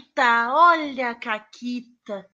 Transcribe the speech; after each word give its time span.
Caquita, 0.00 0.48
olha 0.52 1.10
a 1.10 1.14
Caquita. 1.14 2.26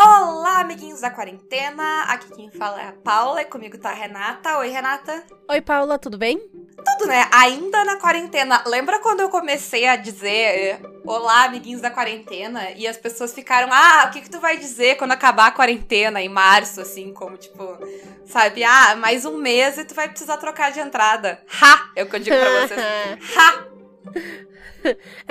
Olá, 0.00 0.60
amiguinhos 0.60 1.00
da 1.00 1.10
quarentena. 1.10 2.02
Aqui 2.08 2.32
quem 2.34 2.50
fala 2.50 2.82
é 2.82 2.88
a 2.88 2.92
Paula 2.92 3.42
e 3.42 3.44
comigo 3.44 3.78
tá 3.78 3.90
a 3.90 3.94
Renata. 3.94 4.58
Oi, 4.58 4.68
Renata. 4.68 5.24
Oi, 5.48 5.60
Paula, 5.60 5.98
tudo 5.98 6.18
bem? 6.18 6.38
Tudo, 6.38 7.06
né? 7.06 7.28
Ainda 7.32 7.84
na 7.84 8.00
quarentena. 8.00 8.64
Lembra 8.66 8.98
quando 8.98 9.20
eu 9.20 9.30
comecei 9.30 9.86
a 9.86 9.94
dizer 9.94 10.80
Olá, 11.04 11.44
amiguinhos 11.44 11.80
da 11.80 11.90
quarentena? 11.90 12.70
E 12.76 12.86
as 12.86 12.96
pessoas 12.96 13.34
ficaram, 13.34 13.68
ah, 13.72 14.04
o 14.06 14.10
que, 14.12 14.20
que 14.20 14.30
tu 14.30 14.38
vai 14.38 14.56
dizer 14.56 14.96
quando 14.96 15.10
acabar 15.10 15.48
a 15.48 15.50
quarentena 15.50 16.22
em 16.22 16.28
março, 16.28 16.80
assim, 16.80 17.12
como 17.12 17.36
tipo, 17.36 17.76
sabe, 18.24 18.62
ah, 18.62 18.94
mais 18.96 19.24
um 19.24 19.36
mês 19.36 19.78
e 19.78 19.84
tu 19.84 19.94
vai 19.94 20.08
precisar 20.08 20.36
trocar 20.36 20.70
de 20.70 20.78
entrada. 20.78 21.42
Ha! 21.60 21.90
É 21.96 22.04
o 22.04 22.08
que 22.08 22.16
eu 22.16 22.20
digo 22.20 22.36
pra 22.36 22.66
vocês. 22.66 22.80
ha! 23.36 23.66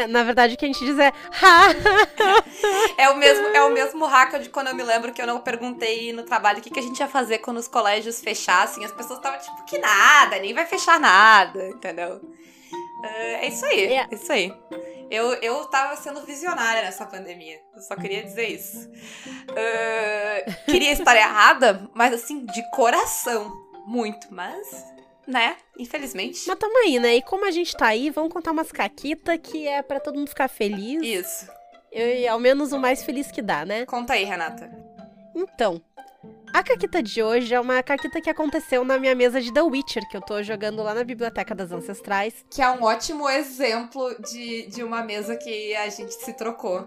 Na 0.09 0.23
verdade, 0.23 0.55
o 0.55 0.57
que 0.57 0.65
a 0.65 0.67
gente 0.67 0.83
diz 0.83 0.99
é 0.99 1.07
ha! 1.41 1.67
é 2.97 3.09
o 3.09 3.17
mesmo, 3.17 3.47
é 3.47 3.63
o 3.63 3.71
mesmo 3.71 4.05
hack 4.05 4.39
de 4.39 4.49
quando 4.49 4.67
eu 4.67 4.75
me 4.75 4.83
lembro 4.83 5.13
que 5.13 5.21
eu 5.21 5.27
não 5.27 5.39
perguntei 5.39 6.11
no 6.11 6.23
trabalho 6.23 6.59
o 6.59 6.61
que, 6.61 6.69
que 6.69 6.79
a 6.79 6.83
gente 6.83 6.99
ia 6.99 7.07
fazer 7.07 7.39
quando 7.39 7.57
os 7.57 7.67
colégios 7.67 8.21
fechassem. 8.21 8.83
As 8.83 8.91
pessoas 8.91 9.19
estavam 9.19 9.39
tipo, 9.39 9.63
que 9.65 9.77
nada, 9.77 10.37
nem 10.39 10.53
vai 10.53 10.65
fechar 10.65 10.99
nada, 10.99 11.69
entendeu? 11.69 12.21
É 13.03 13.47
isso 13.47 13.65
aí, 13.65 13.93
é 13.93 14.07
isso 14.11 14.31
aí. 14.31 14.53
Eu, 15.09 15.33
eu 15.35 15.65
tava 15.65 15.95
sendo 15.97 16.21
visionária 16.25 16.81
nessa 16.81 17.05
pandemia. 17.05 17.59
Eu 17.75 17.81
só 17.81 17.95
queria 17.95 18.23
dizer 18.23 18.47
isso. 18.47 18.89
Uh, 19.49 20.65
queria 20.71 20.91
estar 20.93 21.15
errada, 21.15 21.89
mas 21.93 22.13
assim, 22.13 22.45
de 22.45 22.69
coração. 22.71 23.51
Muito, 23.85 24.27
mas 24.31 24.91
né? 25.27 25.57
Infelizmente. 25.77 26.43
Mas 26.47 26.59
tamo 26.59 26.77
aí, 26.79 26.99
né? 26.99 27.15
E 27.15 27.21
como 27.21 27.45
a 27.45 27.51
gente 27.51 27.75
tá 27.75 27.87
aí, 27.87 28.09
vamos 28.09 28.31
contar 28.31 28.51
umas 28.51 28.71
caquitas 28.71 29.39
que 29.41 29.67
é 29.67 29.81
para 29.81 29.99
todo 29.99 30.17
mundo 30.17 30.29
ficar 30.29 30.47
feliz. 30.47 31.01
Isso. 31.01 31.49
E 31.91 32.27
ao 32.27 32.39
menos 32.39 32.71
o 32.71 32.79
mais 32.79 33.03
feliz 33.03 33.31
que 33.31 33.41
dá, 33.41 33.65
né? 33.65 33.85
Conta 33.85 34.13
aí, 34.13 34.23
Renata. 34.23 34.71
Então, 35.35 35.81
a 36.53 36.63
caquita 36.63 37.01
de 37.01 37.23
hoje 37.23 37.53
é 37.53 37.59
uma 37.59 37.81
caquita 37.81 38.21
que 38.21 38.29
aconteceu 38.29 38.83
na 38.83 38.97
minha 38.97 39.15
mesa 39.15 39.41
de 39.41 39.53
The 39.53 39.61
Witcher, 39.61 40.07
que 40.09 40.17
eu 40.17 40.21
tô 40.21 40.41
jogando 40.43 40.83
lá 40.83 40.93
na 40.93 41.03
Biblioteca 41.03 41.55
das 41.55 41.71
Ancestrais. 41.71 42.45
Que 42.49 42.61
é 42.61 42.69
um 42.69 42.83
ótimo 42.83 43.29
exemplo 43.29 44.15
de, 44.19 44.67
de 44.67 44.83
uma 44.83 45.03
mesa 45.03 45.35
que 45.35 45.75
a 45.75 45.89
gente 45.89 46.13
se 46.13 46.33
trocou. 46.33 46.85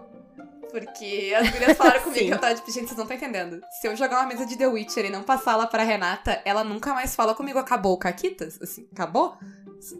Porque 0.71 1.33
as 1.37 1.49
gurias 1.49 1.77
falaram 1.77 2.01
comigo 2.01 2.25
que 2.25 2.33
eu 2.33 2.39
tava 2.39 2.53
tipo, 2.53 2.69
gente, 2.69 2.87
vocês 2.87 2.97
não 2.97 3.05
estão 3.05 3.15
entendendo. 3.15 3.61
Se 3.79 3.87
eu 3.87 3.95
jogar 3.95 4.19
uma 4.19 4.27
mesa 4.27 4.45
de 4.45 4.57
The 4.57 4.67
Witcher 4.67 5.05
e 5.05 5.09
não 5.09 5.23
passar 5.23 5.53
ela 5.53 5.67
pra 5.67 5.83
Renata, 5.83 6.41
ela 6.43 6.63
nunca 6.63 6.93
mais 6.93 7.15
fala 7.15 7.33
comigo. 7.33 7.57
Acabou 7.57 7.93
o 7.93 7.97
Caquitas? 7.97 8.59
Assim, 8.61 8.87
acabou? 8.91 9.37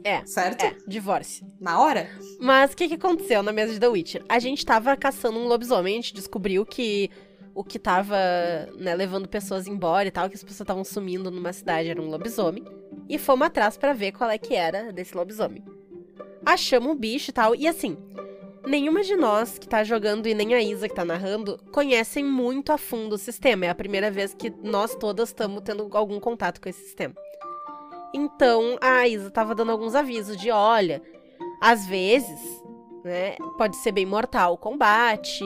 É. 0.03 0.25
Certo? 0.25 0.63
É, 0.66 0.75
divórcio. 0.88 1.45
Na 1.59 1.79
hora? 1.79 2.09
Mas 2.39 2.73
o 2.73 2.75
que, 2.75 2.88
que 2.88 2.95
aconteceu 2.95 3.41
na 3.41 3.52
mesa 3.52 3.73
de 3.73 3.79
The 3.79 3.88
Witcher? 3.88 4.25
A 4.27 4.39
gente 4.39 4.66
tava 4.66 4.95
caçando 4.97 5.38
um 5.38 5.47
lobisomem, 5.47 5.94
a 5.94 6.02
gente 6.02 6.13
descobriu 6.13 6.66
que 6.66 7.09
o 7.55 7.63
que 7.63 7.79
tava, 7.79 8.17
né, 8.77 8.93
levando 8.93 9.29
pessoas 9.29 9.65
embora 9.65 10.09
e 10.09 10.11
tal, 10.11 10.27
que 10.29 10.35
as 10.35 10.43
pessoas 10.43 10.61
estavam 10.61 10.83
sumindo 10.83 11.31
numa 11.31 11.53
cidade 11.53 11.89
era 11.89 12.01
um 12.01 12.09
lobisomem. 12.09 12.65
E 13.07 13.17
fomos 13.17 13.47
atrás 13.47 13.77
para 13.77 13.93
ver 13.93 14.11
qual 14.11 14.29
é 14.29 14.37
que 14.37 14.53
era 14.53 14.91
desse 14.91 15.15
lobisomem. 15.15 15.63
Achamos 16.45 16.91
o 16.91 16.95
bicho 16.95 17.31
e 17.31 17.33
tal, 17.33 17.55
e 17.55 17.65
assim, 17.65 17.97
nenhuma 18.67 19.03
de 19.03 19.15
nós 19.15 19.57
que 19.57 19.67
tá 19.67 19.85
jogando 19.85 20.27
e 20.27 20.33
nem 20.33 20.53
a 20.53 20.61
Isa 20.61 20.89
que 20.89 20.93
tá 20.93 21.05
narrando 21.05 21.57
conhecem 21.71 22.25
muito 22.25 22.73
a 22.73 22.77
fundo 22.77 23.13
o 23.13 23.17
sistema. 23.17 23.65
É 23.65 23.69
a 23.69 23.75
primeira 23.75 24.11
vez 24.11 24.33
que 24.33 24.53
nós 24.61 24.93
todas 24.93 25.29
estamos 25.29 25.61
tendo 25.63 25.87
algum 25.93 26.19
contato 26.19 26.59
com 26.59 26.67
esse 26.67 26.83
sistema. 26.83 27.15
Então 28.13 28.77
a 28.81 29.07
Isa 29.07 29.31
tava 29.31 29.55
dando 29.55 29.71
alguns 29.71 29.95
avisos 29.95 30.35
de: 30.35 30.51
olha, 30.51 31.01
às 31.61 31.87
vezes, 31.87 32.63
né, 33.03 33.37
pode 33.57 33.77
ser 33.77 33.93
bem 33.93 34.05
mortal 34.05 34.53
o 34.53 34.57
combate 34.57 35.43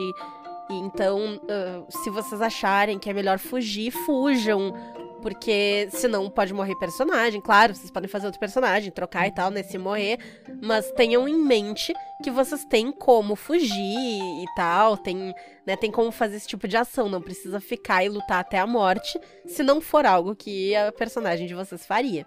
então, 0.70 1.38
uh, 1.38 1.86
se 1.89 2.10
vocês 2.10 2.42
acharem 2.42 2.99
que 2.99 3.10
é 3.10 3.14
melhor 3.14 3.39
fugir, 3.39 3.92
fujam. 3.92 4.73
Porque 5.21 5.89
senão 5.92 6.30
pode 6.30 6.54
morrer 6.54 6.76
personagem. 6.76 7.42
Claro, 7.42 7.76
vocês 7.76 7.92
podem 7.92 8.08
fazer 8.08 8.27
outro 8.27 8.39
personagem, 8.39 8.89
trocar 8.89 9.27
e 9.27 9.32
tal, 9.32 9.52
né? 9.52 9.64
Se 9.64 9.77
morrer. 9.77 10.17
Mas 10.61 10.89
tenham 10.92 11.27
em 11.27 11.38
mente 11.38 11.93
que 12.23 12.32
vocês 12.32 12.64
têm 12.64 12.89
como 12.89 13.36
fugir 13.36 13.73
e 13.73 14.45
tal. 14.55 14.95
Tem, 14.95 15.33
né, 15.66 15.76
tem 15.76 15.92
como 15.92 16.10
fazer 16.10 16.38
esse 16.38 16.48
tipo 16.48 16.70
de 16.70 16.77
ação. 16.77 17.10
Não 17.10 17.22
precisa 17.22 17.60
ficar 17.60 18.05
e 18.05 18.10
lutar 18.10 18.39
até 18.39 18.60
a 18.60 18.67
morte. 18.67 19.20
Se 19.45 19.61
não 19.61 19.82
for 19.82 20.05
algo 20.05 20.33
que 20.36 20.73
a 20.73 20.92
personagem 20.93 21.48
de 21.48 21.54
vocês 21.54 21.86
faria. 21.86 22.26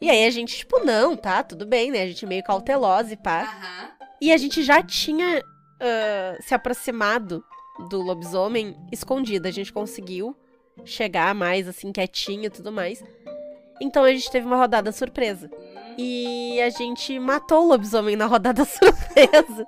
E 0.00 0.08
aí 0.08 0.24
a 0.24 0.30
gente, 0.30 0.56
tipo, 0.56 0.82
não, 0.82 1.14
tá, 1.14 1.42
tudo 1.42 1.66
bem, 1.66 1.90
né? 1.90 2.02
A 2.02 2.06
gente 2.06 2.24
meio 2.24 2.42
cautelosa 2.42 3.12
e 3.12 3.16
pá. 3.16 3.42
Uhum. 3.42 4.06
E 4.22 4.32
a 4.32 4.38
gente 4.38 4.62
já 4.62 4.82
tinha 4.82 5.42
uh, 5.80 6.42
se 6.42 6.54
aproximado 6.54 7.44
do 7.88 8.00
lobisomem 8.00 8.76
escondida. 8.92 9.48
A 9.48 9.52
gente 9.52 9.72
conseguiu 9.72 10.36
chegar 10.84 11.34
mais 11.34 11.66
assim, 11.66 11.92
quietinho 11.92 12.46
e 12.46 12.50
tudo 12.50 12.70
mais. 12.70 13.02
Então 13.80 14.04
a 14.04 14.10
gente 14.10 14.30
teve 14.30 14.46
uma 14.46 14.56
rodada 14.56 14.92
surpresa. 14.92 15.50
E 15.96 16.60
a 16.60 16.70
gente 16.70 17.18
matou 17.18 17.64
o 17.64 17.68
lobisomem 17.68 18.16
na 18.16 18.26
rodada 18.26 18.64
surpresa. 18.66 19.66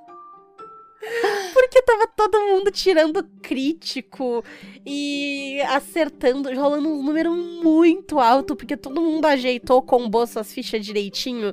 Porque 1.53 1.83
tava 1.83 2.07
todo 2.07 2.41
mundo 2.41 2.71
tirando 2.71 3.25
crítico 3.43 4.45
e 4.87 5.61
acertando, 5.69 6.55
rolando 6.55 6.89
um 6.89 7.03
número 7.03 7.33
muito 7.33 8.21
alto, 8.21 8.55
porque 8.55 8.77
todo 8.77 9.01
mundo 9.01 9.27
ajeitou, 9.27 9.83
combou 9.83 10.27
suas 10.27 10.53
fichas 10.53 10.85
direitinho 10.85 11.53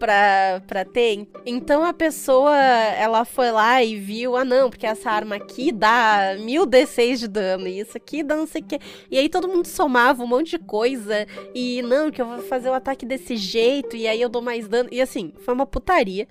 pra, 0.00 0.62
pra 0.66 0.84
ter. 0.84 1.28
Então 1.44 1.84
a 1.84 1.92
pessoa, 1.92 2.56
ela 2.56 3.24
foi 3.26 3.52
lá 3.52 3.84
e 3.84 3.96
viu, 3.96 4.34
ah 4.34 4.44
não, 4.44 4.70
porque 4.70 4.86
essa 4.86 5.10
arma 5.10 5.36
aqui 5.36 5.70
dá 5.70 6.36
mil 6.40 6.66
D6 6.66 7.18
de 7.18 7.28
dano, 7.28 7.68
e 7.68 7.78
isso 7.78 7.96
aqui 7.96 8.22
dá 8.22 8.34
não 8.34 8.46
sei 8.46 8.62
o 8.62 8.64
que. 8.64 8.80
E 9.10 9.18
aí 9.18 9.28
todo 9.28 9.46
mundo 9.46 9.66
somava 9.66 10.24
um 10.24 10.26
monte 10.26 10.52
de 10.52 10.58
coisa, 10.58 11.26
e 11.54 11.82
não, 11.82 12.10
que 12.10 12.20
eu 12.20 12.26
vou 12.26 12.38
fazer 12.38 12.70
o 12.70 12.74
ataque 12.74 13.04
desse 13.04 13.36
jeito, 13.36 13.94
e 13.94 14.08
aí 14.08 14.20
eu 14.20 14.30
dou 14.30 14.42
mais 14.42 14.66
dano. 14.66 14.88
E 14.90 15.00
assim, 15.00 15.34
foi 15.44 15.52
uma 15.52 15.66
putaria. 15.66 16.26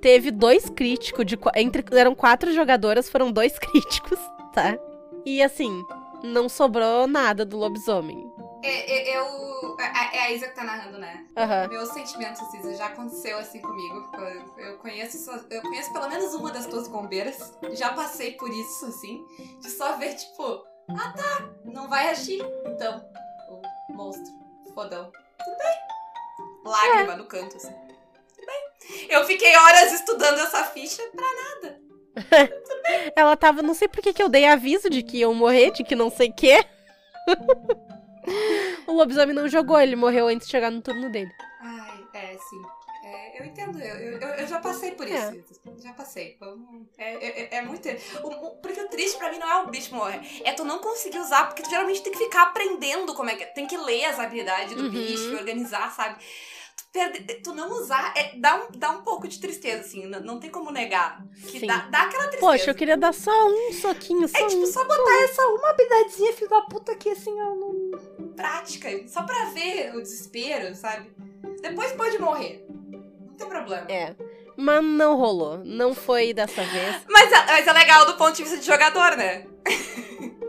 Teve 0.00 0.30
dois 0.30 0.68
críticos, 0.70 1.24
de, 1.26 1.38
entre, 1.54 1.84
eram 1.92 2.14
quatro 2.14 2.52
jogadoras, 2.52 3.08
foram 3.08 3.30
dois 3.30 3.56
críticos, 3.60 4.18
tá? 4.54 4.78
E 5.26 5.42
assim, 5.42 5.82
não 6.22 6.48
sobrou 6.48 7.06
nada 7.06 7.44
do 7.44 7.58
lobisomem. 7.58 8.33
É, 8.64 9.10
é, 9.10 9.18
eu. 9.18 9.76
É, 9.78 10.16
é 10.16 10.20
a 10.22 10.30
Isa 10.32 10.48
que 10.48 10.54
tá 10.54 10.64
narrando, 10.64 10.96
né? 10.96 11.26
Uhum. 11.36 11.68
Meus 11.68 11.90
sentimentos, 11.90 12.40
Isa, 12.54 12.74
já 12.74 12.86
aconteceu 12.86 13.38
assim 13.38 13.60
comigo. 13.60 14.10
Eu 14.56 14.78
conheço, 14.78 15.30
eu 15.50 15.60
conheço 15.60 15.92
pelo 15.92 16.08
menos 16.08 16.34
uma 16.34 16.50
das 16.50 16.64
tuas 16.66 16.88
bombeiras. 16.88 17.52
Já 17.72 17.92
passei 17.92 18.32
por 18.32 18.48
isso, 18.48 18.86
assim. 18.86 19.22
De 19.60 19.68
só 19.70 19.96
ver, 19.96 20.14
tipo, 20.14 20.64
ah 20.88 21.12
tá, 21.14 21.50
não 21.66 21.88
vai 21.88 22.08
agir. 22.08 22.42
Então, 22.64 23.04
o 23.50 23.92
monstro, 23.92 24.32
fodão. 24.72 25.12
Tudo 25.44 25.58
bem. 25.58 25.78
Lágrima 26.64 27.12
é. 27.12 27.16
no 27.16 27.26
canto, 27.26 27.58
assim. 27.58 27.72
Tudo 28.34 28.46
bem. 28.46 29.06
Eu 29.10 29.26
fiquei 29.26 29.54
horas 29.54 29.92
estudando 29.92 30.38
essa 30.38 30.64
ficha 30.64 31.02
pra 31.14 31.26
nada. 31.44 31.80
Ela 33.14 33.36
tava, 33.36 33.60
não 33.60 33.74
sei 33.74 33.88
por 33.88 34.00
que, 34.00 34.14
que 34.14 34.22
eu 34.22 34.30
dei 34.30 34.46
aviso 34.46 34.88
de 34.88 35.02
que 35.02 35.18
iam 35.18 35.34
morrer, 35.34 35.70
de 35.70 35.84
que 35.84 35.94
não 35.94 36.10
sei 36.10 36.30
o 36.30 36.34
quê. 36.34 36.64
o 38.86 38.92
lobisomem 38.92 39.34
não 39.34 39.48
jogou, 39.48 39.80
ele 39.80 39.96
morreu 39.96 40.28
antes 40.28 40.46
de 40.46 40.52
chegar 40.52 40.70
no 40.70 40.80
turno 40.80 41.10
dele. 41.10 41.30
Ai, 41.60 42.04
é, 42.14 42.36
sim. 42.38 42.62
É, 43.04 43.38
eu 43.38 43.44
entendo, 43.44 43.78
eu, 43.78 43.96
eu, 43.96 44.18
eu, 44.18 44.46
já 44.46 44.58
passei 44.60 44.92
por 44.92 45.06
isso. 45.06 45.16
É. 45.16 45.82
Já 45.82 45.92
passei. 45.92 46.38
É, 46.96 47.12
é, 47.14 47.42
é, 47.42 47.56
é 47.56 47.62
muito. 47.62 47.86
O, 48.22 48.28
o, 48.28 48.50
porque 48.56 48.80
o 48.80 48.88
triste 48.88 49.18
pra 49.18 49.30
mim 49.30 49.38
não 49.38 49.50
é 49.50 49.62
o 49.62 49.66
bicho 49.66 49.94
morrer. 49.94 50.20
É 50.42 50.52
tu 50.52 50.64
não 50.64 50.78
conseguir 50.78 51.18
usar, 51.18 51.44
porque 51.44 51.62
tu 51.62 51.68
geralmente 51.68 52.02
tem 52.02 52.12
que 52.12 52.18
ficar 52.18 52.44
aprendendo 52.44 53.14
como 53.14 53.28
é 53.28 53.36
que. 53.36 53.44
Tem 53.46 53.66
que 53.66 53.76
ler 53.76 54.06
as 54.06 54.18
habilidades 54.18 54.74
do 54.74 54.84
uhum. 54.84 54.90
bicho 54.90 55.36
organizar, 55.36 55.92
sabe? 55.92 56.16
tu 57.42 57.52
não 57.52 57.70
usar, 57.72 58.14
é, 58.16 58.36
dá, 58.38 58.54
um, 58.54 58.78
dá 58.78 58.90
um 58.90 59.02
pouco 59.02 59.26
de 59.26 59.40
tristeza, 59.40 59.80
assim, 59.80 60.06
não, 60.06 60.20
não 60.20 60.40
tem 60.40 60.48
como 60.48 60.70
negar. 60.70 61.26
Que 61.48 61.66
dá, 61.66 61.88
dá 61.90 62.02
aquela 62.02 62.28
tristeza. 62.28 62.52
Poxa, 62.52 62.70
eu 62.70 62.74
queria 62.74 62.96
dar 62.96 63.12
só 63.12 63.32
um 63.48 63.72
soquinho, 63.72 64.28
só 64.28 64.38
É 64.38 64.46
tipo, 64.46 64.62
um, 64.62 64.66
só 64.66 64.84
botar 64.84 65.22
essa 65.24 65.42
uma 65.48 65.70
habilidadezinha, 65.70 66.32
filho 66.32 66.50
da 66.50 66.62
puta, 66.62 66.92
aqui, 66.92 67.10
assim, 67.10 67.32
ó, 67.32 67.54
no... 67.54 67.83
prática, 68.34 68.88
só 69.08 69.22
pra 69.22 69.46
ver 69.46 69.94
o 69.94 70.02
desespero, 70.02 70.74
sabe? 70.74 71.10
Depois 71.62 71.92
pode 71.92 72.18
morrer. 72.18 72.66
Não 72.68 73.34
tem 73.36 73.48
problema. 73.48 73.90
É. 73.90 74.14
Mas 74.56 74.84
não 74.84 75.16
rolou. 75.16 75.58
Não 75.64 75.94
foi 75.94 76.32
dessa 76.32 76.62
vez. 76.62 76.96
Mas, 77.08 77.32
é, 77.32 77.46
mas 77.46 77.66
é 77.66 77.72
legal 77.72 78.06
do 78.06 78.14
ponto 78.16 78.36
de 78.36 78.42
vista 78.42 78.58
de 78.58 78.66
jogador, 78.66 79.16
né? 79.16 79.46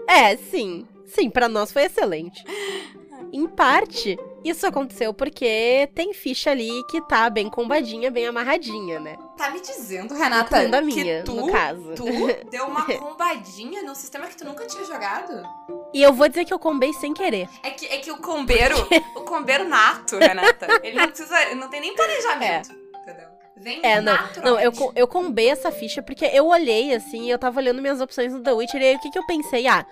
é, 0.07 0.37
sim. 0.37 0.87
Sim, 1.05 1.29
para 1.29 1.47
nós 1.47 1.71
foi 1.71 1.83
excelente. 1.83 2.43
Em 3.35 3.47
parte, 3.47 4.17
isso 4.45 4.65
aconteceu 4.65 5.13
porque 5.13 5.89
tem 5.93 6.13
ficha 6.13 6.51
ali 6.51 6.71
que 6.89 7.01
tá 7.01 7.29
bem 7.29 7.49
combadinha, 7.49 8.09
bem 8.09 8.25
amarradinha, 8.25 8.97
né? 8.97 9.17
Tá 9.35 9.49
me 9.49 9.59
dizendo, 9.59 10.13
Renata, 10.13 10.57
a 10.57 10.81
minha, 10.81 11.19
que 11.19 11.23
tu, 11.25 11.33
no 11.33 11.51
caso. 11.51 11.95
tu 11.95 12.05
deu 12.49 12.65
uma 12.65 12.85
combadinha 12.97 13.83
no 13.83 13.93
sistema 13.93 14.27
que 14.27 14.37
tu 14.37 14.45
nunca 14.45 14.65
tinha 14.65 14.85
jogado? 14.85 15.45
E 15.93 16.01
eu 16.01 16.13
vou 16.13 16.29
dizer 16.29 16.45
que 16.45 16.53
eu 16.53 16.59
combei 16.59 16.93
sem 16.93 17.13
querer. 17.13 17.49
É 17.61 17.71
que, 17.71 17.85
é 17.87 17.97
que 17.97 18.09
o 18.09 18.19
combeiro, 18.19 18.77
o 19.17 19.21
combeiro 19.23 19.67
nato, 19.67 20.17
Renata, 20.17 20.67
ele 20.81 20.95
não 20.95 21.07
precisa, 21.09 21.41
ele 21.41 21.55
não 21.55 21.69
tem 21.69 21.81
nem 21.81 21.93
planejamento, 21.93 22.71
é. 22.71 22.99
entendeu? 23.01 23.27
Vem 23.57 23.81
É, 23.83 23.99
não. 23.99 24.17
Não, 24.45 24.59
eu, 24.61 24.71
eu 24.95 25.07
combei 25.09 25.49
essa 25.49 25.73
ficha 25.73 26.01
porque 26.01 26.23
eu 26.23 26.47
olhei 26.47 26.95
assim, 26.95 27.29
eu 27.29 27.37
tava 27.37 27.59
olhando 27.59 27.81
minhas 27.81 27.99
opções 27.99 28.31
no 28.31 28.41
The 28.41 28.53
Witcher 28.53 28.81
e 28.81 28.85
aí 28.85 28.95
o 28.95 28.99
que, 28.99 29.11
que 29.11 29.19
eu 29.19 29.25
pensei? 29.25 29.67
Ah, 29.67 29.85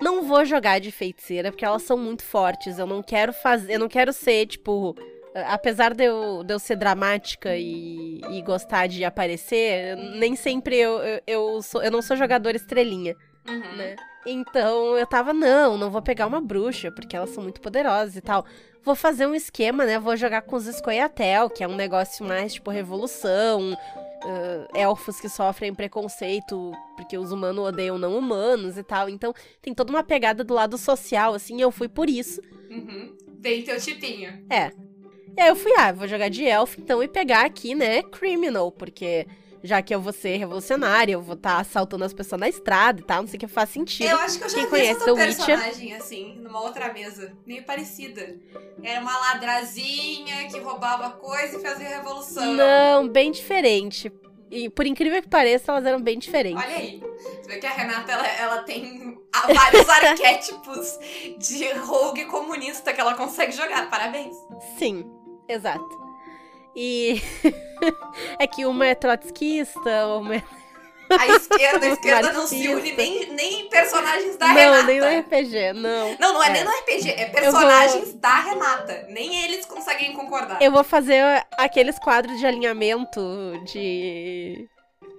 não 0.00 0.22
vou 0.22 0.44
jogar 0.44 0.78
de 0.80 0.90
feiticeira 0.90 1.50
porque 1.50 1.64
elas 1.64 1.82
são 1.82 1.96
muito 1.96 2.22
fortes. 2.22 2.78
Eu 2.78 2.86
não 2.86 3.02
quero 3.02 3.32
fazer. 3.32 3.74
Eu 3.74 3.80
não 3.80 3.88
quero 3.88 4.12
ser, 4.12 4.46
tipo. 4.46 4.94
Apesar 5.46 5.94
de 5.94 6.04
eu, 6.04 6.42
de 6.42 6.52
eu 6.54 6.58
ser 6.58 6.74
dramática 6.74 7.54
e, 7.56 8.20
e 8.30 8.42
gostar 8.42 8.88
de 8.88 9.04
aparecer, 9.04 9.94
nem 10.18 10.34
sempre 10.34 10.76
eu, 10.76 10.98
eu, 10.98 11.20
eu, 11.26 11.62
sou, 11.62 11.80
eu 11.82 11.90
não 11.92 12.02
sou 12.02 12.16
jogadora 12.16 12.56
estrelinha, 12.56 13.14
Uhum. 13.48 13.76
né? 13.76 13.94
Então 14.26 14.96
eu 14.96 15.06
tava, 15.06 15.32
não, 15.32 15.78
não 15.78 15.90
vou 15.90 16.02
pegar 16.02 16.26
uma 16.26 16.40
bruxa, 16.40 16.90
porque 16.90 17.14
elas 17.14 17.30
são 17.30 17.42
muito 17.42 17.60
poderosas 17.60 18.16
e 18.16 18.20
tal. 18.20 18.44
Vou 18.82 18.96
fazer 18.96 19.26
um 19.26 19.34
esquema, 19.34 19.84
né? 19.84 19.98
Vou 19.98 20.16
jogar 20.16 20.42
com 20.42 20.56
os 20.56 20.66
Escoiatel, 20.66 21.48
que 21.50 21.62
é 21.62 21.68
um 21.68 21.76
negócio 21.76 22.24
mais 22.26 22.54
tipo 22.54 22.70
revolução. 22.70 23.76
Ah, 24.22 24.66
elfos 24.74 25.20
que 25.20 25.28
sofrem 25.28 25.74
preconceito 25.74 26.72
porque 26.96 27.16
os 27.16 27.32
humanos 27.32 27.66
odeiam 27.66 27.98
não 27.98 28.16
humanos 28.16 28.76
e 28.76 28.82
tal. 28.82 29.08
Então 29.08 29.32
tem 29.62 29.74
toda 29.74 29.90
uma 29.90 30.02
pegada 30.02 30.42
do 30.42 30.54
lado 30.54 30.76
social, 30.76 31.34
assim, 31.34 31.58
e 31.58 31.60
eu 31.60 31.70
fui 31.70 31.88
por 31.88 32.08
isso. 32.08 32.40
Uhum. 32.70 33.16
Tem 33.42 33.62
teu 33.62 33.80
tipinho. 33.80 34.44
É. 34.50 34.72
E 35.36 35.40
aí 35.40 35.48
eu 35.48 35.56
fui, 35.56 35.72
ah, 35.78 35.92
vou 35.92 36.08
jogar 36.08 36.28
de 36.28 36.44
elfo 36.44 36.80
então 36.80 37.02
e 37.02 37.06
pegar 37.06 37.44
aqui, 37.44 37.74
né, 37.74 38.02
Criminal, 38.02 38.72
porque 38.72 39.26
já 39.62 39.82
que 39.82 39.94
eu 39.94 40.00
vou 40.00 40.12
ser 40.12 40.36
revolucionária, 40.36 41.12
eu 41.12 41.20
vou 41.22 41.34
estar 41.34 41.58
assaltando 41.58 42.04
as 42.04 42.12
pessoas 42.14 42.40
na 42.40 42.48
estrada 42.48 43.00
e 43.00 43.04
tal, 43.04 43.22
não 43.22 43.28
sei 43.28 43.36
o 43.36 43.40
que 43.40 43.48
faz 43.48 43.70
sentido. 43.70 44.08
Eu 44.10 44.18
acho 44.18 44.38
que 44.38 44.44
eu 44.44 44.48
já 44.48 44.54
Quem 44.54 44.64
vi 44.64 44.70
conhece 44.70 44.90
essa 44.92 45.04
tua 45.04 45.14
Witcher- 45.14 45.46
personagem, 45.46 45.94
assim, 45.94 46.34
numa 46.38 46.60
outra 46.60 46.92
mesa. 46.92 47.32
Meio 47.46 47.64
parecida. 47.64 48.36
Era 48.82 49.00
uma 49.00 49.16
ladrazinha 49.18 50.48
que 50.50 50.58
roubava 50.60 51.10
coisa 51.10 51.58
e 51.58 51.60
fazia 51.62 51.88
revolução. 51.88 52.44
Não, 52.54 53.08
bem 53.08 53.30
diferente. 53.32 54.12
E 54.50 54.70
por 54.70 54.86
incrível 54.86 55.20
que 55.20 55.28
pareça, 55.28 55.72
elas 55.72 55.84
eram 55.84 56.00
bem 56.00 56.18
diferentes. 56.18 56.64
Olha 56.64 56.76
aí. 56.76 57.02
Você 57.42 57.48
vê 57.48 57.58
que 57.58 57.66
a 57.66 57.70
Renata, 57.70 58.12
ela, 58.12 58.26
ela 58.26 58.62
tem 58.62 59.18
vários 59.54 59.88
arquétipos 59.90 60.98
de 61.38 61.70
rogue 61.74 62.24
comunista 62.26 62.92
que 62.94 63.00
ela 63.00 63.14
consegue 63.14 63.52
jogar. 63.52 63.90
Parabéns. 63.90 64.34
Sim, 64.78 65.04
exato. 65.48 65.97
E 66.80 67.20
é 68.38 68.46
que 68.46 68.64
uma 68.64 68.86
é 68.86 68.94
trotskista, 68.94 70.06
uma 70.16 70.36
é... 70.36 70.42
A 71.10 71.26
esquerda, 71.26 71.86
a 71.86 71.88
esquerda 71.88 72.32
não 72.32 72.46
se 72.46 72.68
une 72.68 72.92
nem, 72.92 73.32
nem 73.32 73.62
em 73.62 73.68
personagens 73.68 74.36
da 74.36 74.46
não, 74.46 74.54
Renata. 74.54 74.82
nem 74.84 75.00
no 75.00 75.20
RPG, 75.20 75.72
não. 75.72 76.16
Não, 76.20 76.34
não 76.34 76.44
é, 76.44 76.48
É. 76.48 76.52
nem 76.52 76.64
no 76.64 76.70
RPG, 76.70 77.10
é 77.10 77.26
personagens 77.30 78.12
da 78.14 78.40
Renata. 78.42 79.06
Nem 79.08 79.44
eles 79.44 79.64
conseguem 79.64 80.12
concordar. 80.12 80.60
Eu 80.62 80.70
vou 80.70 80.84
fazer 80.84 81.22
aqueles 81.56 81.98
quadros 81.98 82.38
de 82.38 82.46
alinhamento 82.46 83.20
de 83.64 84.68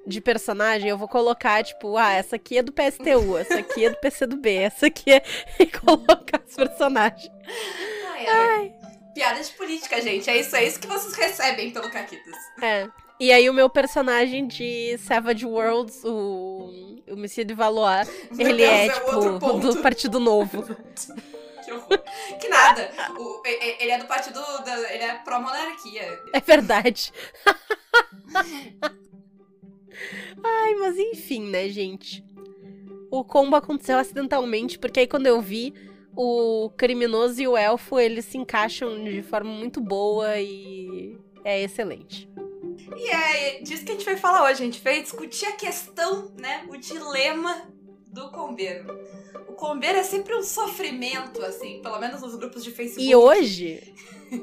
de 0.07 0.21
personagem, 0.21 0.89
eu 0.89 0.97
vou 0.97 1.07
colocar, 1.07 1.63
tipo, 1.63 1.95
ah, 1.95 2.11
essa 2.13 2.35
aqui 2.35 2.57
é 2.57 2.63
do 2.63 2.71
PSTU, 2.71 3.37
essa 3.37 3.59
aqui 3.59 3.85
é 3.85 3.89
do 3.91 3.97
PCdoB, 3.97 4.55
essa 4.55 4.87
aqui 4.87 5.11
é... 5.11 5.21
e 5.59 5.67
colocar 5.67 6.41
os 6.47 6.55
personagens. 6.55 7.31
Ai, 8.11 8.25
ai. 8.25 8.78
Piada 9.13 9.41
de 9.41 9.51
política, 9.51 10.01
gente. 10.01 10.29
É 10.29 10.39
isso, 10.39 10.55
é 10.55 10.65
isso 10.65 10.79
que 10.79 10.87
vocês 10.87 11.13
recebem 11.13 11.71
pelo 11.71 11.89
Caquitas. 11.89 12.35
É. 12.61 12.87
E 13.19 13.31
aí 13.33 13.49
o 13.49 13.53
meu 13.53 13.69
personagem 13.69 14.47
de 14.47 14.97
Savage 14.99 15.45
Worlds, 15.45 16.03
o, 16.05 16.71
o 17.07 17.17
Monsieur 17.17 17.45
de 17.45 17.53
Valois, 17.53 18.09
Meu 18.31 18.47
ele 18.47 18.59
Deus, 18.59 18.69
é, 18.71 18.85
é 18.85 18.89
tipo, 18.89 19.59
do 19.59 19.81
Partido 19.81 20.19
Novo. 20.19 20.65
Que 21.65 21.73
horror. 21.73 22.01
Que 22.39 22.47
nada. 22.47 22.89
O- 23.19 23.43
ele 23.45 23.91
é 23.91 23.97
do 23.99 24.05
partido. 24.07 24.39
Da, 24.65 24.91
ele 24.91 25.03
é 25.03 25.13
pró-monarquia. 25.19 26.19
É 26.33 26.39
verdade. 26.39 27.13
Ai, 30.43 30.73
mas 30.75 30.97
enfim, 30.97 31.43
né, 31.49 31.67
gente? 31.69 32.23
O 33.11 33.23
combo 33.23 33.55
aconteceu 33.55 33.97
acidentalmente, 33.99 34.79
porque 34.79 35.01
aí 35.01 35.07
quando 35.07 35.27
eu 35.27 35.39
vi, 35.41 35.73
o 36.15 36.69
criminoso 36.77 37.41
e 37.41 37.47
o 37.47 37.55
elfo, 37.57 37.99
eles 37.99 38.25
se 38.25 38.37
encaixam 38.37 39.03
de 39.03 39.21
forma 39.21 39.51
muito 39.51 39.79
boa 39.79 40.37
e 40.37 41.17
é 41.43 41.61
excelente. 41.61 42.29
E 42.95 43.09
é 43.09 43.61
disso 43.61 43.85
que 43.85 43.91
a 43.91 43.95
gente 43.95 44.05
vai 44.05 44.17
falar 44.17 44.43
hoje. 44.43 44.61
A 44.61 44.65
gente 44.65 44.81
veio 44.81 45.01
discutir 45.01 45.45
a 45.45 45.53
questão, 45.53 46.31
né? 46.37 46.65
O 46.69 46.77
dilema 46.77 47.69
do 48.07 48.29
combeiro. 48.31 48.99
O 49.47 49.53
combeiro 49.53 49.97
é 49.97 50.03
sempre 50.03 50.35
um 50.35 50.43
sofrimento, 50.43 51.41
assim, 51.43 51.81
pelo 51.81 51.99
menos 51.99 52.21
nos 52.21 52.35
grupos 52.35 52.63
de 52.63 52.71
Facebook. 52.71 53.07
E 53.07 53.15
hoje, 53.15 53.93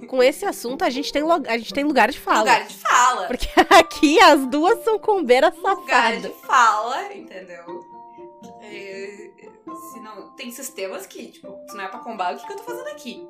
com 0.07 0.23
esse 0.23 0.45
assunto, 0.45 0.83
a 0.83 0.91
gente 0.91 1.13
tem, 1.13 1.23
a 1.23 1.59
gente 1.59 1.75
tem 1.75 1.85
lugar 1.85 2.11
de 2.11 2.19
fala. 2.19 2.41
Lugar 2.41 2.67
de 2.67 2.75
fala. 2.75 3.27
Porque 3.27 3.49
aqui 3.75 4.21
as 4.21 4.47
duas 4.47 4.83
são 4.85 4.99
combeiras 4.99 5.55
lugar 5.57 5.77
safadas. 5.77 6.23
de 6.23 6.47
fala, 6.47 7.15
entendeu? 7.15 7.85
É, 8.63 9.31
se 9.75 10.01
não, 10.01 10.31
tem 10.37 10.51
sistemas 10.51 11.07
que, 11.07 11.27
tipo, 11.27 11.59
se 11.69 11.77
não 11.77 11.85
é 11.85 11.89
pra 11.89 11.99
combar, 12.01 12.35
o 12.35 12.39
que, 12.39 12.47
que 12.47 12.53
eu 12.53 12.57
tô 12.57 12.63
fazendo 12.63 12.89
aqui? 12.89 13.27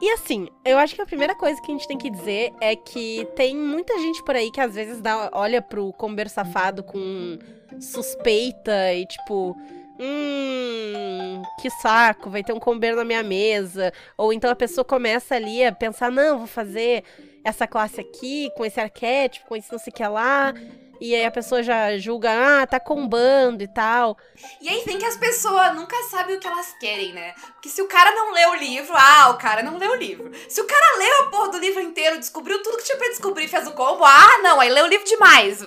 E 0.00 0.10
assim, 0.10 0.48
eu 0.64 0.76
acho 0.78 0.94
que 0.94 1.00
a 1.00 1.06
primeira 1.06 1.34
coisa 1.34 1.60
que 1.62 1.72
a 1.72 1.74
gente 1.74 1.88
tem 1.88 1.96
que 1.96 2.10
dizer 2.10 2.52
é 2.60 2.76
que 2.76 3.26
tem 3.34 3.56
muita 3.56 3.98
gente 3.98 4.22
por 4.24 4.36
aí 4.36 4.50
que 4.50 4.60
às 4.60 4.74
vezes 4.74 5.00
dá, 5.00 5.30
olha 5.32 5.62
pro 5.62 5.92
combeiro 5.94 6.28
safado 6.28 6.82
com 6.82 7.38
suspeita 7.80 8.92
e 8.92 9.06
tipo. 9.06 9.56
Hum, 9.98 11.40
que 11.58 11.70
saco, 11.70 12.28
vai 12.28 12.44
ter 12.44 12.52
um 12.52 12.60
combeiro 12.60 12.96
na 12.96 13.04
minha 13.04 13.22
mesa. 13.22 13.90
Ou 14.18 14.30
então 14.30 14.50
a 14.50 14.54
pessoa 14.54 14.84
começa 14.84 15.34
ali 15.34 15.64
a 15.64 15.72
pensar: 15.72 16.12
não, 16.12 16.36
vou 16.36 16.46
fazer 16.46 17.02
essa 17.42 17.66
classe 17.66 18.02
aqui, 18.02 18.50
com 18.54 18.64
esse 18.66 18.78
arquétipo, 18.78 19.46
com 19.46 19.56
esse 19.56 19.72
não 19.72 19.78
sei 19.78 19.90
o 19.90 19.96
que 19.96 20.06
lá. 20.06 20.52
E 21.00 21.14
aí 21.14 21.24
a 21.24 21.30
pessoa 21.30 21.62
já 21.62 21.96
julga: 21.98 22.30
ah, 22.62 22.66
tá 22.66 22.78
combando 22.80 23.62
e 23.62 23.68
tal. 23.68 24.16
E 24.60 24.68
aí 24.68 24.82
vem 24.84 24.98
que 24.98 25.04
as 25.04 25.16
pessoas 25.16 25.74
nunca 25.74 25.96
sabem 26.10 26.36
o 26.36 26.40
que 26.40 26.46
elas 26.46 26.74
querem, 26.80 27.12
né? 27.12 27.34
Porque 27.54 27.68
se 27.68 27.80
o 27.82 27.88
cara 27.88 28.12
não 28.12 28.32
lê 28.32 28.46
o 28.46 28.54
livro, 28.54 28.94
ah, 28.96 29.30
o 29.30 29.38
cara 29.38 29.62
não 29.62 29.78
lê 29.78 29.86
o 29.88 29.94
livro. 29.94 30.30
Se 30.48 30.60
o 30.60 30.66
cara 30.66 30.96
leu 30.98 31.20
a 31.20 31.30
porra 31.30 31.48
do 31.50 31.58
livro 31.58 31.80
inteiro, 31.80 32.18
descobriu 32.18 32.62
tudo 32.62 32.78
que 32.78 32.84
tinha 32.84 32.98
pra 32.98 33.08
descobrir 33.08 33.44
e 33.44 33.48
fez 33.48 33.66
o 33.66 33.72
combo, 33.72 34.04
ah, 34.04 34.38
não, 34.42 34.60
aí 34.60 34.70
leu 34.70 34.84
o 34.84 34.88
livro 34.88 35.06
demais. 35.06 35.58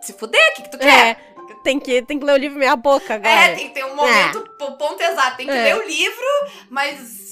Se 0.00 0.12
fuder, 0.14 0.40
o 0.52 0.54
que, 0.56 0.62
que 0.62 0.70
tu 0.70 0.78
quer? 0.78 1.10
É, 1.10 1.16
tem 1.62 1.78
que, 1.78 2.02
tem 2.02 2.18
que 2.18 2.24
ler 2.24 2.32
o 2.32 2.36
livro 2.38 2.58
meia 2.58 2.76
boca 2.76 3.14
agora. 3.14 3.30
É, 3.30 3.54
tem 3.54 3.68
que 3.68 3.74
ter 3.74 3.84
um 3.84 3.94
momento, 3.94 4.38
o 4.60 4.72
ponto 4.72 5.02
exato. 5.02 5.36
Tem 5.36 5.46
que 5.46 5.52
É. 5.52 5.62
ler 5.64 5.76
o 5.76 5.86
livro, 5.86 6.26
mas. 6.70 7.23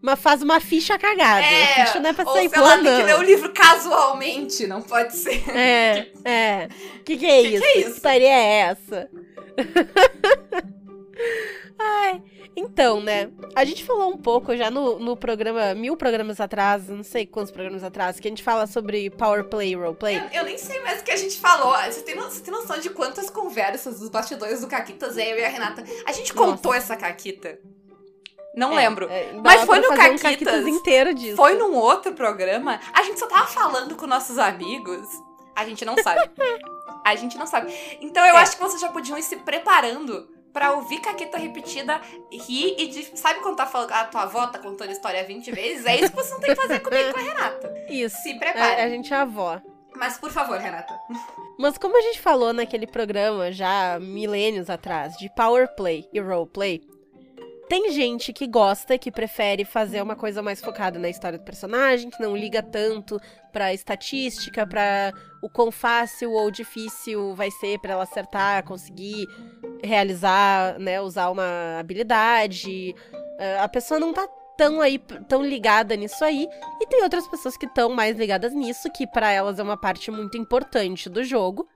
Mas 0.00 0.20
faz 0.20 0.42
uma 0.42 0.60
ficha 0.60 0.98
cagada. 0.98 1.44
É, 1.44 1.82
a 1.82 1.86
ficha 1.86 2.00
não 2.00 2.10
é 2.10 2.12
pra 2.12 2.24
Ou 2.24 2.32
sair 2.34 2.50
lá, 2.54 2.78
tem 2.78 2.96
que 2.96 3.02
ler 3.02 3.18
o 3.18 3.22
livro 3.22 3.52
casualmente, 3.52 4.66
não 4.66 4.82
pode 4.82 5.16
ser. 5.16 5.42
É, 5.50 6.08
é. 6.24 6.68
Que 7.04 7.16
que 7.16 7.26
é 7.26 7.42
Que 7.42 7.48
que 7.48 7.56
isso? 7.56 7.64
é 7.64 7.72
Que 7.72 7.78
isso? 7.80 7.94
putaria 7.94 8.28
é 8.28 8.56
essa? 8.60 9.10
Ai, 11.78 12.22
então, 12.56 13.00
né? 13.02 13.30
A 13.54 13.64
gente 13.64 13.84
falou 13.84 14.10
um 14.10 14.16
pouco 14.16 14.56
já 14.56 14.70
no, 14.70 14.98
no 14.98 15.14
programa, 15.16 15.74
mil 15.74 15.96
programas 15.96 16.40
atrás, 16.40 16.88
não 16.88 17.02
sei 17.02 17.26
quantos 17.26 17.52
programas 17.52 17.84
atrás, 17.84 18.18
que 18.18 18.26
a 18.26 18.30
gente 18.30 18.42
fala 18.42 18.66
sobre 18.66 19.10
Power 19.10 19.44
Play 19.44 19.72
e 19.72 19.74
Roleplay. 19.74 20.16
Eu, 20.16 20.40
eu 20.40 20.44
nem 20.44 20.56
sei 20.56 20.80
mais 20.80 21.00
o 21.00 21.04
que 21.04 21.10
a 21.10 21.16
gente 21.16 21.38
falou. 21.38 21.74
Você 21.84 22.00
tem, 22.00 22.14
você 22.14 22.40
tem 22.40 22.52
noção 22.52 22.78
de 22.78 22.88
quantas 22.90 23.28
conversas 23.28 23.98
dos 24.00 24.08
bastidores 24.08 24.60
do 24.62 24.68
Caquitas 24.68 25.18
é 25.18 25.32
eu 25.32 25.38
e 25.38 25.44
a 25.44 25.48
Renata? 25.48 25.84
A 26.06 26.12
gente 26.12 26.32
contou 26.32 26.72
essa 26.72 26.96
Caquita. 26.96 27.58
Não 28.56 28.72
É, 28.72 28.76
lembro. 28.76 29.06
é, 29.10 29.32
Mas 29.44 29.64
foi 29.64 29.78
no 29.80 29.88
fazer 29.88 29.94
um 29.94 29.96
Caquitas. 30.16 30.22
Caquitas 30.22 30.66
inteiro 30.66 31.12
disso. 31.14 31.36
Foi 31.36 31.54
num 31.58 31.74
outro 31.74 32.12
programa. 32.14 32.80
A 32.92 33.02
gente 33.02 33.20
só 33.20 33.26
tava 33.26 33.46
falando 33.46 33.94
com 33.96 34.06
nossos 34.06 34.38
amigos. 34.38 35.06
A 35.54 35.64
gente 35.64 35.84
não 35.84 35.94
sabe. 36.02 36.30
a 37.04 37.14
gente 37.14 37.36
não 37.38 37.46
sabe. 37.46 37.72
Então 38.00 38.24
eu 38.24 38.34
É. 38.36 38.40
acho 38.40 38.56
que 38.56 38.62
vocês 38.62 38.80
já 38.80 38.88
podiam 38.88 39.16
ir 39.18 39.22
se 39.22 39.36
preparando 39.36 40.28
pra 40.52 40.72
ouvir 40.72 41.00
caqueta 41.00 41.36
repetida, 41.36 42.00
rir 42.32 42.74
e 42.78 42.86
de, 42.86 43.18
sabe 43.18 43.40
quando 43.40 43.56
tá 43.56 43.66
falando, 43.66 43.92
a 43.92 44.04
tua 44.06 44.22
avó 44.22 44.46
tá 44.46 44.58
contando 44.58 44.90
história 44.90 45.22
20 45.22 45.52
vezes? 45.52 45.84
É 45.84 45.96
isso 45.96 46.10
que 46.10 46.16
vocês 46.16 46.30
não 46.30 46.40
tem 46.40 46.54
que 46.54 46.60
fazer 46.62 46.80
comigo 46.80 47.12
com 47.12 47.18
a 47.18 47.22
Renata. 47.22 47.74
Isso. 47.90 48.16
Se 48.22 48.32
A, 48.32 48.38
prepare. 48.38 48.80
a 48.80 48.88
gente 48.88 49.12
é 49.12 49.16
avó. 49.18 49.60
Mas 49.94 50.16
por 50.18 50.30
favor, 50.30 50.58
Renata. 50.58 50.98
Mas 51.58 51.76
como 51.78 51.96
a 51.96 52.00
gente 52.02 52.20
falou 52.20 52.52
naquele 52.54 52.86
programa 52.86 53.52
já 53.52 53.98
milênios 54.00 54.68
atrás 54.70 55.16
de 55.18 55.28
Power 55.34 55.68
Play 55.76 56.08
e 56.12 56.20
Roleplay, 56.20 56.82
tem 57.68 57.90
gente 57.92 58.32
que 58.32 58.46
gosta, 58.46 58.98
que 58.98 59.10
prefere 59.10 59.64
fazer 59.64 60.00
uma 60.02 60.14
coisa 60.16 60.42
mais 60.42 60.60
focada 60.60 60.98
na 60.98 61.08
história 61.08 61.38
do 61.38 61.44
personagem, 61.44 62.10
que 62.10 62.22
não 62.22 62.36
liga 62.36 62.62
tanto 62.62 63.20
pra 63.52 63.74
estatística, 63.74 64.66
pra 64.66 65.12
o 65.42 65.48
quão 65.48 65.70
fácil 65.70 66.32
ou 66.32 66.50
difícil 66.50 67.34
vai 67.34 67.50
ser 67.50 67.78
pra 67.80 67.92
ela 67.94 68.04
acertar, 68.04 68.64
conseguir 68.64 69.26
realizar, 69.82 70.78
né, 70.78 71.00
usar 71.00 71.30
uma 71.30 71.78
habilidade. 71.78 72.94
Ah, 73.38 73.64
A 73.64 73.68
pessoa 73.68 73.98
não 73.98 74.12
tá 74.12 74.26
tão 74.56 74.80
aí, 74.80 74.98
tão 75.28 75.44
ligada 75.44 75.94
nisso 75.96 76.24
aí. 76.24 76.48
E 76.80 76.86
tem 76.86 77.02
outras 77.02 77.28
pessoas 77.28 77.56
que 77.56 77.66
estão 77.66 77.90
mais 77.90 78.16
ligadas 78.16 78.52
nisso, 78.54 78.90
que 78.90 79.06
pra 79.06 79.30
elas 79.30 79.58
é 79.58 79.62
uma 79.62 79.76
parte 79.76 80.10
muito 80.10 80.38
importante 80.38 81.08
do 81.08 81.22
jogo. 81.22 81.68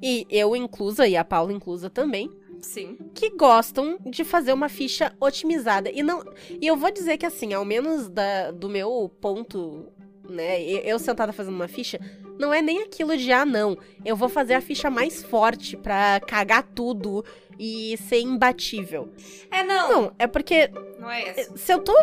E 0.00 0.26
eu 0.30 0.54
inclusa, 0.54 1.08
e 1.08 1.16
a 1.16 1.24
Paula 1.24 1.52
inclusa 1.52 1.90
também, 1.90 2.30
Sim. 2.60 2.96
que 3.14 3.30
gostam 3.30 3.98
de 4.04 4.24
fazer 4.24 4.52
uma 4.52 4.68
ficha 4.68 5.12
otimizada. 5.20 5.90
E 5.90 6.02
não. 6.02 6.22
E 6.60 6.66
eu 6.66 6.76
vou 6.76 6.90
dizer 6.90 7.16
que 7.16 7.26
assim, 7.26 7.52
ao 7.52 7.64
menos 7.64 8.08
da, 8.08 8.50
do 8.50 8.68
meu 8.68 9.10
ponto, 9.20 9.86
né? 10.28 10.62
Eu, 10.62 10.98
sentada 10.98 11.32
fazendo 11.32 11.54
uma 11.54 11.68
ficha, 11.68 11.98
Não 12.38 12.52
é 12.52 12.60
nem 12.62 12.82
aquilo 12.82 13.16
de, 13.16 13.32
ah, 13.32 13.44
não, 13.44 13.76
eu 14.04 14.14
vou 14.14 14.28
fazer 14.28 14.54
a 14.54 14.60
ficha 14.60 14.88
mais 14.90 15.22
forte 15.22 15.76
pra 15.76 16.20
cagar 16.20 16.62
tudo 16.62 17.24
e 17.58 17.96
ser 18.08 18.20
imbatível. 18.20 19.08
É, 19.50 19.62
não. 19.64 19.88
Não, 19.90 20.12
é 20.18 20.26
porque 20.26 20.70
Não 20.98 21.10
é 21.10 21.30
esse. 21.30 21.58
se 21.58 21.72
eu 21.72 21.80
tô. 21.80 21.94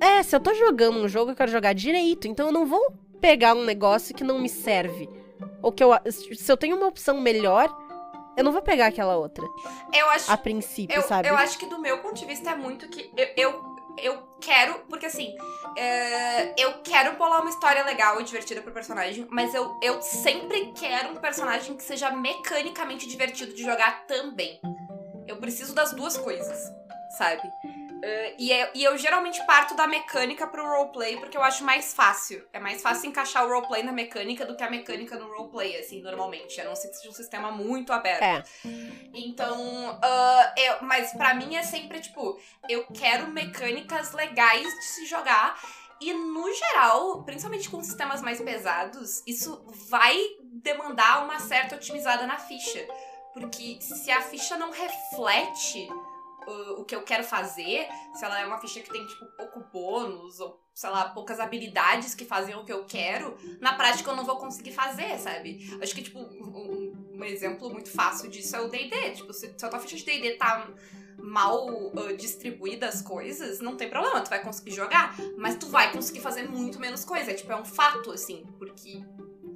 É, 0.00 0.22
se 0.22 0.34
eu 0.34 0.40
tô 0.40 0.54
jogando 0.54 0.98
um 0.98 1.08
jogo, 1.08 1.32
eu 1.32 1.36
quero 1.36 1.50
jogar 1.50 1.72
direito. 1.72 2.26
Então 2.28 2.46
eu 2.46 2.52
não 2.52 2.66
vou 2.66 2.92
pegar 3.20 3.54
um 3.54 3.64
negócio 3.64 4.14
que 4.14 4.24
não 4.24 4.38
me 4.38 4.48
serve. 4.48 5.08
Ou 5.62 5.70
que 5.72 5.82
eu. 5.82 5.90
Se 6.10 6.50
eu 6.50 6.56
tenho 6.56 6.76
uma 6.76 6.86
opção 6.86 7.20
melhor, 7.20 7.68
eu 8.38 8.44
não 8.44 8.52
vou 8.52 8.62
pegar 8.62 8.86
aquela 8.86 9.16
outra. 9.16 9.44
Eu 9.92 10.08
acho. 10.10 10.30
A 10.30 10.36
princípio, 10.36 10.94
Eu, 10.94 11.02
sabe? 11.02 11.28
eu 11.28 11.36
acho 11.36 11.58
que 11.58 11.66
do 11.66 11.80
meu 11.80 11.98
ponto 11.98 12.14
de 12.14 12.24
vista 12.24 12.50
é 12.50 12.54
muito 12.54 12.88
que 12.88 13.10
eu, 13.16 13.26
eu, 13.36 13.76
eu 14.00 14.28
quero, 14.40 14.74
porque 14.88 15.06
assim, 15.06 15.34
é, 15.76 16.54
eu 16.56 16.74
quero 16.84 17.16
bolar 17.16 17.40
uma 17.40 17.50
história 17.50 17.82
legal 17.84 18.20
e 18.20 18.24
divertida 18.24 18.62
pro 18.62 18.72
personagem, 18.72 19.26
mas 19.28 19.52
eu, 19.54 19.76
eu 19.82 20.00
sempre 20.00 20.72
quero 20.72 21.10
um 21.10 21.16
personagem 21.16 21.76
que 21.76 21.82
seja 21.82 22.12
mecanicamente 22.12 23.08
divertido 23.08 23.52
de 23.52 23.62
jogar 23.64 24.06
também. 24.06 24.60
Eu 25.26 25.38
preciso 25.38 25.74
das 25.74 25.92
duas 25.92 26.16
coisas, 26.16 26.72
sabe? 27.18 27.42
É, 28.02 28.34
e, 28.38 28.52
é- 28.52 28.70
e 28.74 28.84
eu 28.84 28.96
geralmente 28.96 29.44
parto 29.46 29.74
da 29.74 29.86
mecânica 29.86 30.46
pro 30.46 30.66
roleplay 30.66 31.16
porque 31.18 31.36
eu 31.36 31.42
acho 31.42 31.64
mais 31.64 31.92
fácil. 31.94 32.46
É 32.52 32.60
mais 32.60 32.80
fácil 32.82 33.08
encaixar 33.08 33.44
o 33.44 33.48
roleplay 33.48 33.82
na 33.82 33.92
mecânica 33.92 34.46
do 34.46 34.56
que 34.56 34.62
a 34.62 34.70
mecânica 34.70 35.16
no 35.18 35.28
roleplay, 35.34 35.76
assim, 35.78 36.00
normalmente. 36.02 36.60
A 36.60 36.64
não 36.64 36.76
ser 36.76 36.88
que 36.88 36.94
seja 36.96 37.08
um 37.10 37.12
sistema 37.14 37.50
muito 37.50 37.92
aberto. 37.92 38.22
É. 38.22 38.44
Então, 39.14 39.98
ah, 40.02 40.54
eu, 40.56 40.76
mas 40.82 41.12
pra 41.12 41.34
mim 41.34 41.56
é 41.56 41.62
sempre 41.62 42.00
tipo, 42.00 42.38
eu 42.68 42.86
quero 42.86 43.28
mecânicas 43.28 44.12
legais 44.12 44.62
de 44.62 44.84
se 44.84 45.06
jogar. 45.06 45.60
E 46.00 46.12
no 46.12 46.52
geral, 46.54 47.24
principalmente 47.24 47.68
com 47.68 47.82
sistemas 47.82 48.22
mais 48.22 48.40
pesados, 48.40 49.20
isso 49.26 49.64
vai 49.90 50.16
demandar 50.44 51.24
uma 51.24 51.40
certa 51.40 51.74
otimizada 51.74 52.24
na 52.26 52.38
ficha. 52.38 52.86
Porque 53.34 53.78
se 53.80 54.10
a 54.10 54.20
ficha 54.22 54.56
não 54.56 54.70
reflete 54.70 55.88
ah, 56.48 56.72
o 56.80 56.84
que 56.84 56.94
eu 56.94 57.02
quero 57.02 57.24
fazer, 57.24 57.86
se 58.14 58.24
ela 58.24 58.40
é 58.40 58.46
uma 58.46 58.58
ficha 58.58 58.80
que 58.80 58.90
tem, 58.90 59.06
tipo, 59.06 59.26
pouco 59.36 59.60
bônus, 59.72 60.40
ou, 60.40 60.60
sei 60.74 60.90
lá, 60.90 61.08
poucas 61.10 61.38
habilidades 61.40 62.14
que 62.14 62.24
fazem 62.24 62.54
o 62.54 62.64
que 62.64 62.72
eu 62.72 62.84
quero, 62.84 63.36
na 63.60 63.74
prática 63.74 64.10
eu 64.10 64.16
não 64.16 64.24
vou 64.24 64.36
conseguir 64.36 64.72
fazer, 64.72 65.18
sabe? 65.18 65.68
Acho 65.82 65.94
que, 65.94 66.02
tipo, 66.02 66.18
um, 66.18 66.92
um- 67.18 67.24
exemplo 67.24 67.68
muito 67.68 67.90
fácil 67.90 68.30
disso 68.30 68.54
é 68.56 68.60
o 68.60 68.68
D&D. 68.68 69.10
Tipo, 69.10 69.32
se, 69.32 69.52
se 69.58 69.64
a 69.64 69.68
tua 69.68 69.78
ficha 69.80 69.96
de 69.96 70.04
D&D 70.04 70.36
tá 70.36 70.68
mal 71.18 71.66
ah, 71.96 72.12
distribuída 72.14 72.86
as 72.86 73.02
coisas, 73.02 73.60
não 73.60 73.76
tem 73.76 73.90
problema, 73.90 74.20
tu 74.20 74.30
vai 74.30 74.40
conseguir 74.42 74.70
jogar, 74.70 75.16
mas 75.36 75.56
tu 75.56 75.66
vai 75.66 75.92
conseguir 75.92 76.20
fazer 76.20 76.48
muito 76.48 76.78
menos 76.80 77.04
coisa. 77.04 77.32
É, 77.32 77.34
tipo, 77.34 77.50
é 77.52 77.56
um 77.56 77.64
fato, 77.64 78.12
assim, 78.12 78.46
porque 78.56 79.02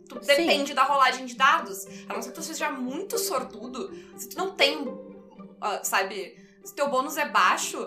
tu 0.09 0.19
Sim. 0.21 0.27
depende 0.27 0.75
da 0.75 0.83
rolagem 0.83 1.25
de 1.25 1.35
dados. 1.37 1.87
A 2.09 2.15
não 2.15 2.21
ser 2.21 2.31
que 2.31 2.35
tu 2.35 2.43
seja 2.43 2.71
muito 2.71 3.17
sortudo, 3.17 3.91
se 4.19 4.29
tu 4.29 4.37
não 4.37 4.55
tem, 4.57 4.85
ah, 5.61 5.83
sabe, 5.85 6.37
se 6.65 6.75
teu 6.75 6.89
bônus 6.89 7.17
é 7.17 7.29
baixo, 7.29 7.79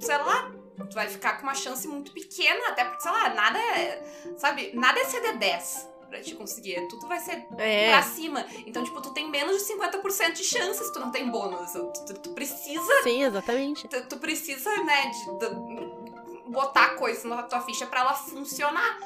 sei 0.00 0.16
lá, 0.18 0.50
tu 0.88 0.94
vai 0.94 1.08
ficar 1.08 1.36
com 1.38 1.44
uma 1.44 1.54
chance 1.54 1.86
muito 1.88 2.12
pequena, 2.12 2.68
até 2.68 2.84
porque, 2.84 3.02
sei 3.02 3.12
lá, 3.12 3.28
nada 3.30 3.58
é, 3.58 4.02
sabe, 4.36 4.72
nada 4.74 4.98
é 5.00 5.04
CD10 5.04 5.90
pra 6.08 6.20
te 6.20 6.34
conseguir, 6.34 6.86
tudo 6.88 7.06
vai 7.08 7.18
ser 7.20 7.46
É. 7.56 7.88
pra 7.90 8.02
cima. 8.02 8.44
Então, 8.66 8.84
tipo, 8.84 9.00
tu 9.00 9.10
tem 9.14 9.30
menos 9.30 9.56
de 9.58 9.64
50% 9.72 10.32
de 10.32 10.44
chances 10.44 10.90
tu 10.90 11.00
não 11.00 11.10
tem 11.10 11.30
bônus. 11.30 11.72
Tu, 11.72 11.92
tu- 12.06 12.20
tu 12.20 12.30
precisa, 12.30 13.02
Sim, 13.02 13.22
exatamente. 13.24 13.88
tu, 13.88 14.08
tu 14.08 14.18
precisa, 14.18 14.70
né, 14.84 15.10
de, 15.10 15.38
de 15.38 16.50
botar 16.50 16.96
coisa 16.96 17.26
na 17.28 17.42
tua 17.44 17.60
ficha 17.62 17.86
pra 17.86 18.00
ela 18.00 18.12
funcionar. 18.14 18.98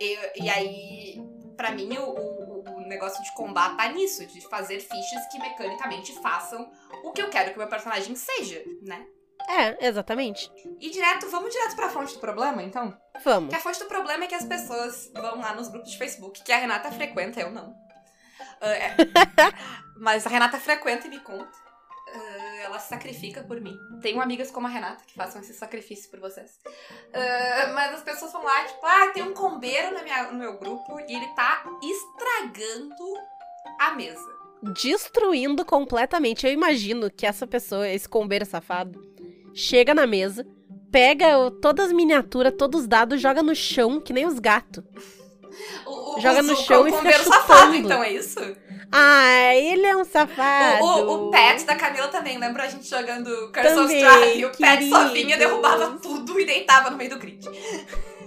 E, 0.00 0.18
e 0.42 0.50
aí, 0.50 1.22
pra 1.56 1.70
mim, 1.70 1.96
o 1.98 2.39
negócio 2.90 3.22
de 3.22 3.32
combate 3.34 3.76
tá 3.76 3.88
nisso, 3.88 4.26
de 4.26 4.40
fazer 4.48 4.80
fichas 4.80 5.26
que 5.30 5.38
mecanicamente 5.38 6.12
façam 6.20 6.70
o 7.04 7.12
que 7.12 7.22
eu 7.22 7.30
quero 7.30 7.50
que 7.50 7.56
o 7.56 7.58
meu 7.58 7.68
personagem 7.68 8.14
seja, 8.14 8.62
né? 8.82 9.06
É, 9.48 9.88
exatamente. 9.88 10.50
E 10.78 10.90
direto, 10.90 11.28
vamos 11.28 11.50
direto 11.50 11.74
pra 11.74 11.88
fonte 11.88 12.14
do 12.14 12.20
problema, 12.20 12.62
então? 12.62 12.96
Vamos. 13.24 13.50
Que 13.50 13.56
a 13.56 13.60
fonte 13.60 13.78
do 13.78 13.86
problema 13.86 14.24
é 14.24 14.26
que 14.26 14.34
as 14.34 14.44
pessoas 14.44 15.10
vão 15.14 15.40
lá 15.40 15.54
nos 15.54 15.68
grupos 15.68 15.90
de 15.90 15.98
Facebook, 15.98 16.42
que 16.42 16.52
a 16.52 16.58
Renata 16.58 16.92
frequenta, 16.92 17.40
eu 17.40 17.50
não. 17.50 17.74
Ah, 18.60 18.68
é. 18.68 18.96
Mas 19.96 20.26
a 20.26 20.30
Renata 20.30 20.58
frequenta 20.58 21.06
e 21.06 21.10
me 21.10 21.20
conta. 21.20 21.50
Ah, 22.12 22.49
ela 22.60 22.78
se 22.78 22.88
sacrifica 22.88 23.42
por 23.42 23.60
mim. 23.60 23.76
Tenho 24.02 24.20
amigas 24.20 24.50
como 24.50 24.66
a 24.66 24.70
Renata 24.70 25.02
que 25.06 25.14
façam 25.14 25.40
esse 25.40 25.54
sacrifício 25.54 26.10
por 26.10 26.20
vocês. 26.20 26.58
Ah, 27.12 27.72
mas 27.74 27.94
as 27.94 28.02
pessoas 28.02 28.32
vão 28.32 28.42
lá, 28.44 28.64
tipo, 28.64 28.84
ah, 28.84 29.10
tem 29.12 29.22
um 29.22 29.32
combeiro 29.34 29.94
na 29.94 30.02
minha- 30.02 30.30
no 30.30 30.38
meu 30.38 30.58
grupo 30.58 31.00
e 31.00 31.14
ele 31.14 31.26
tá 31.34 31.64
estragando 31.82 33.04
a 33.78 33.92
mesa. 33.92 34.26
Destruindo 34.74 35.64
completamente. 35.64 36.46
Eu 36.46 36.52
imagino 36.52 37.10
que 37.10 37.26
essa 37.26 37.46
pessoa, 37.46 37.88
esse 37.88 38.08
combeiro 38.08 38.44
safado, 38.44 39.00
chega 39.54 39.94
na 39.94 40.06
mesa, 40.06 40.46
pega 40.92 41.50
todas 41.62 41.86
as 41.86 41.92
miniaturas, 41.92 42.54
todos 42.58 42.82
os 42.82 42.86
dados, 42.86 43.20
joga 43.20 43.42
no 43.42 43.54
chão, 43.54 44.00
que 44.00 44.12
nem 44.12 44.26
os 44.26 44.38
gatos. 44.38 44.84
O, 45.84 45.90
o, 46.16 46.20
Joga 46.20 46.40
o 46.40 46.42
no 46.42 46.56
chão 46.56 46.76
é 46.76 46.80
um 46.80 46.88
e 46.88 46.92
fica 46.92 47.12
chutando. 47.12 47.34
safado, 47.34 47.74
então 47.76 48.02
é 48.02 48.12
isso? 48.12 48.38
Ah, 48.92 49.54
ele 49.54 49.86
é 49.86 49.96
um 49.96 50.04
safado. 50.04 50.84
O, 50.84 50.86
o, 50.86 51.28
o 51.28 51.30
pet 51.30 51.64
da 51.64 51.76
Camila 51.76 52.08
também, 52.08 52.38
lembra 52.38 52.64
a 52.64 52.68
gente 52.68 52.88
jogando 52.88 53.30
Curse 53.52 53.68
of 53.68 53.74
Também, 53.76 53.96
Strahd? 53.98 54.38
E 54.38 54.44
o 54.44 54.50
pet 54.50 54.88
só 54.88 55.08
vinha, 55.08 55.36
derrubava 55.38 55.98
tudo 56.02 56.40
e 56.40 56.44
deitava 56.44 56.90
no 56.90 56.96
meio 56.96 57.10
do 57.10 57.18
grid. 57.18 57.48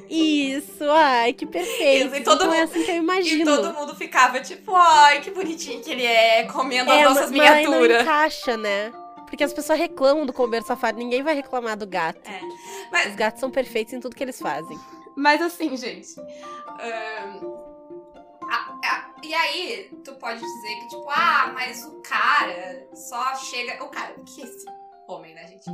Isso, 0.10 0.84
ai, 0.90 1.34
que 1.34 1.46
perfeito. 1.46 2.08
Isso, 2.08 2.16
e 2.16 2.22
todo 2.24 2.44
então 2.44 2.54
é 2.54 2.60
mundo- 2.60 2.70
assim 2.70 2.84
que 2.84 2.92
eu 2.92 2.96
E 2.96 3.00
imagino. 3.00 3.46
todo 3.58 3.74
mundo 3.74 3.96
ficava 3.96 4.40
tipo, 4.42 4.74
ai, 4.76 5.22
que 5.22 5.32
bonitinho 5.32 5.82
que 5.82 5.90
ele 5.92 6.06
é, 6.06 6.44
comendo 6.44 6.92
as 6.92 6.98
É, 7.00 7.04
nossas 7.04 7.32
mas 7.32 7.40
aí 7.52 7.64
não 7.64 7.72
miniaturas. 7.74 8.02
encaixa, 8.04 8.56
né? 8.58 8.92
Porque 9.28 9.44
as 9.44 9.52
pessoas 9.54 9.80
reclamam 9.80 10.26
do 10.26 10.32
combeiro 10.34 10.66
safado, 10.66 10.98
ninguém 11.00 11.24
vai 11.24 11.34
reclamar 11.34 11.76
do 11.76 11.88
gato. 11.88 12.20
Mas, 12.92 13.08
Os 13.10 13.16
gatos 13.16 13.40
são 13.40 13.50
perfeitos 13.50 13.94
em 13.94 14.00
tudo 14.00 14.16
que 14.16 14.24
eles 14.24 14.40
fazem. 14.40 14.78
mas 15.16 15.42
assim, 15.42 15.76
gente. 15.76 16.14
A- 18.56 18.80
a- 18.86 19.14
e 19.24 19.34
aí, 19.34 19.90
tu 20.04 20.16
pode 20.16 20.40
dizer 20.40 20.76
que, 20.80 20.88
tipo, 20.90 21.10
ah, 21.10 21.52
mas 21.54 21.84
o 21.86 22.02
cara 22.02 22.88
só 22.94 23.36
chega. 23.36 23.84
O 23.84 23.90
cara, 23.90 24.14
que 24.14 24.42
é 24.42 24.46
esse 24.46 24.66
homem, 25.08 25.34
né, 25.34 25.48
gente? 25.48 25.70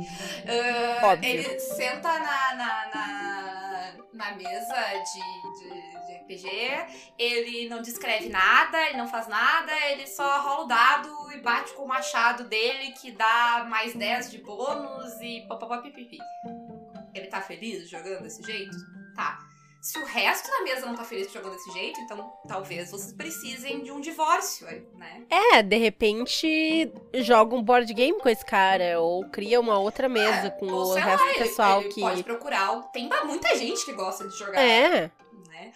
Óbvio. 1.02 1.28
ele 1.28 1.58
senta 1.60 2.18
na, 2.18 2.54
na, 2.54 2.90
na, 2.94 3.92
na 4.12 4.34
mesa 4.36 4.74
de, 5.12 5.68
de, 5.68 6.06
de 6.06 6.14
RPG, 6.18 7.12
ele 7.18 7.68
não 7.68 7.80
descreve 7.82 8.28
nada, 8.28 8.80
ele 8.88 8.96
não 8.98 9.08
faz 9.08 9.26
nada, 9.28 9.72
ele 9.90 10.06
só 10.06 10.40
rola 10.42 10.64
o 10.64 10.68
dado 10.68 11.32
e 11.32 11.40
bate 11.40 11.72
com 11.74 11.84
o 11.84 11.88
machado 11.88 12.44
dele 12.44 12.92
que 12.92 13.12
dá 13.12 13.66
mais 13.68 13.94
10 13.94 14.30
de 14.30 14.38
bônus 14.38 15.20
e 15.20 15.46
pipipi. 15.82 16.18
Ele 17.14 17.26
tá 17.26 17.40
feliz 17.40 17.88
jogando 17.88 18.22
desse 18.22 18.42
jeito? 18.42 18.76
Tá. 19.14 19.38
Se 19.80 19.98
o 19.98 20.04
resto 20.04 20.50
da 20.50 20.62
mesa 20.62 20.84
não 20.84 20.94
tá 20.94 21.04
feliz 21.04 21.32
jogando 21.32 21.52
desse 21.52 21.70
jeito, 21.72 21.98
então 22.00 22.30
talvez 22.46 22.90
vocês 22.90 23.12
precisem 23.14 23.82
de 23.82 23.90
um 23.90 23.98
divórcio, 24.00 24.66
né? 24.98 25.22
É, 25.30 25.62
de 25.62 25.76
repente 25.78 26.92
joga 27.14 27.56
um 27.56 27.62
board 27.62 27.92
game 27.94 28.18
com 28.20 28.28
esse 28.28 28.44
cara, 28.44 29.00
ou 29.00 29.24
cria 29.30 29.58
uma 29.58 29.78
outra 29.78 30.06
mesa 30.08 30.50
com 30.50 30.66
Ou 30.66 30.90
o 30.90 30.94
resto 30.94 31.08
lá, 31.08 31.16
do 31.16 31.30
ele- 31.30 31.38
pessoal 31.38 31.80
ele 31.80 31.88
que. 31.88 32.00
pode 32.02 32.22
procurar. 32.22 32.82
Tem 32.92 33.08
muita 33.24 33.56
gente 33.56 33.82
que 33.84 33.92
gosta 33.94 34.28
de 34.28 34.36
jogar, 34.36 34.60
É, 34.60 35.10
né? 35.48 35.72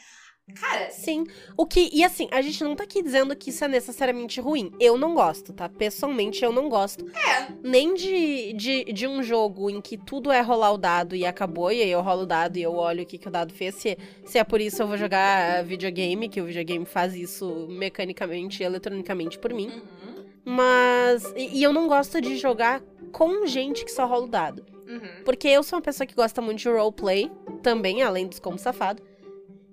Cara, 0.55 0.91
sim. 0.91 1.25
O 1.57 1.65
que. 1.65 1.89
E 1.91 2.05
assim, 2.05 2.29
a 2.31 2.43
gente 2.43 2.63
não 2.63 2.77
tá 2.77 2.85
aqui 2.85 3.03
dizendo 3.03 3.35
que 3.35 3.49
isso 3.49 3.65
é 3.65 3.69
necessariamente 3.69 4.41
ruim. 4.43 4.71
Eu 4.79 4.99
não 4.99 5.15
gosto, 5.15 5.55
tá? 5.55 5.69
Pessoalmente, 5.71 6.45
eu 6.45 6.53
não 6.53 6.69
gosto. 6.69 7.07
é. 7.17 7.49
Nem 7.63 7.95
de, 7.95 8.53
de, 8.53 8.85
de 8.93 9.07
um 9.07 9.23
jogo 9.23 9.71
em 9.71 9.81
que 9.81 9.97
tudo 9.97 10.31
é 10.31 10.43
rolar 10.43 10.73
o 10.73 10.77
dado 10.79 11.17
e 11.17 11.25
acabou, 11.25 11.73
e 11.73 11.81
aí 11.83 11.91
eu 11.91 12.03
rolo 12.03 12.23
o 12.23 12.27
dado 12.27 12.59
e 12.59 12.63
eu 12.63 12.75
olho 12.75 13.05
o 13.05 13.07
que, 13.07 13.17
que 13.17 13.27
o 13.27 13.31
dado 13.31 13.55
fez. 13.55 13.75
Se, 13.77 13.97
se 14.27 14.39
é 14.39 14.45
por 14.45 14.61
isso 14.61 14.83
eu 14.83 14.87
vou 14.87 14.99
jogar 14.99 15.65
videogame, 15.65 16.29
que 16.29 16.43
o 16.43 16.45
videogame 16.45 16.85
faz 16.85 17.15
isso 17.15 17.67
mecanicamente 17.71 18.63
e 18.63 18.67
eletronicamente 18.67 19.39
por 19.39 19.53
mim. 19.55 19.69
Uhum, 19.69 20.25
Mas. 20.45 21.25
E, 21.35 21.59
e 21.59 21.63
eu 21.63 21.73
não 21.73 21.89
gosto 21.89 22.21
de 22.21 22.37
jogar 22.37 22.83
com 23.13 23.47
gente 23.47 23.83
que 23.85 23.91
só 23.91 24.07
rola 24.07 24.25
o 24.25 24.29
dado. 24.29 24.63
uhum. 24.87 25.25
Porque 25.25 25.49
eu 25.49 25.63
sou 25.63 25.79
uma 25.79 25.83
pessoa 25.83 26.07
que 26.07 26.15
gosta 26.15 26.43
muito 26.43 26.59
de 26.59 26.69
roleplay, 26.69 27.31
também, 27.63 28.03
além 28.03 28.27
dos 28.27 28.39
como 28.39 28.59
safado. 28.59 29.03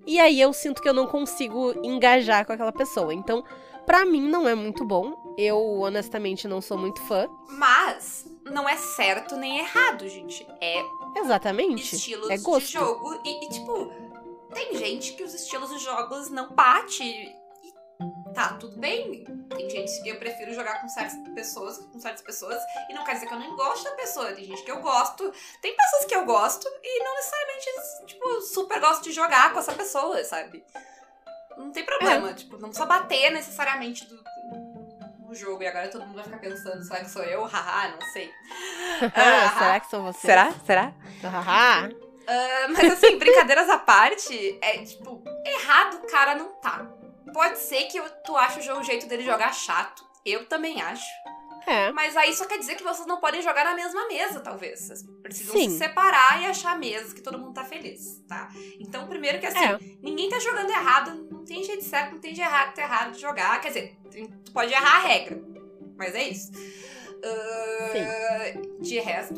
E 0.06 0.18
aí 0.18 0.40
eu 0.40 0.52
sinto 0.52 0.82
que 0.82 0.88
eu 0.88 0.94
não 0.94 1.06
consigo 1.06 1.74
engajar 1.84 2.44
com 2.46 2.52
aquela 2.52 2.72
pessoa. 2.72 3.14
Então, 3.14 3.44
pra 3.86 4.04
mim 4.04 4.28
não 4.28 4.48
é 4.48 4.54
muito 4.54 4.84
bom. 4.84 5.34
Eu, 5.36 5.58
honestamente, 5.80 6.46
não 6.46 6.60
sou 6.60 6.76
muito 6.76 7.00
fã. 7.02 7.28
Mas 7.48 8.26
não 8.44 8.68
é 8.68 8.76
certo 8.76 9.36
nem 9.36 9.58
errado, 9.58 10.08
gente. 10.08 10.46
É 10.60 10.82
Exatamente. 11.16 11.94
estilos 11.94 12.30
é 12.30 12.38
gosto. 12.38 12.66
de 12.66 12.72
jogo. 12.72 13.20
E, 13.24 13.46
e, 13.46 13.48
tipo, 13.48 13.92
tem 14.52 14.76
gente 14.76 15.14
que 15.14 15.22
os 15.22 15.34
estilos 15.34 15.70
de 15.70 15.78
jogos 15.78 16.30
não 16.30 16.52
bate. 16.54 17.34
Tá, 18.34 18.54
tudo 18.58 18.78
bem. 18.78 19.24
Tem 19.50 19.68
gente 19.68 20.02
que 20.02 20.08
eu 20.08 20.16
prefiro 20.16 20.54
jogar 20.54 20.80
com 20.80 20.88
certas 20.88 21.16
pessoas, 21.34 21.78
com 21.78 22.00
certas 22.00 22.22
pessoas. 22.22 22.58
E 22.88 22.94
não 22.94 23.04
quer 23.04 23.14
dizer 23.14 23.26
que 23.26 23.34
eu 23.34 23.38
não 23.38 23.56
gosto 23.56 23.84
da 23.84 23.92
pessoa. 23.92 24.32
Tem 24.32 24.44
gente 24.44 24.62
que 24.62 24.70
eu 24.70 24.80
gosto. 24.80 25.32
Tem 25.60 25.76
pessoas 25.76 26.04
que 26.06 26.14
eu 26.14 26.24
gosto 26.24 26.66
e 26.82 27.04
não 27.04 27.14
necessariamente, 27.14 27.66
tipo, 28.06 28.40
super 28.40 28.80
gosto 28.80 29.02
de 29.04 29.12
jogar 29.12 29.52
com 29.52 29.58
essa 29.58 29.72
pessoa, 29.72 30.22
sabe? 30.24 30.64
Não 31.56 31.70
tem 31.70 31.84
problema. 31.84 32.32
Tipo, 32.32 32.56
não 32.56 32.68
precisa 32.68 32.86
bater 32.86 33.30
necessariamente 33.30 34.06
do, 34.06 34.22
no 35.26 35.34
jogo. 35.34 35.62
E 35.62 35.66
agora 35.66 35.88
todo 35.88 36.06
mundo 36.06 36.14
vai 36.16 36.24
ficar 36.24 36.38
pensando, 36.38 36.82
será 36.82 37.00
que 37.00 37.10
sou 37.10 37.22
eu? 37.24 37.44
Haha, 37.44 37.88
não 37.88 38.00
sei. 38.12 38.30
Ah, 39.16 39.58
Será 39.58 39.80
que 39.80 39.90
são 39.90 40.02
vocês? 40.04 40.20
Será? 40.20 40.52
Será? 40.64 40.92
Haha. 41.22 41.90
Ah, 42.26 42.68
mas 42.68 42.92
assim, 42.92 43.18
brincadeiras 43.18 43.68
à 43.68 43.78
parte, 43.78 44.58
é 44.62 44.78
tipo, 44.84 45.22
errado 45.44 45.96
o 45.96 46.06
cara 46.06 46.36
não 46.36 46.52
tá. 46.60 46.86
Pode 47.32 47.58
ser 47.58 47.84
que 47.84 48.00
tu 48.24 48.36
ache 48.36 48.70
o 48.70 48.82
jeito 48.82 49.06
dele 49.06 49.22
jogar 49.24 49.52
chato. 49.52 50.04
Eu 50.24 50.46
também 50.46 50.80
acho. 50.80 51.04
É. 51.66 51.92
Mas 51.92 52.16
aí 52.16 52.34
só 52.34 52.44
quer 52.44 52.58
dizer 52.58 52.74
que 52.74 52.82
vocês 52.82 53.06
não 53.06 53.20
podem 53.20 53.40
jogar 53.40 53.64
na 53.64 53.74
mesma 53.74 54.06
mesa, 54.08 54.40
talvez. 54.40 54.80
Vocês 54.80 55.02
precisam 55.22 55.54
Sim. 55.54 55.70
se 55.70 55.78
separar 55.78 56.42
e 56.42 56.46
achar 56.46 56.76
mesas 56.76 57.12
que 57.12 57.20
todo 57.20 57.38
mundo 57.38 57.54
tá 57.54 57.64
feliz, 57.64 58.20
tá? 58.26 58.48
Então, 58.80 59.06
primeiro 59.06 59.38
que 59.38 59.46
assim, 59.46 59.58
É. 59.64 59.78
ninguém 60.02 60.28
tá 60.28 60.40
jogando 60.40 60.70
errado, 60.70 61.28
não 61.30 61.44
tem 61.44 61.62
jeito 61.62 61.84
certo, 61.84 62.12
não 62.12 62.20
tem 62.20 62.32
de 62.32 62.40
errado, 62.40 62.74
tá 62.74 62.82
errado 62.82 63.12
de 63.12 63.20
jogar. 63.20 63.60
Quer 63.60 63.68
dizer, 63.68 63.96
tu 64.44 64.50
pode 64.52 64.72
errar 64.72 64.96
a 64.96 65.06
regra, 65.06 65.40
mas 65.96 66.14
é 66.16 66.28
isso. 66.28 66.50
Ah, 67.24 68.52
de 68.80 68.98
resto, 68.98 69.34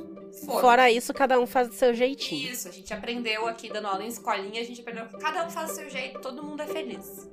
foda. 0.46 0.60
Fora 0.60 0.90
isso, 0.90 1.12
cada 1.12 1.38
um 1.38 1.46
faz 1.46 1.68
do 1.68 1.74
seu 1.74 1.92
jeitinho. 1.92 2.50
Isso, 2.50 2.68
a 2.68 2.70
gente 2.72 2.92
aprendeu 2.94 3.46
aqui 3.46 3.68
dando 3.70 3.86
aula 3.88 4.02
em 4.02 4.08
escolinha, 4.08 4.60
a 4.60 4.64
gente 4.64 4.80
aprendeu 4.80 5.06
que 5.08 5.18
cada 5.18 5.44
um 5.46 5.50
faz 5.50 5.72
o 5.72 5.74
seu 5.74 5.90
jeito, 5.90 6.20
todo 6.20 6.42
mundo 6.42 6.62
é 6.62 6.66
feliz. 6.66 7.28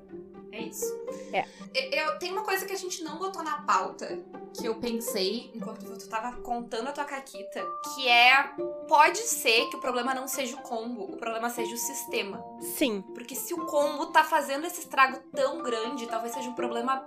É 0.52 0.62
isso. 0.62 0.86
É. 1.34 1.46
E- 1.74 1.96
Eu, 1.98 2.20
tem 2.20 2.32
uma 2.32 2.44
coisa 2.44 2.66
que 2.66 2.74
a 2.74 2.78
gente 2.78 3.04
não 3.04 3.18
botou 3.18 3.42
na 3.44 3.62
pauta, 3.62 4.20
que 4.54 4.66
eu 4.66 4.76
pensei 4.76 5.50
enquanto 5.56 5.86
tu 5.98 6.10
tava 6.10 6.36
contando 6.42 6.88
a 6.90 6.92
tua 6.92 7.06
caquita, 7.06 7.66
que 7.96 8.08
é. 8.08 8.44
Pode 8.88 9.20
ser 9.20 9.70
que 9.70 9.78
o 9.78 9.80
problema 9.80 10.14
não 10.14 10.28
seja 10.28 10.56
o 10.58 10.62
combo, 10.62 11.04
o 11.04 11.18
problema 11.18 11.50
seja 11.50 11.74
o 11.74 11.78
sistema. 11.78 12.44
Sim. 12.76 13.02
Porque 13.14 13.36
se 13.36 13.54
o 13.54 13.66
combo 13.66 14.08
tá 14.08 14.24
fazendo 14.24 14.66
esse 14.68 14.82
estrago 14.82 15.20
tão 15.34 15.62
grande, 15.64 16.08
talvez 16.08 16.34
seja 16.34 16.50
um 16.50 16.54
problema 16.56 16.98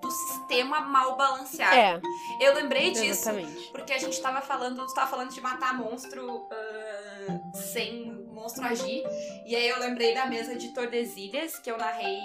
do 0.00 0.10
sistema 0.10 0.80
mal 0.80 1.16
balanceado. 1.16 1.74
É, 1.76 2.00
Eu 2.46 2.54
lembrei 2.54 2.90
disso 2.92 3.28
exatamente. 3.30 3.70
porque 3.72 3.92
a 3.92 3.98
gente 3.98 4.20
tava 4.20 4.40
falando, 4.40 4.86
tu 4.86 4.94
tava 4.94 5.10
falando 5.10 5.30
de 5.32 5.40
matar 5.40 5.74
monstro 5.76 6.46
ah, 6.50 7.52
sem 7.54 8.12
monstro 8.32 8.64
agir. 8.64 9.02
E 9.46 9.56
aí 9.56 9.68
eu 9.68 9.78
lembrei 9.80 10.14
da 10.14 10.26
mesa 10.26 10.54
de 10.54 10.68
Tordesilhas, 10.68 11.58
que 11.58 11.70
eu 11.70 11.76
narrei 11.78 12.18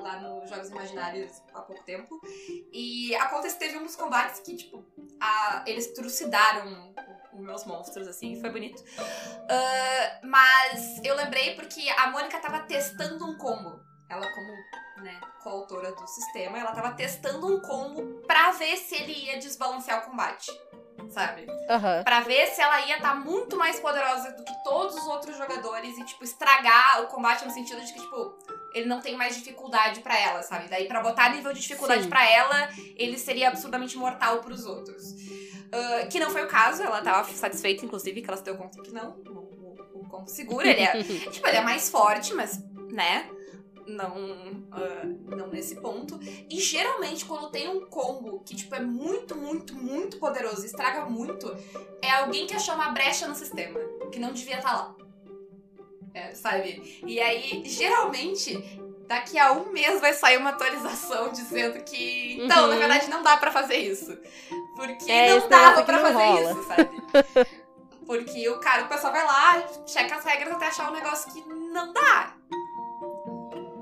lá 0.00 0.18
no 0.20 0.46
Jogos 0.46 0.70
Imaginários 0.70 1.42
há 1.54 1.60
pouco 1.62 1.82
tempo. 1.84 2.20
E 2.72 3.14
aconteceu, 3.16 3.58
teve 3.58 3.78
uns 3.78 3.96
combates 3.96 4.40
que, 4.40 4.56
tipo, 4.56 4.84
a- 5.20 5.62
eles 5.66 5.92
trucidaram 5.92 6.94
os 7.32 7.40
meus 7.40 7.64
monstros, 7.64 8.06
assim, 8.08 8.40
foi 8.40 8.50
bonito. 8.50 8.82
Ah, 9.48 10.20
mas 10.24 11.00
eu 11.04 11.14
lembrei 11.14 11.54
porque 11.54 11.88
a 11.90 12.08
Mônica 12.08 12.38
tava 12.38 12.60
testando 12.60 13.24
um 13.26 13.36
combo. 13.38 13.80
Ela, 14.08 14.26
como, 14.28 15.04
né, 15.04 15.20
coautora 15.42 15.92
do 15.92 16.06
sistema, 16.06 16.58
ela 16.58 16.72
tava 16.72 16.92
testando 16.94 17.46
um 17.46 17.60
combo 17.60 18.20
pra 18.26 18.50
ver 18.52 18.76
se 18.76 18.94
ele 18.96 19.12
ia 19.12 19.38
desbalancear 19.38 20.00
o 20.02 20.10
combate. 20.10 20.50
Sabe? 21.10 21.46
Aham. 21.68 22.04
Pra 22.04 22.20
ver 22.20 22.48
se 22.48 22.60
ela 22.60 22.80
ia 22.86 22.96
estar 22.96 23.14
muito 23.14 23.56
mais 23.56 23.80
poderosa 23.80 24.32
do 24.32 24.44
que 24.44 24.52
todos 24.62 24.94
os 24.96 25.06
outros 25.06 25.36
jogadores 25.36 25.96
e, 25.96 26.04
tipo, 26.04 26.22
estragar 26.22 27.02
o 27.02 27.06
combate 27.06 27.44
no 27.44 27.50
sentido 27.50 27.80
de 27.80 27.92
que, 27.92 28.00
tipo, 28.00 28.38
ele 28.74 28.86
não 28.86 29.00
tem 29.00 29.16
mais 29.16 29.36
dificuldade 29.36 30.00
pra 30.00 30.18
ela, 30.18 30.42
sabe? 30.42 30.68
Daí, 30.68 30.86
pra 30.86 31.00
botar 31.00 31.30
nível 31.30 31.52
de 31.52 31.60
dificuldade 31.60 32.06
pra 32.08 32.28
ela, 32.28 32.68
ele 32.96 33.18
seria 33.18 33.48
absurdamente 33.48 33.96
mortal 33.96 34.40
pros 34.40 34.64
outros. 34.64 35.14
Ah, 35.72 36.06
que 36.06 36.18
não 36.18 36.30
foi 36.30 36.44
o 36.44 36.48
caso, 36.48 36.82
ela 36.82 37.00
tava 37.00 37.32
satisfeita, 37.32 37.84
inclusive, 37.84 38.20
que 38.20 38.28
ela 38.28 38.36
se 38.36 38.44
deu 38.44 38.56
conta 38.56 38.82
que 38.82 38.92
não. 38.92 39.10
O, 39.28 39.76
o, 39.94 40.00
o 40.00 40.08
combo 40.08 40.28
segura, 40.28 40.68
ele 40.68 40.82
é, 40.82 41.02
tipo, 41.30 41.46
ele 41.46 41.56
é 41.56 41.62
mais 41.62 41.88
forte, 41.88 42.34
mas, 42.34 42.62
né? 42.90 43.30
Não, 43.86 44.14
ah, 44.72 45.36
não 45.36 45.48
nesse 45.48 45.76
ponto. 45.76 46.18
E 46.48 46.60
geralmente, 46.60 47.24
quando 47.24 47.50
tem 47.50 47.68
um 47.68 47.86
combo 47.86 48.40
que, 48.40 48.54
tipo, 48.54 48.74
é 48.74 48.80
muito, 48.80 49.36
muito, 49.36 49.74
muito 49.74 50.18
poderoso 50.18 50.62
e 50.62 50.66
estraga 50.66 51.06
muito, 51.06 51.56
é 52.02 52.10
alguém 52.10 52.46
que 52.46 52.54
achou 52.54 52.74
uma 52.74 52.90
brecha 52.90 53.26
no 53.28 53.34
sistema, 53.34 53.78
que 54.12 54.18
não 54.18 54.32
devia 54.32 54.58
estar 54.58 54.72
lá. 54.72 54.96
É, 56.12 56.34
sabe? 56.34 57.00
E 57.06 57.20
aí, 57.20 57.62
geralmente, 57.66 58.56
daqui 59.06 59.38
a 59.38 59.52
um 59.52 59.72
mês 59.72 60.00
vai 60.00 60.12
sair 60.12 60.36
uma 60.38 60.50
atualização 60.50 61.30
dizendo 61.32 61.82
que. 61.84 62.34
Então, 62.42 62.66
na 62.66 62.72
Uhum. 62.74 62.78
verdade, 62.78 63.08
não 63.08 63.22
dá 63.22 63.36
pra 63.36 63.50
fazer 63.52 63.76
isso. 63.76 64.16
Porque 64.76 65.10
É, 65.10 65.38
não 65.38 65.48
dava 65.48 65.80
não 65.92 66.00
fazer 66.00 66.12
rola. 66.14 66.52
isso, 66.52 66.62
sabe? 66.64 67.02
Porque 68.06 68.48
o 68.48 68.58
cara, 68.58 68.84
o 68.84 68.88
pessoal 68.88 69.12
vai 69.12 69.24
lá, 69.24 69.64
checa 69.86 70.16
as 70.16 70.24
regras 70.24 70.52
até 70.54 70.66
achar 70.66 70.90
um 70.90 70.94
negócio 70.94 71.32
que 71.32 71.40
não 71.48 71.92
dá. 71.92 72.34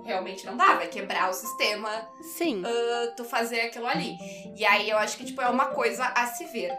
Realmente 0.04 0.44
não 0.44 0.56
dá, 0.56 0.74
vai 0.74 0.88
quebrar 0.88 1.30
o 1.30 1.32
sistema, 1.34 2.08
Sim. 2.36 2.62
uh, 2.62 3.14
tu 3.16 3.24
fazer 3.24 3.60
aquilo 3.62 3.86
ali. 3.86 4.16
E 4.56 4.64
aí 4.66 4.88
eu 4.90 4.98
acho 4.98 5.16
que, 5.16 5.24
tipo, 5.24 5.40
é 5.40 5.48
uma 5.48 5.66
coisa 5.66 6.04
a 6.04 6.26
se 6.26 6.44
ver, 6.46 6.72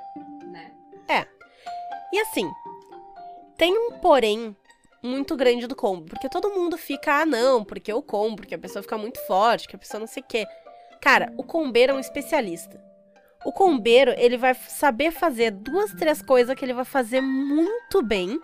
né? 0.51 0.71
E 2.12 2.19
assim, 2.21 2.51
tem 3.55 3.71
um 3.77 3.99
porém 3.99 4.55
muito 5.01 5.35
grande 5.35 5.67
do 5.67 5.75
combo. 5.75 6.05
Porque 6.05 6.29
todo 6.29 6.49
mundo 6.49 6.77
fica, 6.77 7.21
ah, 7.21 7.25
não, 7.25 7.63
porque 7.63 7.91
o 7.93 8.01
combo, 8.01 8.38
porque 8.38 8.55
a 8.55 8.59
pessoa 8.59 8.83
fica 8.83 8.97
muito 8.97 9.19
forte, 9.25 9.67
que 9.67 9.75
a 9.75 9.79
pessoa 9.79 9.99
não 9.99 10.07
sei 10.07 10.23
o 10.23 10.25
quê. 10.25 10.45
Cara, 11.01 11.31
o 11.38 11.43
combeiro 11.43 11.93
é 11.93 11.95
um 11.95 11.99
especialista. 11.99 12.81
O 13.45 13.53
combeiro, 13.53 14.13
ele 14.17 14.38
vai 14.38 14.53
saber 14.53 15.12
fazer 15.12 15.51
duas, 15.51 15.93
três 15.93 16.21
coisas 16.21 16.53
que 16.55 16.65
ele 16.65 16.73
vai 16.73 16.83
fazer 16.83 17.21
muito 17.21 18.03
bem. 18.03 18.39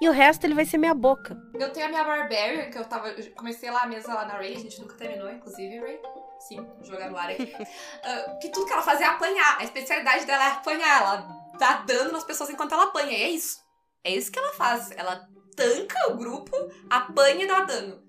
E 0.00 0.08
o 0.08 0.12
resto 0.12 0.44
ele 0.44 0.54
vai 0.54 0.64
ser 0.64 0.78
meia 0.78 0.94
boca. 0.94 1.40
Eu 1.54 1.72
tenho 1.72 1.86
a 1.86 1.88
minha 1.88 2.02
Barbarian, 2.02 2.68
que 2.70 2.76
eu 2.76 2.84
tava. 2.84 3.10
eu 3.10 3.32
comecei 3.36 3.70
lá 3.70 3.82
a 3.82 3.86
mesa 3.86 4.12
lá 4.12 4.24
na 4.24 4.34
Ray, 4.34 4.56
a 4.56 4.58
gente 4.58 4.80
nunca 4.80 4.96
terminou, 4.96 5.30
inclusive, 5.30 5.78
Ray. 5.78 6.00
Sim, 6.40 6.66
jogar 6.82 7.08
no 7.08 7.16
ar 7.16 7.30
aqui. 7.30 7.54
Ah, 8.02 8.36
que 8.40 8.48
tudo 8.48 8.66
que 8.66 8.72
ela 8.72 8.82
fazia 8.82 9.06
é 9.06 9.08
apanhar. 9.10 9.58
A 9.60 9.62
especialidade 9.62 10.26
dela 10.26 10.44
é 10.44 10.48
apanhar. 10.48 11.02
Ela 11.02 11.28
dá 11.56 11.74
dano 11.86 12.10
nas 12.10 12.24
pessoas 12.24 12.50
enquanto 12.50 12.72
ela 12.72 12.86
apanha. 12.86 13.12
E 13.12 13.22
é 13.22 13.30
isso. 13.30 13.62
É 14.02 14.10
isso 14.10 14.32
que 14.32 14.40
ela 14.40 14.52
faz. 14.54 14.90
Ela 14.90 15.28
tanca 15.56 16.12
o 16.12 16.16
grupo, 16.16 16.52
apanha 16.90 17.44
e 17.44 17.48
dá 17.48 17.60
dano. 17.60 18.02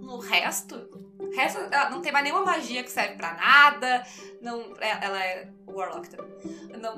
No 0.00 0.18
resto, 0.18 0.74
o 1.18 1.30
resto 1.34 1.58
ela 1.70 1.90
não 1.90 2.00
tem 2.00 2.10
mais 2.12 2.24
nenhuma 2.24 2.44
magia 2.44 2.82
que 2.82 2.90
serve 2.90 3.16
pra 3.16 3.34
nada. 3.34 4.06
Não, 4.40 4.74
é- 4.80 5.04
ela 5.04 5.22
é 5.24 5.48
Warlock 5.66 6.08
também. 6.08 6.32
Não, 6.80 6.96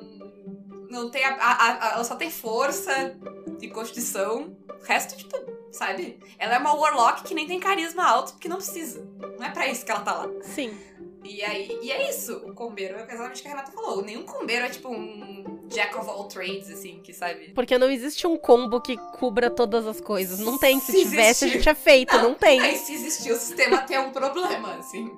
não 0.91 1.11
tem 1.11 1.25
a, 1.25 1.35
a- 1.35 1.89
a- 1.89 1.93
ela 1.95 2.05
só 2.05 2.15
tem 2.17 2.31
força 2.31 3.17
e 3.61 3.69
constituição. 3.69 4.57
O 4.81 4.85
resto, 4.85 5.17
tipo, 5.17 5.37
sabe? 5.73 6.19
Ela 6.39 6.55
é 6.55 6.59
uma 6.59 6.73
Warlock 6.75 7.25
que 7.25 7.35
nem 7.35 7.47
tem 7.47 7.59
carisma 7.61 8.05
alto, 8.05 8.33
porque 8.33 8.49
não 8.49 8.57
precisa. 8.57 9.05
Não 9.39 9.45
é 9.47 9.51
pra 9.51 9.67
isso 9.69 9.85
que 9.85 9.91
ela 9.91 10.01
tá 10.03 10.15
lá. 10.15 10.29
Sim. 10.43 10.79
E 11.25 11.43
aí, 11.45 11.79
e 11.83 11.91
é 11.93 12.09
isso. 12.09 12.35
O 12.47 12.55
combeiro 12.55 12.97
é 12.97 13.03
exatamente 13.03 13.41
o 13.41 13.43
que 13.43 13.49
a 13.49 13.51
Renata 13.51 13.73
falou. 13.73 14.03
Nenhum 14.03 14.25
combeiro 14.25 14.65
é 14.65 14.71
tipo 14.71 14.89
um 14.89 15.50
Jack 15.71 15.97
of 15.97 16.09
all 16.09 16.25
trades, 16.29 16.69
assim, 16.71 17.01
que 17.01 17.13
sabe. 17.13 17.53
Porque 17.55 17.79
não 17.79 17.89
existe 17.91 18.27
um 18.27 18.37
combo 18.37 18.81
que 18.81 18.97
cubra 19.19 19.49
todas 19.49 19.87
as 19.87 20.01
coisas. 20.01 20.39
Não 20.41 20.59
tem. 20.59 20.79
Se, 20.81 20.93
Se 20.93 21.03
tivesse, 21.05 21.45
a 21.45 21.49
gente 21.49 21.63
tinha 21.63 21.75
feito. 21.75 22.17
Não, 22.19 22.35
tem. 22.37 22.61
Aí 22.61 22.77
se 22.77 22.93
existir 22.95 23.33
o 23.33 23.37
sistema 23.37 23.79
tem 23.79 23.99
um 23.99 24.11
problema, 24.11 24.75
assim. 24.75 25.11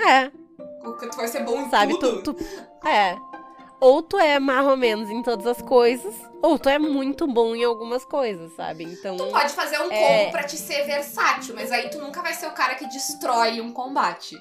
É, 0.00 0.30
tu 0.30 1.16
vai 1.16 1.28
ser 1.28 1.44
bom 1.44 1.60
em 1.60 1.70
sabe? 1.70 1.98
tudo. 1.98 2.22
Tu, 2.22 2.34
tu- 2.34 2.44
É. 2.88 3.16
Ou 3.80 4.02
tu 4.02 4.18
é 4.18 4.40
mais 4.40 4.66
ou 4.66 4.76
menos 4.76 5.08
em 5.08 5.22
todas 5.22 5.46
as 5.46 5.62
coisas, 5.62 6.12
ou 6.42 6.58
tu 6.58 6.68
é 6.68 6.80
muito 6.80 7.28
bom 7.28 7.54
em 7.54 7.62
algumas 7.62 8.04
coisas, 8.04 8.50
sabe? 8.56 8.82
Então. 8.82 9.16
Tu 9.16 9.26
pode 9.26 9.52
fazer 9.52 9.78
um 9.80 9.92
É. 9.92 10.18
combo 10.18 10.32
pra 10.32 10.42
te 10.42 10.56
ser 10.56 10.84
versátil, 10.84 11.54
mas 11.54 11.70
aí 11.70 11.88
tu 11.88 11.98
nunca 11.98 12.20
vai 12.20 12.34
ser 12.34 12.46
o 12.48 12.50
cara 12.52 12.74
que 12.74 12.86
destrói 12.88 13.60
um 13.60 13.70
combate. 13.72 14.36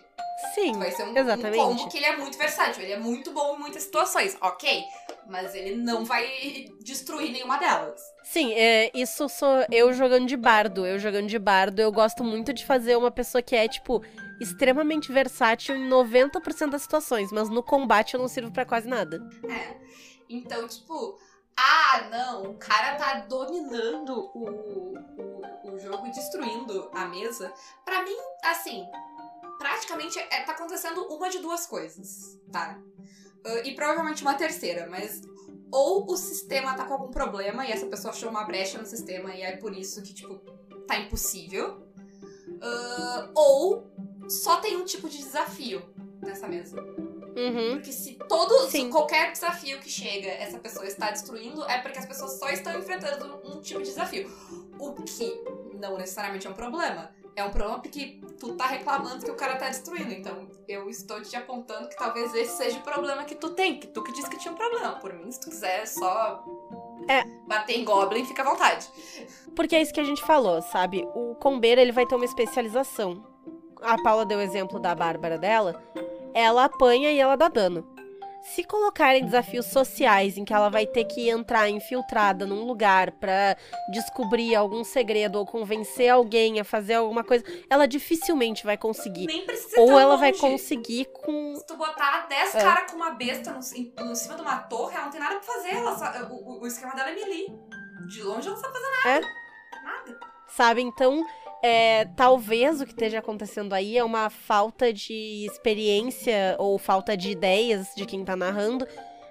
Sim. 0.54 0.73
Vai 0.78 0.91
ser 0.91 1.04
um, 1.04 1.13
um 1.13 1.17
Exatamente. 1.17 1.58
combo 1.58 1.89
que 1.89 1.97
ele 1.97 2.06
é 2.06 2.15
muito 2.15 2.38
versátil, 2.38 2.84
ele 2.84 2.91
é 2.91 3.00
muito 3.00 3.32
bom 3.32 3.56
em 3.56 3.60
muitas 3.60 3.84
situações, 3.84 4.38
ok? 4.39 4.84
Mas 5.28 5.56
ele 5.56 5.76
não 5.76 6.06
vai 6.06 6.69
destruir 6.82 7.32
nenhuma 7.32 7.58
delas. 7.58 8.00
Sim, 8.23 8.54
é, 8.54 8.91
isso 8.93 9.28
sou 9.30 9.65
eu 9.71 9.91
jogando 9.93 10.28
de 10.28 10.38
bardo. 10.38 10.86
Eu 10.86 11.00
jogando 11.00 11.28
de 11.28 11.39
bardo, 11.39 11.80
eu 11.80 11.91
gosto 11.91 12.23
muito 12.23 12.54
de 12.54 12.65
fazer 12.65 12.95
uma 12.95 13.12
pessoa 13.12 13.41
que 13.41 13.56
é, 13.56 13.67
tipo, 13.67 14.04
extremamente 14.39 15.12
versátil 15.12 15.76
em 15.76 15.89
90% 15.89 16.69
das 16.69 16.84
situações, 16.84 17.32
mas 17.32 17.50
no 17.50 17.63
combate 17.63 18.13
eu 18.13 18.19
não 18.19 18.28
sirvo 18.28 18.52
pra 18.52 18.65
quase 18.65 18.88
nada. 18.88 19.19
É. 19.50 19.76
Então, 20.30 20.67
tipo, 20.67 21.17
ah, 21.58 22.08
não, 22.12 22.52
o 22.52 22.54
cara 22.56 22.95
tá 22.95 23.19
dominando 23.21 24.30
o, 24.34 24.50
o, 24.50 25.73
o 25.73 25.80
jogo 25.80 26.06
e 26.06 26.12
destruindo 26.12 26.89
a 26.93 27.06
mesa. 27.06 27.52
Pra 27.84 28.04
mim, 28.04 28.15
assim, 28.43 28.88
praticamente 29.67 30.17
é, 30.17 30.41
tá 30.43 30.53
acontecendo 30.53 31.01
uma 31.08 31.30
de 31.30 31.39
duas 31.39 31.65
coisas, 31.65 32.39
tá? 32.51 32.80
Ah, 33.45 33.60
e 33.65 33.75
provavelmente 33.75 34.21
uma 34.21 34.34
terceira, 34.34 34.88
mas 34.89 35.21
ou 35.69 36.10
o 36.10 36.15
sistema 36.15 36.73
tá 36.73 36.86
com 36.86 36.93
algum 36.93 37.12
problema 37.12 37.65
e 37.65 37.71
essa 37.71 37.86
pessoa 37.88 38.13
achou 38.13 38.30
uma 38.30 38.45
brecha 38.45 38.77
no 38.77 38.86
sistema 38.86 39.36
e 39.36 39.41
é 39.41 39.58
por 39.58 39.75
isso 39.75 40.01
que, 40.01 40.13
tipo, 40.13 40.36
tá 40.88 40.97
impossível. 40.97 41.86
Ah, 42.62 43.30
ou 43.36 43.91
só 44.30 44.58
tem 44.58 44.77
um 44.77 44.86
tipo 44.86 45.10
de 45.10 45.17
desafio 45.17 45.82
nessa 46.21 46.47
mesa. 46.47 46.82
Uhum. 46.82 47.73
Porque 47.73 47.91
se 47.91 48.15
todo, 48.27 48.69
se 48.69 48.89
qualquer 48.89 49.32
desafio 49.32 49.80
que 49.80 49.89
chega, 49.89 50.27
essa 50.27 50.58
pessoa 50.58 50.86
está 50.88 51.12
destruindo, 51.12 51.63
é 51.65 51.80
porque 51.80 51.99
as 51.99 52.06
pessoas 52.06 52.39
só 52.39 52.49
estão 52.49 52.80
enfrentando 52.80 53.39
um 53.45 53.62
tipo 53.62 53.82
de 53.82 53.89
desafio. 53.89 54.32
O 54.80 54.93
que 54.93 55.43
não 55.80 55.97
necessariamente 55.97 56.47
é 56.47 56.49
um 56.49 56.53
problema. 56.53 57.12
É 57.38 57.43
um 57.43 57.52
problema 57.52 57.80
porque 57.80 58.19
tu 58.39 58.56
tá 58.56 58.65
reclamando 58.65 59.23
que 59.23 59.30
o 59.30 59.36
cara 59.36 59.58
tá 59.58 59.67
destruindo. 59.67 60.12
Então, 60.12 60.47
eu 60.67 60.89
estou 60.89 61.21
te 61.21 61.36
apontando 61.36 61.88
que 61.88 61.95
talvez 61.95 62.34
esse 62.34 62.58
seja 62.58 62.80
o 62.80 62.82
problema 62.82 63.23
que 63.26 63.36
tu 63.36 63.52
tem. 63.52 63.80
Que 63.80 63.86
tu 63.86 64.02
que 64.02 64.12
disse 64.12 64.28
que 64.28 64.39
tinha 64.39 64.52
um 64.52 64.58
problema. 64.58 64.93
Por 64.95 65.13
mim, 65.13 65.32
se 65.32 65.39
tu 65.41 65.52
quiser 65.52 65.86
só 65.86 66.43
É. 67.08 67.23
bater 67.47 67.78
em 67.78 67.86
Goblin, 67.86 68.26
fica 68.26 68.41
à 68.41 68.45
vontade. 68.45 68.88
Porque 69.56 69.76
é 69.76 69.82
isso 69.84 69.93
que 69.93 70.00
a 70.00 70.04
gente 70.04 70.23
falou, 70.23 70.63
sabe? 70.63 71.08
O 71.13 71.36
combeiro, 71.36 71.80
ele 71.80 71.91
vai 71.91 72.08
ter 72.08 72.15
uma 72.15 72.26
especialização. 72.26 73.23
A 73.84 74.02
Paula 74.02 74.26
deu 74.26 74.39
o 74.39 74.41
exemplo 74.41 74.80
da 74.80 74.95
Bárbara 74.95 75.38
dela. 75.38 75.80
Ela 76.34 76.65
apanha 76.65 77.12
e 77.12 77.19
ela 77.19 77.36
dá 77.36 77.50
dano. 77.50 77.88
Se 78.55 78.63
colocarem 78.63 79.25
desafios 79.25 79.65
sociais 79.67 80.38
em 80.38 80.45
que 80.45 80.53
ela 80.53 80.69
vai 80.69 80.86
ter 80.88 81.03
que 81.05 81.29
entrar 81.29 81.69
infiltrada 81.69 82.45
num 82.45 82.65
lugar 82.65 83.12
pra 83.12 83.55
descobrir 83.91 84.55
algum 84.55 84.83
segredo 84.83 85.38
ou 85.38 85.45
convencer 85.45 86.10
alguém 86.10 86.60
a 86.60 86.63
fazer 86.63 86.95
alguma 86.95 87.23
coisa, 87.23 87.43
ela 87.69 87.86
dificilmente 87.88 88.63
vai 88.63 88.77
conseguir. 88.77 89.27
Nem 89.27 89.45
precisa 89.45 89.79
Ou 89.81 89.99
ela 89.99 90.15
vai 90.15 90.31
longe. 90.31 90.41
conseguir 90.41 91.05
com. 91.05 91.55
Se 91.55 91.65
tu 91.67 91.75
botar 91.77 92.25
10 92.27 92.55
É. 92.55 92.62
caras 92.62 92.89
com 92.91 92.97
uma 92.97 93.12
besta 93.12 93.51
no, 93.51 93.60
em, 93.75 93.93
no 93.99 94.15
cima 94.15 94.36
de 94.36 94.41
uma 94.41 94.57
torre, 94.60 94.95
ela 94.95 95.03
não 95.05 95.12
tem 95.12 95.19
nada 95.19 95.36
pra 95.36 95.43
fazer. 95.43 95.75
Ela 95.75 95.97
só- 95.97 96.27
o, 96.33 96.62
o- 96.62 96.67
esquema 96.67 96.95
dela 96.95 97.10
é 97.12 97.15
melee. 97.15 97.47
De 98.07 98.23
longe 98.23 98.47
ela 98.47 98.55
não 98.55 98.63
sabe 98.63 98.73
fazer 98.73 98.88
nada. 99.05 99.27
Nada. 99.83 100.19
Sabe? 100.47 100.81
Então, 100.81 101.25
é, 101.67 102.06
talvez 102.15 102.82
o 102.82 102.86
que 102.86 102.91
esteja 102.91 103.19
acontecendo 103.19 103.73
aí 103.73 103.97
é 103.97 104.03
uma 104.03 104.30
falta 104.30 104.93
de 104.93 105.45
experiência 105.45 106.56
ou 106.58 106.77
falta 106.77 107.17
de 107.17 107.32
ideias 107.32 107.88
de 107.95 108.06
quem 108.06 108.23
tá 108.23 108.36
narrando 108.36 108.88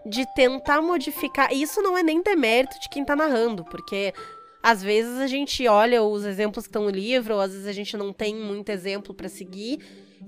de 0.09 0.25
tentar 0.35 0.81
modificar. 0.81 1.53
Isso 1.53 1.83
não 1.83 1.99
é 1.99 2.03
nem 2.03 2.22
demérito 2.22 2.79
de 2.81 2.88
quem 2.88 3.05
tá 3.05 3.16
narrando, 3.16 3.64
porque 3.64 4.14
às 4.62 4.83
vezes 4.83 5.18
a 5.18 5.27
gente 5.27 5.66
olha 5.66 6.03
os 6.03 6.25
exemplos 6.25 6.64
que 6.64 6.68
estão 6.68 6.85
no 6.85 6.90
livro, 6.90 7.35
ou 7.35 7.40
às 7.40 7.53
vezes 7.53 7.66
a 7.66 7.72
gente 7.72 7.96
não 7.96 8.12
tem 8.12 8.35
muito 8.35 8.70
exemplo 8.70 9.12
pra 9.12 9.29
seguir. 9.29 9.81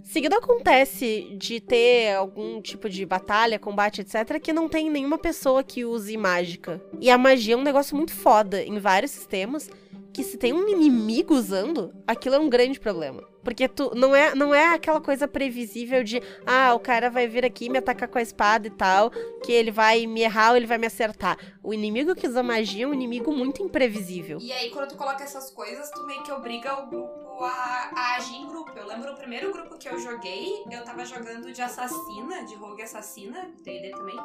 Seguido 0.03 0.37
acontece 0.37 1.37
de 1.39 1.61
ter 1.61 2.15
algum 2.15 2.61
tipo 2.61 2.89
de 2.89 3.05
batalha, 3.07 3.59
combate, 3.59 4.01
etc., 4.01 4.41
que 4.41 4.53
não 4.53 4.69
tem 4.69 4.91
nenhuma 4.91 5.19
pessoa 5.19 5.63
que 5.63 5.85
use 5.85 6.17
mágica. 6.17 6.81
E 7.01 7.11
a 7.11 7.19
magia 7.19 7.55
é 7.55 7.57
um 7.57 7.63
negócio 7.63 7.97
muito 7.97 8.13
foda 8.13 8.63
em 8.63 8.79
vários 8.79 9.13
sistemas 9.13 9.71
que 10.19 10.25
se 10.25 10.37
tem 10.37 10.53
um 10.53 10.69
inimigo 10.69 11.33
usando, 11.33 11.93
aquilo 12.05 12.35
é 12.35 12.41
um 12.41 12.51
grande 12.51 12.81
problema. 12.81 13.23
Porque 13.43 13.69
tu 13.69 13.93
não 13.95 14.15
é, 14.15 14.35
não 14.35 14.55
é 14.55 14.75
aquela 14.75 15.01
coisa 15.01 15.27
previsível 15.27 16.03
de, 16.05 16.23
ah, 16.47 16.75
o 16.75 16.81
cara 16.81 17.09
vai 17.11 17.27
vir 17.27 17.45
aqui 17.45 17.69
me 17.69 17.79
atacar 17.79 18.09
com 18.09 18.19
a 18.19 18.23
espada 18.23 18.67
e 18.67 18.71
tal, 18.71 19.11
que 19.43 19.53
ele 19.53 19.71
vai 19.71 20.07
me 20.07 20.23
errar 20.23 20.51
ou 20.51 20.57
ele 20.57 20.67
vai 20.67 20.79
me 20.79 20.87
acertar. 20.87 21.39
O 21.63 21.73
inimigo 21.73 22.15
que 22.15 22.27
usa 22.27 22.43
magia 22.43 22.85
é 22.85 22.89
um 22.89 22.95
inimigo 22.95 23.33
muito 23.33 23.63
imprevisível. 23.63 24.39
E 24.41 24.53
aí, 24.53 24.71
quando 24.71 24.89
tu 24.89 24.97
coloca 24.97 25.23
essas 25.23 25.51
coisas, 25.51 25.91
tu 25.91 26.05
meio 26.07 26.23
que 26.23 26.33
obriga 26.33 26.83
o 26.83 26.87
grupo 26.87 27.45
a, 27.45 27.91
a 27.95 28.17
agir 28.17 28.37
em 28.37 28.47
grupo. 28.47 28.71
Eu 28.77 28.87
lembro 28.87 29.13
o 29.13 29.17
primeiro 29.17 29.53
grupo 29.53 29.79
que 29.79 29.89
eu 29.89 29.99
joguei, 29.99 30.65
eu 30.71 30.85
tava 30.85 31.05
jogando 31.05 31.53
de 31.53 31.63
assassina, 31.63 32.45
de 32.45 32.55
rogue 32.55 32.83
assassina, 32.83 33.51
D&D 33.63 33.91
também. 33.91 34.17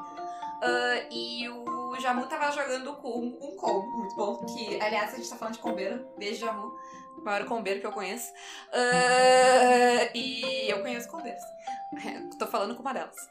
Ah, 0.64 1.08
e 1.12 1.50
o 1.50 2.00
Jamu 2.00 2.26
tava 2.28 2.50
jogando 2.52 2.94
com 2.94 3.20
um 3.20 3.56
combo 3.58 3.86
muito 3.98 4.16
bom. 4.16 4.38
Que, 4.46 4.80
aliás, 4.82 5.14
a 5.14 5.18
gente 5.18 5.30
tá 5.30 5.36
falando 5.36 5.56
de 5.56 5.60
combeiro. 5.60 6.06
Beijo, 6.18 6.40
Jamu. 6.40 6.74
Maior 7.22 7.46
combeiro 7.46 7.80
que 7.80 7.86
eu 7.88 7.92
conheço. 7.92 8.32
Ah, 8.72 10.10
e 10.14 10.70
eu 10.70 10.82
conheço 10.82 11.08
combeiros. 11.10 11.44
Tô 12.40 12.48
falando 12.48 12.76
com 12.76 12.82
uma 12.82 12.94
delas. 12.94 13.30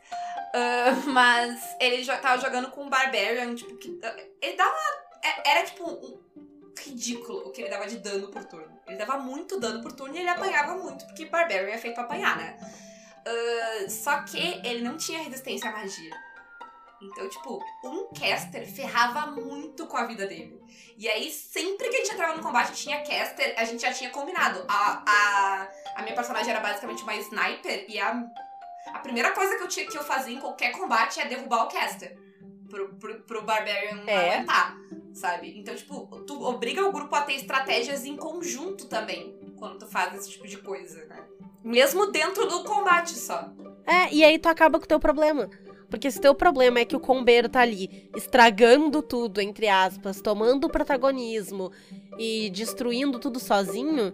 Ah, 0.54 0.92
mas 1.06 1.76
ele 1.80 2.02
jo 2.02 2.12
tava 2.18 2.40
jogando 2.40 2.70
com 2.70 2.84
um 2.84 2.90
Barbarian, 2.90 3.54
tipo, 3.54 3.76
que. 3.76 3.98
Ele 4.40 4.56
dava. 4.56 4.76
é- 5.22 5.50
Era 5.50 5.64
tipo 5.66 5.84
um, 5.88 6.20
ridículo 6.78 7.48
o 7.48 7.50
que 7.52 7.60
ele 7.62 7.70
dava 7.70 7.86
de 7.86 7.98
dano 7.98 8.28
por 8.28 8.44
turno. 8.44 8.80
Ele 8.86 8.96
dava 8.96 9.18
muito 9.18 9.58
dano 9.60 9.82
por 9.82 9.92
turno 9.92 10.14
e 10.16 10.18
ele 10.20 10.28
apanhava 10.28 10.74
muito, 10.76 11.04
porque 11.06 11.26
Barbarian 11.26 11.74
é 11.74 11.78
feito 11.78 11.94
pra 11.94 12.04
apanhar, 12.04 12.36
né? 12.36 12.56
Ah, 13.26 13.88
só 13.88 14.22
que 14.22 14.60
ele 14.64 14.82
não 14.82 14.96
tinha 14.96 15.20
resistência 15.22 15.68
à 15.70 15.72
magia. 15.72 16.10
Então, 17.02 17.28
tipo, 17.28 17.60
um 17.84 18.06
caster 18.14 18.66
ferrava 18.66 19.26
muito 19.32 19.86
com 19.86 19.96
a 19.96 20.04
vida 20.06 20.26
dele. 20.26 20.60
E 20.96 21.08
aí, 21.08 21.30
sempre 21.30 21.88
que 21.88 21.96
a 21.96 21.98
gente 21.98 22.12
entrava 22.14 22.36
no 22.36 22.42
combate 22.42 22.72
tinha 22.74 23.02
caster, 23.02 23.54
a 23.58 23.64
gente 23.64 23.82
já 23.82 23.92
tinha 23.92 24.10
combinado. 24.10 24.64
A, 24.68 25.02
a, 25.06 25.68
a 25.96 26.02
minha 26.02 26.14
personagem 26.14 26.50
era 26.50 26.60
basicamente 26.60 27.02
uma 27.02 27.14
sniper 27.16 27.86
e 27.88 27.98
a, 27.98 28.24
a 28.86 28.98
primeira 29.00 29.32
coisa 29.32 29.56
que 29.56 29.62
eu, 29.64 29.68
tinha, 29.68 29.86
que 29.86 29.98
eu 29.98 30.04
fazia 30.04 30.34
em 30.36 30.40
qualquer 30.40 30.70
combate 30.72 31.20
é 31.20 31.26
derrubar 31.26 31.64
o 31.64 31.68
caster. 31.68 32.16
Pro, 32.70 32.94
pro, 32.94 33.20
pro 33.22 33.42
Barbarian 33.42 33.96
não 33.96 34.08
É. 34.08 34.34
aguentar, 34.36 34.78
sabe? 35.12 35.58
Então, 35.58 35.74
tipo, 35.74 36.06
tu 36.26 36.42
obriga 36.42 36.86
o 36.86 36.92
grupo 36.92 37.14
a 37.14 37.20
ter 37.22 37.34
estratégias 37.34 38.06
em 38.06 38.16
conjunto 38.16 38.86
também, 38.88 39.36
quando 39.58 39.80
tu 39.80 39.86
faz 39.86 40.14
esse 40.14 40.30
tipo 40.30 40.46
de 40.46 40.56
coisa, 40.56 41.04
né? 41.04 41.22
Mesmo 41.62 42.06
dentro 42.10 42.46
do 42.48 42.64
combate 42.64 43.10
só. 43.14 43.50
É, 43.86 44.12
e 44.12 44.24
aí 44.24 44.38
tu 44.38 44.48
acaba 44.48 44.78
com 44.78 44.84
o 44.84 44.88
teu 44.88 44.98
problema. 44.98 45.50
Porque 45.92 46.10
se 46.10 46.18
teu 46.18 46.34
problema 46.34 46.80
é 46.80 46.86
que 46.86 46.96
o 46.96 47.00
combeiro 47.00 47.50
tá 47.50 47.60
ali 47.60 48.08
estragando 48.16 49.02
tudo, 49.02 49.42
entre 49.42 49.68
aspas, 49.68 50.22
tomando 50.22 50.64
o 50.64 50.70
protagonismo 50.70 51.70
e 52.18 52.48
destruindo 52.48 53.18
tudo 53.18 53.38
sozinho, 53.38 54.10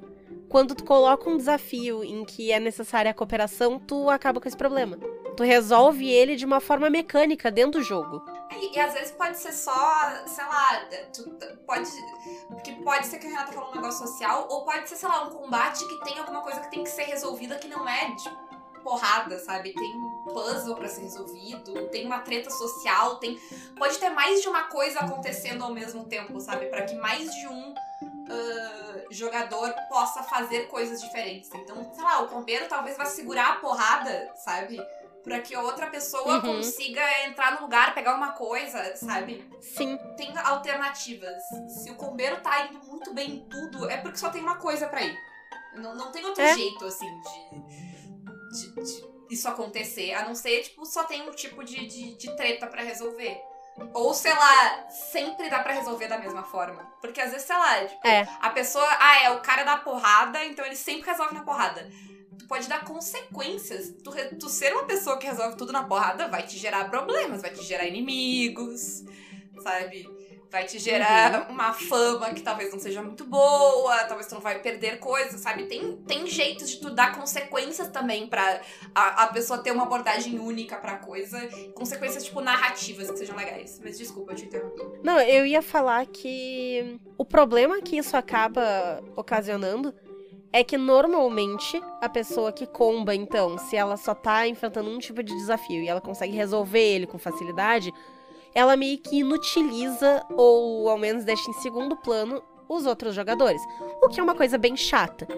quando 0.49 0.75
tu 0.75 0.83
coloca 0.83 1.31
um 1.31 1.37
desafio 1.37 2.03
em 2.03 2.25
que 2.25 2.51
é 2.51 2.59
necessária 2.59 3.13
a 3.13 3.15
cooperação, 3.15 3.79
tu 3.79 4.11
acaba 4.11 4.41
com 4.41 4.49
esse 4.49 4.57
problema. 4.57 4.97
Tu 5.37 5.45
resolve 5.45 6.11
ele 6.11 6.35
de 6.35 6.45
uma 6.45 6.59
forma 6.59 6.91
mecânica 6.91 7.49
dentro 7.49 7.79
do 7.79 7.85
jogo. 7.85 8.25
E, 8.61 8.75
e 8.77 8.81
às 8.81 8.95
vezes 8.95 9.13
pode 9.13 9.39
ser 9.39 9.53
só, 9.53 10.27
sei 10.27 10.45
lá, 10.47 10.85
tu, 11.15 11.31
pode. 11.65 11.89
Porque 12.49 12.73
pode 12.83 13.07
ser 13.07 13.19
que 13.19 13.27
a 13.29 13.31
Renata 13.31 13.53
falou 13.53 13.71
um 13.71 13.77
negócio 13.77 14.05
social, 14.05 14.49
ou 14.51 14.65
pode 14.65 14.89
ser, 14.89 14.97
sei 14.97 15.09
lá, 15.09 15.29
um 15.29 15.31
combate 15.31 15.87
que 15.87 16.05
tem 16.05 16.19
alguma 16.19 16.41
coisa 16.41 16.59
que 16.59 16.73
tem 16.73 16.83
que 16.83 16.91
ser 16.91 17.05
resolvida 17.05 17.55
que 17.55 17.69
não 17.69 17.89
é 17.89 18.17
de 18.17 18.48
porrada, 18.79 19.39
sabe? 19.39 19.73
Tem 19.73 19.91
um 19.97 20.25
puzzle 20.33 20.75
pra 20.75 20.89
ser 20.89 21.03
resolvido, 21.03 21.89
tem 21.89 22.07
uma 22.07 22.21
treta 22.21 22.51
social, 22.51 23.17
tem. 23.17 23.39
Pode 23.77 23.99
ter 23.99 24.11
mais 24.11 24.41
de 24.43 24.49
uma 24.49 24.65
coisa 24.65 25.01
acontecendo 25.01 25.63
ao 25.65 25.73
mesmo 25.73 26.05
tempo, 26.05 26.41
sabe? 26.41 26.67
Pra 26.67 26.83
que 26.83 26.95
mais 26.97 27.33
de 27.35 27.47
um 27.47 27.75
ah, 28.31 29.05
jogador 29.11 29.73
possa 29.89 30.23
fazer 30.23 30.69
coisas 30.69 31.01
diferentes. 31.01 31.51
Então, 31.55 31.91
sei 31.95 32.05
lá, 32.05 32.21
o 32.23 32.29
combeiro 32.29 32.67
talvez 32.69 32.97
vá 32.97 33.05
segurar 33.07 33.53
a 33.53 33.57
porrada, 33.57 34.33
sabe? 34.37 34.79
Pra 35.25 35.41
que 35.41 35.57
outra 35.57 35.89
pessoa 35.89 36.37
Uhum. 36.37 36.57
consiga 36.57 37.03
entrar 37.27 37.55
no 37.57 37.63
lugar, 37.63 37.95
pegar 37.95 38.15
uma 38.15 38.33
coisa, 38.33 38.97
sabe? 38.97 39.45
Sim. 39.61 39.99
Tem 40.17 40.33
alternativas. 40.39 41.43
Se 41.69 41.91
o 41.91 41.97
combeiro 41.97 42.41
tá 42.41 42.67
indo 42.67 42.79
muito 42.87 43.13
bem 43.13 43.31
em 43.31 43.41
tudo, 43.49 43.91
é 43.91 43.97
porque 43.99 44.17
só 44.17 44.31
tem 44.31 44.41
uma 44.43 44.57
coisa 44.57 44.87
pra 44.87 45.03
ir. 45.03 45.19
Não, 45.75 45.95
não 45.95 46.11
tem 46.11 46.25
outro 46.25 46.43
É. 46.43 46.55
jeito, 46.55 46.85
assim, 46.87 47.07
de 47.21 47.88
isso 49.31 49.49
acontecer. 49.49 50.13
A 50.15 50.27
não 50.27 50.35
ser, 50.35 50.63
tipo, 50.63 50.85
só 50.87 51.05
tem 51.05 51.23
um 51.29 51.33
tipo 51.33 51.63
de, 51.65 51.87
de, 51.87 52.15
de 52.17 52.37
treta 52.37 52.67
pra 52.67 52.83
resolver. 52.83 53.41
Ou, 53.95 54.13
sei 54.13 54.33
lá, 54.35 54.89
sempre 54.91 55.49
dá 55.49 55.61
pra 55.61 55.73
resolver 55.73 56.09
da 56.09 56.19
mesma 56.19 56.43
forma. 56.43 56.83
Porque 57.01 57.21
às 57.21 57.31
vezes, 57.31 57.47
sei 57.47 57.57
lá, 57.57 57.85
tipo, 57.87 58.07
É. 58.07 58.27
a 58.41 58.51
pessoa, 58.51 58.85
ah, 58.99 59.23
é 59.23 59.31
o 59.31 59.41
cara 59.41 59.63
da 59.63 59.77
porrada, 59.77 60.45
então 60.45 60.65
ele 60.67 60.75
sempre 60.75 61.09
resolve 61.11 61.33
na 61.35 61.45
porrada. 61.45 61.89
Tu 62.39 62.47
pode 62.49 62.69
dar 62.69 62.85
consequências. 62.85 63.91
Tu, 64.03 64.11
tu 64.39 64.49
ser 64.49 64.73
uma 64.73 64.85
pessoa 64.85 65.17
que 65.19 65.27
resolve 65.27 65.57
tudo 65.57 65.73
na 65.73 65.85
porrada 65.85 66.27
vai 66.29 66.45
te 66.45 66.57
gerar 66.59 66.89
problemas, 66.91 67.43
vai 67.43 67.53
te 67.53 67.63
gerar 67.63 67.85
inimigos, 67.87 69.05
sabe? 69.63 70.09
Vai 70.51 70.65
te 70.65 70.79
gerar 70.79 71.51
uma 71.51 71.75
fama 71.75 72.33
que 72.33 72.41
talvez 72.41 72.73
não 72.73 72.79
seja 72.79 73.03
muito 73.03 73.25
boa, 73.25 74.05
talvez 74.05 74.27
tu 74.27 74.35
não 74.35 74.41
vai 74.41 74.59
perder 74.61 74.99
coisas, 74.99 75.41
sabe? 75.41 75.65
Tem, 75.65 75.97
tem 76.07 76.27
jeitos 76.27 76.71
de 76.71 76.81
tu 76.81 76.91
dar 76.91 77.15
consequências 77.15 77.89
também 77.89 78.27
pra 78.27 78.61
a, 78.95 79.25
a 79.25 79.27
pessoa 79.27 79.59
ter 79.59 79.73
uma 79.73 79.83
abordagem 79.83 80.39
única 80.39 80.77
pra 80.77 80.97
coisa. 80.97 81.39
Consequências, 81.75 82.25
tipo, 82.25 82.41
narrativas 82.41 83.11
que 83.11 83.19
sejam 83.19 83.37
legais. 83.37 83.79
Mas 83.85 83.99
desculpa, 83.99 84.33
eu 84.33 84.37
te 84.37 84.45
interrompi. 84.47 84.83
Não, 85.03 85.21
eu 85.21 85.45
ia 85.45 85.61
falar 85.61 86.07
que 86.07 86.99
o 87.19 87.25
problema 87.25 87.83
que 87.83 87.99
isso 87.99 88.17
acaba 88.17 89.03
ocasionando 89.17 89.95
é 90.53 90.65
que 90.65 90.79
normalmente 90.79 91.81
a 92.01 92.09
pessoa 92.09 92.53
que 92.53 92.67
comba, 92.67 93.15
então, 93.15 93.59
se 93.59 93.77
ela 93.77 93.97
só 93.97 94.15
tá 94.15 94.49
enfrentando 94.49 94.89
um 94.89 94.99
tipo 94.99 95.23
de 95.23 95.35
desafio 95.35 95.83
e 95.83 95.89
ela 95.89 96.01
consegue 96.01 96.35
resolver 96.35 96.81
ele 96.81 97.07
com 97.07 97.19
facilidade, 97.19 97.93
ela 98.59 98.77
meio 98.77 98.99
que 98.99 99.21
inutiliza 99.21 100.21
ou 100.37 100.89
ao 100.89 100.99
menos 100.99 101.25
deixa 101.25 101.49
em 101.49 101.55
segundo 101.55 101.97
plano 101.97 102.43
os 102.69 102.87
outros 102.87 103.15
jogadores, 103.15 103.63
o 104.03 104.09
que 104.09 104.19
é 104.19 104.23
uma 104.23 104.35
coisa 104.35 104.59
bem 104.59 104.77
chata. 104.77 105.29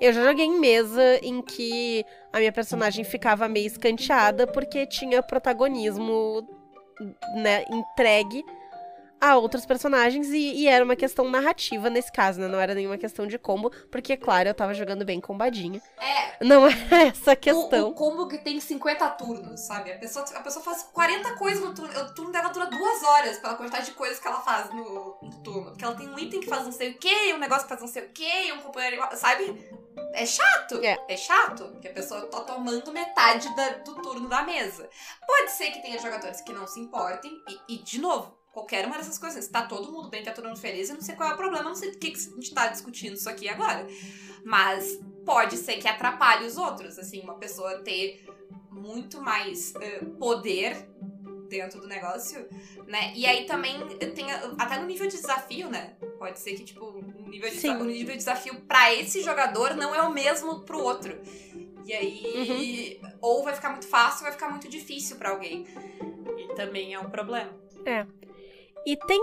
Eu 0.00 0.12
já 0.12 0.24
joguei 0.24 0.44
em 0.44 0.58
mesa 0.58 1.20
em 1.22 1.40
que 1.40 2.04
a 2.32 2.38
minha 2.38 2.50
personagem 2.50 3.04
ficava 3.04 3.48
meio 3.48 3.68
escanteada 3.68 4.44
porque 4.48 4.86
tinha 4.86 5.22
protagonismo 5.22 6.44
né, 7.36 7.64
entregue 7.70 8.44
a 9.30 9.36
outros 9.36 9.64
personagens 9.64 10.28
e, 10.28 10.54
e 10.54 10.68
era 10.68 10.84
uma 10.84 10.96
questão 10.96 11.28
narrativa 11.30 11.88
nesse 11.88 12.12
caso, 12.12 12.40
né? 12.40 12.48
Não 12.48 12.58
era 12.60 12.74
nenhuma 12.74 12.98
questão 12.98 13.26
de 13.26 13.38
combo, 13.38 13.70
porque, 13.90 14.16
claro, 14.16 14.48
eu 14.48 14.54
tava 14.54 14.74
jogando 14.74 15.04
bem 15.04 15.20
combadinha. 15.20 15.80
É, 15.98 16.44
Não 16.44 16.66
era 16.66 16.76
essa 17.08 17.30
a 17.30 17.34
o, 17.34 17.36
questão. 17.36 17.88
o 17.88 17.94
combo 17.94 18.28
que 18.28 18.38
tem 18.38 18.60
50 18.60 19.08
turnos, 19.10 19.60
sabe? 19.60 19.92
A 19.92 19.98
pessoa, 19.98 20.24
a 20.34 20.40
pessoa 20.40 20.64
faz 20.64 20.82
40 20.92 21.32
coisas 21.36 21.62
no 21.64 21.74
turno. 21.74 21.98
O 22.00 22.14
turno 22.14 22.32
dela 22.32 22.48
dura 22.48 22.66
duas 22.66 23.02
horas 23.02 23.38
pela 23.38 23.54
quantidade 23.54 23.86
de 23.86 23.92
coisas 23.92 24.18
que 24.18 24.26
ela 24.28 24.40
faz 24.40 24.70
no, 24.70 25.18
no 25.22 25.42
turno. 25.42 25.70
Porque 25.70 25.84
ela 25.84 25.94
tem 25.94 26.08
um 26.08 26.18
item 26.18 26.40
que 26.40 26.46
faz 26.48 26.64
não 26.64 26.72
sei 26.72 26.90
o 26.90 26.98
que, 26.98 27.32
um 27.34 27.38
negócio 27.38 27.62
que 27.64 27.68
faz 27.68 27.80
não 27.80 27.88
sei 27.88 28.04
o 28.04 28.10
que, 28.10 28.52
um 28.52 28.60
companheiro. 28.60 29.02
Sabe? 29.16 29.58
É 30.12 30.26
chato. 30.26 30.80
É. 30.82 31.16
chato, 31.16 31.64
porque 31.72 31.88
a 31.88 31.92
pessoa 31.92 32.22
tá 32.26 32.40
tomando 32.40 32.92
metade 32.92 33.54
da- 33.56 33.70
do 33.84 33.94
turno 34.02 34.28
da 34.28 34.42
mesa. 34.42 34.88
Pode 35.26 35.50
ser 35.52 35.70
que 35.70 35.80
tenha 35.82 35.98
jogadores 35.98 36.40
que 36.40 36.52
não 36.52 36.66
se 36.66 36.80
importem, 36.80 37.30
e, 37.68 37.74
e, 37.74 37.78
de 37.78 38.00
novo, 38.00 38.36
qualquer 38.54 38.86
uma 38.86 38.96
dessas 38.96 39.18
coisas. 39.18 39.44
Se 39.44 39.50
tá 39.50 39.62
todo 39.66 39.90
mundo 39.92 40.08
bem, 40.08 40.22
tá 40.22 40.30
todo 40.32 40.46
mundo 40.46 40.58
feliz, 40.60 40.88
eu 40.88 40.94
não 40.94 41.02
sei 41.02 41.16
qual 41.16 41.28
é 41.28 41.34
o 41.34 41.36
problema, 41.36 41.64
eu 41.64 41.68
não 41.70 41.74
sei 41.74 41.90
do 41.90 41.98
que, 41.98 42.12
que 42.12 42.18
a 42.18 42.34
gente 42.36 42.54
tá 42.54 42.68
discutindo 42.68 43.14
isso 43.14 43.28
aqui 43.28 43.48
agora. 43.48 43.86
Mas 44.44 44.98
pode 45.26 45.56
ser 45.56 45.76
que 45.78 45.88
atrapalhe 45.88 46.46
os 46.46 46.56
outros, 46.56 46.98
assim, 46.98 47.20
uma 47.20 47.34
pessoa 47.34 47.78
ter 47.80 48.24
muito 48.70 49.20
mais 49.20 49.74
eh, 49.80 50.04
poder 50.18 50.88
dentro 51.48 51.80
do 51.80 51.86
negócio, 51.88 52.46
né? 52.86 53.12
E 53.14 53.26
aí 53.26 53.44
também 53.44 53.86
tem 54.14 54.30
até 54.58 54.78
no 54.78 54.86
nível 54.86 55.06
de 55.08 55.16
desafio, 55.16 55.68
né? 55.68 55.94
Pode 56.18 56.38
ser 56.38 56.54
que 56.54 56.64
tipo 56.64 56.84
o 56.84 57.28
nível 57.28 57.50
de, 57.50 57.56
Sim. 57.56 57.72
desa- 57.72 57.82
o 57.82 57.86
nível 57.86 58.12
de 58.12 58.18
desafio 58.18 58.60
pra 58.62 58.92
esse 58.94 59.20
jogador 59.22 59.74
não 59.74 59.94
é 59.94 60.02
o 60.02 60.12
mesmo 60.12 60.60
pro 60.60 60.78
outro. 60.80 61.18
E 61.86 61.92
aí 61.92 63.00
ou 63.20 63.42
vai 63.42 63.54
ficar 63.54 63.70
muito 63.70 63.86
fácil, 63.86 64.18
ou 64.20 64.22
vai 64.24 64.32
ficar 64.32 64.48
muito 64.48 64.68
difícil 64.68 65.16
pra 65.16 65.30
alguém. 65.30 65.66
E 66.38 66.54
também 66.54 66.94
é 66.94 66.98
um 67.00 67.10
problema. 67.10 67.52
E 68.86 68.96
tem, 68.96 69.20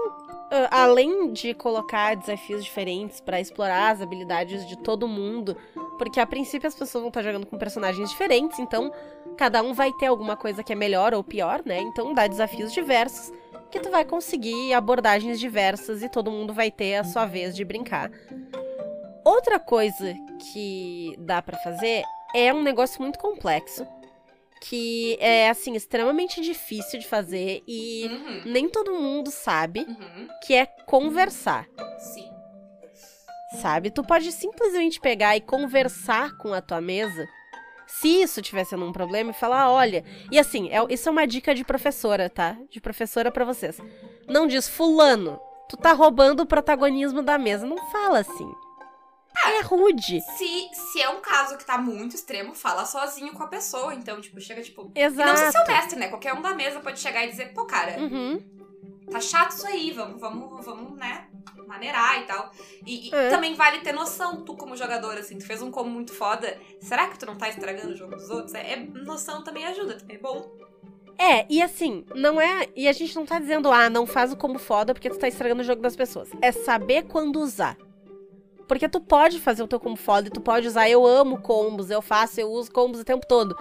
além 0.71 1.31
de 1.31 1.53
colocar 1.53 2.15
desafios 2.15 2.63
diferentes 2.63 3.21
pra 3.21 3.39
explorar 3.39 3.91
as 3.91 4.01
habilidades 4.01 4.67
de 4.67 4.75
todo 4.77 5.07
mundo, 5.07 5.55
porque 5.97 6.19
a 6.19 6.25
princípio 6.25 6.67
as 6.67 6.73
pessoas 6.73 7.01
vão 7.01 7.09
estar 7.09 7.21
jogando 7.21 7.45
com 7.45 7.57
personagens 7.57 8.09
diferentes, 8.09 8.57
então 8.57 8.91
cada 9.37 9.61
um 9.61 9.73
vai 9.73 9.93
ter 9.93 10.07
alguma 10.07 10.35
coisa 10.35 10.63
que 10.63 10.73
é 10.73 10.75
melhor 10.75 11.13
ou 11.13 11.23
pior, 11.23 11.61
né? 11.63 11.79
Então 11.79 12.13
dá 12.13 12.25
desafios 12.25 12.73
diversos 12.73 13.31
que 13.69 13.79
tu 13.79 13.89
vai 13.89 14.03
conseguir 14.03 14.73
abordagens 14.73 15.39
diversas 15.39 16.01
e 16.03 16.09
todo 16.09 16.31
mundo 16.31 16.53
vai 16.53 16.69
ter 16.71 16.95
a 16.95 17.03
sua 17.03 17.25
vez 17.25 17.55
de 17.55 17.63
brincar. 17.63 18.11
Outra 19.23 19.59
coisa 19.59 20.15
que 20.51 21.15
dá 21.19 21.41
pra 21.41 21.57
fazer 21.59 22.03
é 22.35 22.51
um 22.51 22.63
negócio 22.63 23.01
muito 23.01 23.19
complexo, 23.19 23.85
que 24.63 25.17
é 25.19 25.49
assim 25.49 25.73
extremamente 25.75 26.39
difícil 26.39 26.99
de 26.99 27.07
fazer 27.07 27.63
e 27.67 28.05
Uhum. 28.07 28.41
nem 28.45 28.69
todo 28.69 28.93
mundo 28.93 29.31
sabe 29.31 29.79
Uhum. 29.81 30.27
que 30.45 30.53
é 30.53 30.65
conversar, 30.85 31.65
Sim. 31.97 32.29
sabe? 33.61 33.89
Tu 33.91 34.03
pode 34.03 34.31
simplesmente 34.31 34.99
pegar 34.99 35.35
e 35.35 35.41
conversar 35.41 36.37
com 36.37 36.53
a 36.53 36.61
tua 36.61 36.79
mesa. 36.79 37.27
Se 37.87 38.21
isso 38.21 38.41
tiver 38.41 38.63
sendo 38.63 38.85
um 38.85 38.91
problema, 38.93 39.31
e 39.31 39.33
falar, 39.33 39.69
olha. 39.69 40.05
E 40.31 40.39
assim, 40.39 40.69
é, 40.69 40.77
isso 40.93 41.09
é 41.09 41.11
uma 41.11 41.27
dica 41.27 41.53
de 41.53 41.63
professora, 41.65 42.29
tá? 42.29 42.55
De 42.69 42.79
professora 42.79 43.29
pra 43.29 43.43
vocês. 43.43 43.79
Não 44.29 44.47
diz, 44.47 44.65
fulano, 44.69 45.37
tu 45.67 45.75
tá 45.75 45.91
roubando 45.91 46.39
o 46.41 46.45
protagonismo 46.45 47.21
da 47.21 47.37
mesa. 47.37 47.65
Não 47.65 47.77
fala 47.91 48.19
assim. 48.19 48.49
É 49.45 49.61
rude. 49.61 50.21
Se, 50.21 50.69
se 50.73 51.01
é 51.01 51.09
um 51.09 51.21
caso 51.21 51.57
que 51.57 51.65
tá 51.65 51.77
muito 51.77 52.15
extremo, 52.15 52.53
fala 52.53 52.85
sozinho 52.85 53.33
com 53.33 53.43
a 53.43 53.47
pessoa. 53.47 53.93
Então, 53.95 54.19
tipo, 54.21 54.39
chega, 54.39 54.61
tipo. 54.61 54.91
E 54.95 55.01
Exato. 55.01 55.27
não 55.27 55.33
precisa 55.35 55.51
ser 55.51 55.71
o 55.71 55.75
mestre, 55.75 55.99
né? 55.99 56.07
Qualquer 56.09 56.33
um 56.33 56.41
da 56.41 56.53
mesa 56.53 56.79
pode 56.79 56.99
chegar 56.99 57.25
e 57.25 57.29
dizer, 57.29 57.53
pô, 57.53 57.65
cara, 57.65 57.99
Uhum. 57.99 58.41
tá 59.09 59.19
chato 59.19 59.51
isso 59.51 59.65
aí, 59.67 59.91
vamos, 59.91 60.19
vamos, 60.19 60.65
vamos, 60.65 60.97
né? 60.97 61.27
Maneirar 61.67 62.19
e 62.21 62.25
tal. 62.25 62.51
E, 62.85 63.09
e 63.09 63.15
É. 63.15 63.29
também 63.29 63.55
vale 63.55 63.79
ter 63.79 63.93
noção, 63.93 64.43
tu 64.43 64.55
como 64.55 64.75
jogador, 64.75 65.17
assim, 65.17 65.37
tu 65.37 65.45
fez 65.45 65.61
um 65.61 65.71
combo 65.71 65.89
muito 65.89 66.13
foda. 66.13 66.57
Será 66.81 67.07
que 67.07 67.17
tu 67.17 67.25
não 67.25 67.37
tá 67.37 67.47
estragando 67.49 67.93
o 67.93 67.95
jogo 67.95 68.15
dos 68.15 68.29
outros? 68.29 68.53
É, 68.53 68.73
é- 68.73 68.77
noção 68.77 69.43
também 69.43 69.65
ajuda, 69.65 69.97
também 69.97 70.17
é 70.17 70.19
bom. 70.19 70.51
É, 71.17 71.45
e 71.49 71.61
assim, 71.61 72.03
não 72.15 72.41
é. 72.41 72.67
E 72.75 72.87
a 72.87 72.91
gente 72.91 73.15
não 73.15 73.25
tá 73.25 73.39
dizendo, 73.39 73.71
ah, 73.71 73.89
não 73.89 74.05
faz 74.07 74.33
o 74.33 74.37
combo 74.37 74.57
foda 74.59 74.93
porque 74.93 75.09
tu 75.09 75.17
tá 75.19 75.27
estragando 75.27 75.61
o 75.61 75.65
jogo 75.65 75.81
das 75.81 75.95
pessoas. 75.95 76.29
É 76.41 76.51
saber 76.51 77.03
quando 77.03 77.39
usar. 77.39 77.77
Porque 78.71 78.87
tu 78.87 79.01
pode 79.01 79.37
fazer 79.37 79.61
o 79.61 79.67
teu 79.67 79.81
combo 79.81 79.97
foda 79.97 80.29
e 80.29 80.31
tu 80.31 80.39
pode 80.39 80.65
usar. 80.65 80.89
Eu 80.89 81.05
amo 81.05 81.41
combos, 81.41 81.89
eu 81.89 82.01
faço, 82.01 82.39
eu 82.39 82.49
uso 82.49 82.71
combos 82.71 83.01
o 83.01 83.03
tempo 83.03 83.27
todo. 83.27 83.53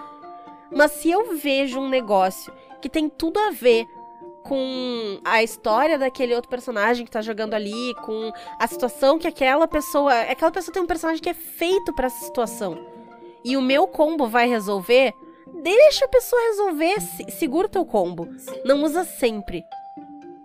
Mas 0.71 0.91
se 0.93 1.11
eu 1.11 1.35
vejo 1.35 1.81
um 1.81 1.89
negócio 1.89 2.53
que 2.81 2.87
tem 2.87 3.09
tudo 3.09 3.37
a 3.37 3.49
ver 3.51 3.85
com 4.41 5.19
a 5.25 5.43
história 5.43 5.97
daquele 5.99 6.33
outro 6.33 6.49
personagem 6.49 7.03
que 7.05 7.11
tá 7.11 7.21
jogando 7.21 7.55
ali, 7.55 7.93
com 8.05 8.31
a 8.57 8.65
situação 8.67 9.19
que 9.19 9.27
aquela 9.27 9.67
pessoa. 9.67 10.17
Aquela 10.21 10.49
pessoa 10.49 10.73
tem 10.73 10.81
um 10.81 10.87
personagem 10.87 11.21
que 11.21 11.29
é 11.29 11.33
feito 11.33 11.91
pra 11.93 12.05
essa 12.07 12.23
situação. 12.23 12.79
E 13.43 13.57
o 13.57 13.61
meu 13.61 13.87
combo 13.87 14.29
vai 14.29 14.47
resolver. 14.47 15.13
Deixa 15.61 16.05
a 16.05 16.07
pessoa 16.07 16.41
resolver, 16.51 17.01
se- 17.01 17.31
segura 17.31 17.67
o 17.67 17.69
teu 17.69 17.85
combo. 17.85 18.29
Não 18.63 18.81
usa 18.81 19.03
sempre. 19.03 19.61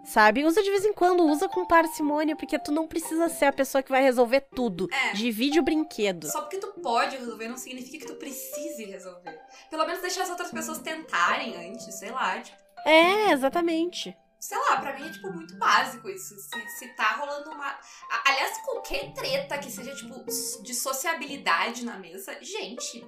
Sabe? 0.07 0.45
Usa 0.45 0.63
de 0.63 0.71
vez 0.71 0.85
em 0.85 0.93
quando, 0.93 1.25
usa 1.25 1.49
com 1.49 1.67
parcimônia, 1.67 2.37
porque 2.37 2.59
tu 2.59 2.71
não 2.71 2.87
precisa 2.87 3.29
ser 3.29 3.47
a 3.47 3.53
pessoa 3.53 3.83
que 3.83 3.91
vai 3.91 4.03
resolver 4.03 4.41
tudo. 4.55 4.89
É. 4.93 5.13
Divide 5.13 5.59
o 5.59 5.63
brinquedo. 5.63 6.31
Só 6.31 6.43
porque 6.43 6.59
tu 6.59 6.69
pode 6.81 7.17
resolver 7.17 7.49
não 7.49 7.57
significa 7.57 8.07
que 8.07 8.13
tu 8.13 8.19
precise 8.19 8.85
resolver. 8.85 9.39
Pelo 9.69 9.85
menos 9.85 10.01
deixar 10.01 10.23
as 10.23 10.31
outras 10.31 10.53
pessoas 10.53 10.79
tentarem 10.79 11.57
antes, 11.71 11.93
sei 11.99 12.11
lá, 12.11 12.41
tipo. 12.41 12.57
É, 12.87 13.33
exatamente. 13.33 14.17
Sei 14.39 14.57
lá, 14.57 14.77
pra 14.77 14.95
mim 14.95 15.09
é, 15.09 15.11
tipo, 15.11 15.29
muito 15.33 15.57
básico 15.59 16.09
isso. 16.09 16.39
Se, 16.39 16.69
se 16.79 16.89
tá 16.95 17.17
rolando 17.17 17.51
uma. 17.51 17.77
Aliás, 18.25 18.59
qualquer 18.59 19.13
treta 19.13 19.59
que 19.59 19.71
seja, 19.71 19.93
tipo, 19.97 20.25
de 20.63 20.73
sociabilidade 20.73 21.85
na 21.85 21.99
mesa, 21.99 22.39
gente, 22.41 23.05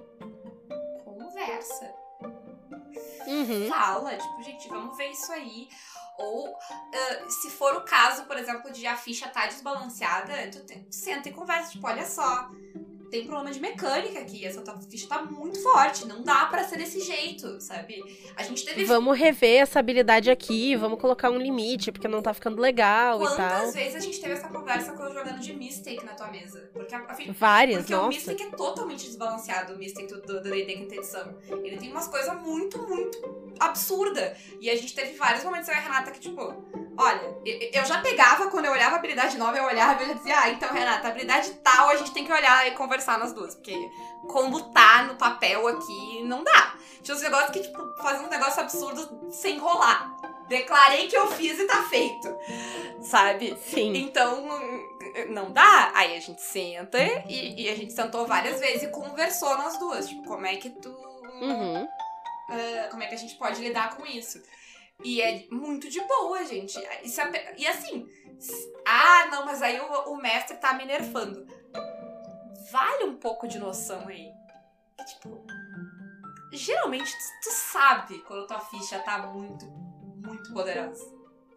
conversa. 1.05 1.93
Uhum. 3.25 3.69
Fala, 3.69 4.17
tipo, 4.17 4.43
gente, 4.43 4.67
vamos 4.67 4.97
ver 4.97 5.11
isso 5.11 5.31
aí. 5.31 5.69
Ou, 6.19 6.55
ah, 6.69 7.29
se 7.29 7.49
for 7.49 7.75
o 7.77 7.81
caso, 7.81 8.25
por 8.25 8.37
exemplo, 8.37 8.71
de 8.71 8.85
a 8.85 8.97
ficha 8.97 9.27
tá 9.29 9.47
desbalanceada, 9.47 10.33
tu 10.51 10.59
senta 10.91 11.29
e 11.29 11.31
conversa, 11.31 11.71
tipo, 11.71 11.87
olha 11.87 12.05
só. 12.05 12.49
Tem 13.09 13.25
problema 13.25 13.51
de 13.51 13.59
mecânica 13.59 14.19
aqui, 14.19 14.45
essa 14.45 14.61
ficha 14.89 15.07
tá 15.07 15.21
muito 15.23 15.61
forte, 15.61 16.07
não 16.07 16.21
dá 16.23 16.45
pra 16.45 16.63
ser 16.63 16.77
desse 16.77 16.99
jeito, 17.01 17.59
sabe? 17.59 18.03
A 18.35 18.43
gente 18.43 18.63
teve 18.63 18.85
Vamos 18.85 19.17
rever 19.17 19.61
essa 19.61 19.79
habilidade 19.79 20.29
aqui, 20.29 20.75
vamos 20.75 20.99
colocar 20.99 21.29
um 21.29 21.37
limite, 21.37 21.91
porque 21.91 22.07
não 22.07 22.21
tá 22.21 22.33
ficando 22.33 22.61
legal 22.61 23.21
e 23.23 23.35
tal. 23.35 23.59
Quantas 23.59 23.73
vezes 23.73 23.95
a 23.95 23.99
gente 23.99 24.21
teve 24.21 24.33
essa 24.33 24.47
conversa 24.47 24.93
quando 24.93 25.13
jogando 25.13 25.39
de 25.39 25.53
Mistake 25.53 26.05
na 26.05 26.13
tua 26.13 26.27
mesa? 26.29 26.69
Porque 26.71 26.93
a, 26.93 26.99
a 26.99 27.13
fi- 27.15 27.31
Várias, 27.31 27.77
porque 27.79 27.93
o 27.93 27.97
nossa. 27.97 28.09
Mistake 28.09 28.43
é 28.43 28.49
totalmente 28.51 29.05
desbalanceado, 29.05 29.73
o 29.73 29.77
Mistake 29.77 30.07
do 30.07 30.41
D&D 30.41 30.73
quinta 30.75 30.95
edição. 30.95 31.37
Ele 31.63 31.77
tem 31.77 31.91
umas 31.91 32.07
coisas 32.07 32.33
muito, 32.41 32.77
muito 32.87 33.55
absurda. 33.59 34.35
E 34.61 34.69
a 34.69 34.75
gente 34.75 34.93
teve 34.93 35.13
vários 35.17 35.43
momentos, 35.43 35.67
eu 35.67 35.73
e 35.73 35.77
a 35.77 35.81
Renata, 35.81 36.11
que 36.11 36.19
tipo... 36.19 36.41
Olha, 37.01 37.33
eu, 37.73 37.85
já 37.85 38.01
pegava, 38.01 38.49
quando 38.49 38.65
eu 38.65 38.73
olhava 38.73 38.95
a 38.95 38.99
habilidade 38.99 39.37
nova, 39.37 39.57
eu 39.57 39.63
olhava 39.63 40.01
e 40.01 40.03
eu 40.03 40.07
já 40.09 40.13
dizia... 40.15 40.39
Ah, 40.39 40.49
então, 40.49 40.73
Renata, 40.73 41.07
habilidade 41.07 41.49
tal, 41.63 41.87
a 41.87 41.95
gente 41.95 42.11
tem 42.11 42.25
que 42.25 42.31
olhar 42.31 42.67
e 42.67 42.71
conversar 42.71 42.98
nas 43.17 43.33
duas. 43.33 43.55
Porque 43.55 43.89
como 44.27 44.71
tá 44.71 45.03
no 45.03 45.15
papel 45.15 45.67
aqui, 45.67 46.23
não 46.23 46.43
dá. 46.43 46.75
Tinha 47.01 47.15
uns 47.15 47.21
negócios 47.21 47.51
que, 47.51 47.61
tipo, 47.61 47.81
faziam 48.01 48.25
um 48.25 48.29
negócio 48.29 48.61
absurdo 48.61 49.31
sem 49.31 49.55
enrolar. 49.55 50.15
Declarei 50.47 51.07
que 51.07 51.15
eu 51.15 51.27
fiz 51.27 51.59
e 51.59 51.65
tá 51.65 51.83
feito. 51.83 52.27
Sabe? 53.01 53.57
Sim. 53.63 53.95
Então, 53.95 54.47
não 55.29 55.51
dá. 55.51 55.91
Aí 55.93 56.17
a 56.17 56.19
gente 56.19 56.41
senta 56.41 56.97
e, 57.27 57.63
e 57.63 57.69
a 57.69 57.75
gente 57.75 57.93
sentou 57.93 58.25
várias 58.25 58.59
vezes 58.59 58.83
e 58.83 58.87
conversou 58.87 59.57
nas 59.57 59.77
duas. 59.77 60.07
Tipo, 60.07 60.23
como 60.23 60.45
é 60.45 60.55
que 60.55 60.69
tu. 60.71 60.89
Uhum. 60.89 61.87
ah, 62.49 62.87
como 62.89 63.03
é 63.03 63.07
que 63.07 63.15
a 63.15 63.17
gente 63.17 63.35
pode 63.35 63.61
lidar 63.61 63.95
com 63.95 64.05
isso? 64.05 64.41
E 65.03 65.21
é 65.21 65.45
muito 65.49 65.87
de 65.87 66.01
boa, 66.01 66.43
gente. 66.43 66.77
Isso 67.03 67.21
é- 67.21 67.53
e 67.57 67.65
assim. 67.67 68.05
Ah, 68.85 69.27
não, 69.31 69.45
mas 69.45 69.61
aí 69.61 69.79
o, 69.79 70.11
o 70.11 70.17
mestre 70.17 70.57
tá 70.57 70.73
me 70.73 70.85
nerfando. 70.85 71.45
Vale 72.71 73.05
um 73.05 73.15
pouco 73.15 73.47
de 73.47 73.59
noção 73.59 74.07
aí. 74.07 74.31
Que, 74.97 75.05
tipo. 75.05 75.45
Geralmente 76.51 77.11
tu, 77.11 77.49
tu 77.49 77.51
sabe 77.51 78.19
quando 78.19 78.47
tua 78.47 78.59
ficha 78.59 78.99
tá 78.99 79.19
muito, 79.19 79.65
muito 79.65 80.51
poderosa. 80.51 81.05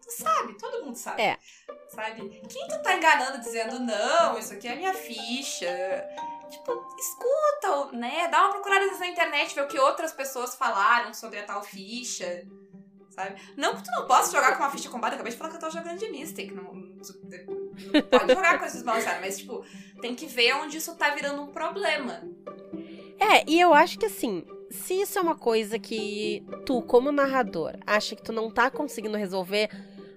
Tu 0.01 0.11
sabe, 0.11 0.57
todo 0.57 0.85
mundo 0.85 0.95
sabe. 0.95 1.21
É. 1.21 1.39
Sabe? 1.89 2.29
Quem 2.47 2.67
tu 2.67 2.81
tá 2.81 2.95
enganando 2.95 3.39
dizendo, 3.39 3.79
não, 3.79 4.37
isso 4.37 4.53
aqui 4.53 4.67
é 4.67 4.75
minha 4.75 4.93
ficha. 4.93 5.67
Tipo, 6.49 6.95
escuta, 6.99 7.97
né? 7.97 8.27
Dá 8.27 8.41
uma 8.41 8.51
procurada 8.51 8.85
na 8.85 9.07
internet, 9.07 9.55
ver 9.55 9.61
o 9.61 9.67
que 9.67 9.79
outras 9.79 10.11
pessoas 10.11 10.55
falaram 10.55 11.13
sobre 11.13 11.39
a 11.39 11.43
tal 11.43 11.63
ficha. 11.63 12.45
Sabe? 13.09 13.41
Não 13.55 13.75
que 13.75 13.83
tu 13.83 13.91
não 13.91 14.07
possa 14.07 14.31
jogar 14.31 14.57
com 14.57 14.63
uma 14.63 14.71
ficha 14.71 14.89
combate, 14.89 15.13
eu 15.13 15.15
acabei 15.15 15.31
de 15.31 15.37
falar 15.37 15.51
que 15.51 15.55
eu 15.57 15.61
tô 15.61 15.69
jogando 15.69 15.97
de 15.97 16.09
Mystic. 16.09 16.51
Não, 16.51 16.73
pode 18.09 18.33
jogar 18.33 18.59
com 18.59 18.65
esses 18.65 18.75
desbalanceadas, 18.77 19.21
mas, 19.21 19.37
tipo, 19.37 19.63
tem 20.01 20.15
que 20.15 20.25
ver 20.25 20.53
onde 20.55 20.77
isso 20.77 20.95
tá 20.95 21.09
virando 21.11 21.41
um 21.41 21.47
problema. 21.47 22.21
É, 23.19 23.43
e 23.47 23.59
eu 23.59 23.73
acho 23.73 23.97
que 23.97 24.05
assim, 24.05 24.43
se 24.69 24.95
isso 25.01 25.17
é 25.17 25.21
uma 25.21 25.35
coisa 25.35 25.79
que 25.79 26.43
tu, 26.65 26.81
como 26.81 27.11
narrador, 27.11 27.73
acha 27.85 28.15
que 28.15 28.21
tu 28.23 28.33
não 28.33 28.51
tá 28.51 28.69
conseguindo 28.69 29.17
resolver, 29.17 29.69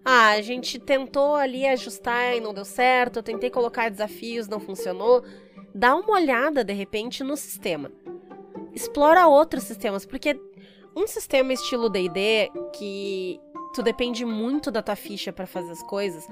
Ah, 0.09 0.31
a 0.31 0.41
gente 0.41 0.79
tentou 0.79 1.35
ali 1.35 1.67
ajustar 1.67 2.37
e 2.37 2.41
não 2.41 2.55
deu 2.55 2.65
certo, 2.65 3.17
eu 3.17 3.23
tentei 3.25 3.51
colocar 3.51 3.91
desafios, 3.91 4.47
não 4.47 4.61
funcionou. 4.61 5.25
Dá 5.75 5.97
uma 5.97 6.13
olhada, 6.13 6.63
de 6.63 6.73
repente, 6.73 7.25
no 7.25 7.37
sistema. 7.37 7.91
Explora 8.73 9.27
outros 9.27 9.65
sistemas, 9.65 10.07
porque 10.07 10.41
um 10.95 11.09
sistema 11.09 11.53
estilo 11.53 11.89
D&D, 11.91 12.53
que 12.73 13.41
tu 13.75 13.83
depende 13.83 14.25
muito 14.25 14.71
da 14.71 14.81
tua 14.81 14.95
ficha 14.95 15.33
para 15.33 15.45
fazer 15.45 15.73
as 15.73 15.83
coisas, 15.83 16.25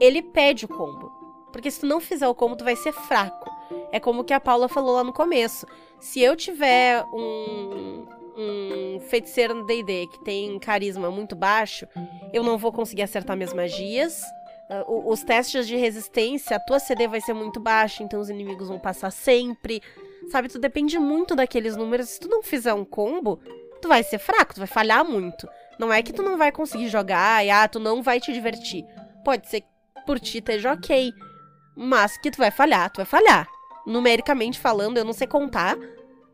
ele 0.00 0.22
pede 0.22 0.64
o 0.64 0.68
combo. 0.68 1.10
Porque 1.52 1.70
se 1.70 1.80
tu 1.80 1.86
não 1.86 2.00
fizer 2.00 2.26
o 2.26 2.34
combo, 2.34 2.56
tu 2.56 2.64
vai 2.64 2.76
ser 2.76 2.92
fraco. 2.92 3.50
É 3.90 4.00
como 4.00 4.24
que 4.24 4.32
a 4.32 4.40
Paula 4.40 4.68
falou 4.68 4.94
lá 4.94 5.04
no 5.04 5.12
começo. 5.12 5.66
Se 6.00 6.20
eu 6.20 6.34
tiver 6.34 7.04
um, 7.12 8.06
um 8.36 9.00
feiticeiro 9.00 9.54
no 9.54 9.66
D&D 9.66 10.06
que 10.06 10.24
tem 10.24 10.58
carisma 10.58 11.10
muito 11.10 11.36
baixo, 11.36 11.86
eu 12.32 12.42
não 12.42 12.56
vou 12.56 12.72
conseguir 12.72 13.02
acertar 13.02 13.36
minhas 13.36 13.52
magias. 13.52 14.22
Uh, 14.88 15.10
os 15.10 15.22
testes 15.22 15.66
de 15.66 15.76
resistência, 15.76 16.56
a 16.56 16.60
tua 16.60 16.78
CD 16.78 17.06
vai 17.06 17.20
ser 17.20 17.34
muito 17.34 17.60
baixa, 17.60 18.02
então 18.02 18.20
os 18.20 18.30
inimigos 18.30 18.68
vão 18.68 18.78
passar 18.78 19.10
sempre. 19.10 19.82
Sabe, 20.30 20.48
tu 20.48 20.58
depende 20.58 20.98
muito 20.98 21.34
daqueles 21.34 21.76
números. 21.76 22.08
Se 22.08 22.20
tu 22.20 22.28
não 22.28 22.42
fizer 22.42 22.72
um 22.72 22.84
combo, 22.84 23.38
tu 23.82 23.88
vai 23.88 24.02
ser 24.02 24.18
fraco, 24.18 24.54
tu 24.54 24.58
vai 24.58 24.66
falhar 24.66 25.04
muito. 25.04 25.46
Não 25.78 25.92
é 25.92 26.02
que 26.02 26.12
tu 26.12 26.22
não 26.22 26.38
vai 26.38 26.50
conseguir 26.52 26.88
jogar 26.88 27.44
e 27.44 27.50
ah, 27.50 27.68
tu 27.68 27.78
não 27.78 28.02
vai 28.02 28.20
te 28.20 28.32
divertir. 28.32 28.84
Pode 29.24 29.48
ser 29.48 29.60
que 29.60 29.71
por 30.06 30.18
ti 30.20 30.38
esteja 30.38 30.72
ok, 30.72 31.12
mas 31.76 32.16
que 32.18 32.30
tu 32.30 32.38
vai 32.38 32.50
falhar, 32.50 32.90
tu 32.90 32.98
vai 32.98 33.06
falhar. 33.06 33.48
Numericamente 33.86 34.60
falando, 34.60 34.98
eu 34.98 35.04
não 35.04 35.12
sei 35.12 35.26
contar, 35.26 35.76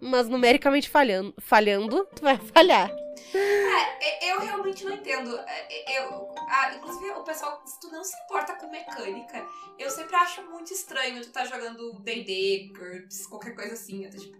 mas 0.00 0.28
numericamente 0.28 0.88
falhando, 0.88 1.34
falhando 1.40 2.06
tu 2.14 2.22
vai 2.22 2.36
falhar. 2.38 2.90
É, 3.34 4.32
eu 4.32 4.40
realmente 4.40 4.84
não 4.84 4.92
entendo. 4.92 5.38
É, 5.38 5.98
eu, 5.98 6.34
a, 6.48 6.74
inclusive, 6.74 7.10
o 7.10 7.22
pessoal, 7.22 7.62
se 7.66 7.80
tu 7.80 7.88
não 7.90 8.04
se 8.04 8.14
importa 8.24 8.54
com 8.54 8.70
mecânica, 8.70 9.44
eu 9.78 9.90
sempre 9.90 10.14
acho 10.16 10.42
muito 10.42 10.72
estranho 10.72 11.22
tu 11.22 11.30
tá 11.30 11.44
jogando 11.44 11.92
DD, 12.00 12.72
GURPS, 12.76 13.26
qualquer 13.26 13.54
coisa 13.54 13.74
assim. 13.74 14.06
Até, 14.06 14.18
tipo, 14.18 14.38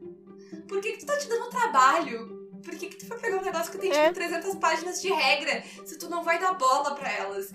por 0.69 0.81
que, 0.81 0.93
que 0.93 0.99
tu 0.99 1.07
tá 1.07 1.19
te 1.19 1.29
dando 1.29 1.51
trabalho 1.51 2.38
por 2.65 2.75
que, 2.77 2.89
que 2.89 2.97
tu 2.97 3.07
foi 3.07 3.19
pegar 3.19 3.39
um 3.39 3.45
negócio 3.45 3.73
que 3.73 3.79
tem, 3.79 3.91
tipo, 3.91 4.03
é. 4.03 4.13
300 4.13 4.55
páginas 4.57 5.01
de 5.01 5.13
regra 5.13 5.63
se 5.85 5.99
tu 5.99 6.09
não 6.09 6.23
vai 6.23 6.39
dar 6.39 6.55
bola 6.55 6.95
pra 6.95 7.11
elas? 7.11 7.51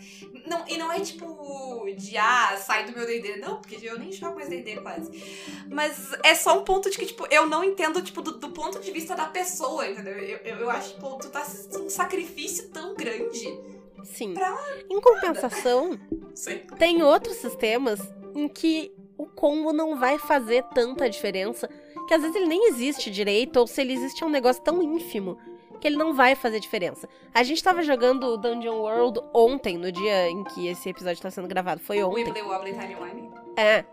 Não, 0.45 0.65
e 0.67 0.77
não 0.77 0.91
é 0.91 0.99
tipo 0.99 1.85
de, 1.95 2.17
ah, 2.17 2.57
sai 2.57 2.85
do 2.85 2.91
meu 2.91 3.05
D&D. 3.05 3.37
Não, 3.37 3.61
porque 3.61 3.79
eu 3.81 3.97
nem 3.97 4.11
jogo 4.11 4.35
mais 4.35 4.49
D&D 4.49 4.77
quase. 4.81 5.11
Mas 5.69 6.11
é 6.23 6.35
só 6.35 6.59
um 6.59 6.63
ponto 6.63 6.89
de 6.89 6.97
que, 6.97 7.05
tipo, 7.05 7.27
eu 7.29 7.47
não 7.47 7.63
entendo, 7.63 8.01
tipo, 8.01 8.21
do, 8.21 8.37
do 8.37 8.49
ponto 8.49 8.79
de 8.79 8.91
vista 8.91 9.15
da 9.15 9.25
pessoa, 9.25 9.87
entendeu? 9.87 10.17
Eu, 10.17 10.37
eu, 10.37 10.57
eu 10.57 10.69
acho, 10.69 10.93
tipo, 10.93 11.17
tu 11.17 11.29
tá 11.29 11.45
um 11.75 11.89
sacrifício 11.89 12.69
tão 12.69 12.95
grande. 12.95 13.57
Sim. 14.03 14.33
Pra... 14.33 14.55
Em 14.89 14.99
compensação, 14.99 15.99
tem 16.77 17.03
outros 17.03 17.37
sistemas 17.37 17.99
em 18.35 18.47
que 18.47 18.93
o 19.17 19.25
combo 19.25 19.71
não 19.71 19.97
vai 19.97 20.17
fazer 20.17 20.63
tanta 20.73 21.09
diferença 21.09 21.69
que 22.07 22.13
às 22.13 22.21
vezes 22.21 22.35
ele 22.35 22.47
nem 22.47 22.67
existe 22.69 23.09
direito, 23.09 23.57
ou 23.57 23.67
se 23.67 23.81
ele 23.81 23.93
existe 23.93 24.23
é 24.23 24.25
um 24.25 24.29
negócio 24.29 24.61
tão 24.61 24.81
ínfimo 24.81 25.37
que 25.83 25.87
ele 25.87 25.97
não 25.97 26.13
vai 26.13 26.33
fazer 26.33 26.61
diferença. 26.61 27.09
A 27.33 27.43
gente 27.43 27.61
tava 27.61 27.81
jogando 27.81 28.37
Dungeon 28.37 28.77
World 28.77 29.19
ontem, 29.33 29.77
no 29.77 29.91
dia 29.91 30.29
em 30.29 30.41
que 30.45 30.67
esse 30.67 30.87
episódio 30.87 31.21
tá 31.21 31.29
sendo 31.29 31.45
gravado. 31.45 31.81
Foi 31.81 32.01
ontem. 32.01 32.23
É. 33.57 33.83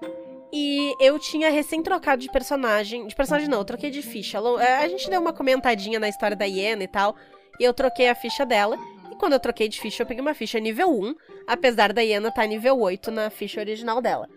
E 0.53 0.95
eu 1.01 1.19
tinha 1.19 1.51
recém 1.51 1.83
trocado 1.83 2.23
de 2.23 2.31
personagem. 2.31 3.09
De 3.09 3.15
personagem 3.17 3.49
não, 3.49 3.59
eu 3.59 3.65
troquei 3.65 3.91
de 3.91 4.03
ficha. 4.03 4.39
É, 4.61 4.85
a 4.85 4.89
gente 4.89 5.11
deu 5.11 5.21
uma 5.21 5.33
comentadinha 5.33 5.99
na 5.99 6.09
história 6.09 6.37
da 6.37 6.45
Iena 6.45 6.85
e 6.85 6.89
tal. 6.89 7.17
E 7.59 7.65
eu 7.65 7.75
troquei 7.75 8.09
a 8.09 8.15
ficha 8.15 8.47
dela. 8.47 8.79
E 9.11 9.17
quando 9.17 9.33
eu 9.33 9.41
troquei 9.41 9.69
de 9.69 9.81
ficha, 9.81 10.05
eu 10.05 10.07
peguei 10.07 10.21
uma 10.21 10.33
ficha 10.33 10.61
nível 10.61 10.91
1. 10.91 11.15
Apesar 11.49 11.93
da 11.93 12.03
Iena 12.03 12.29
estar 12.29 12.43
tá 12.43 12.47
nível 12.47 12.79
8 12.79 13.11
na 13.11 13.31
ficha 13.31 13.61
original 13.61 14.01
dela. 14.01 14.29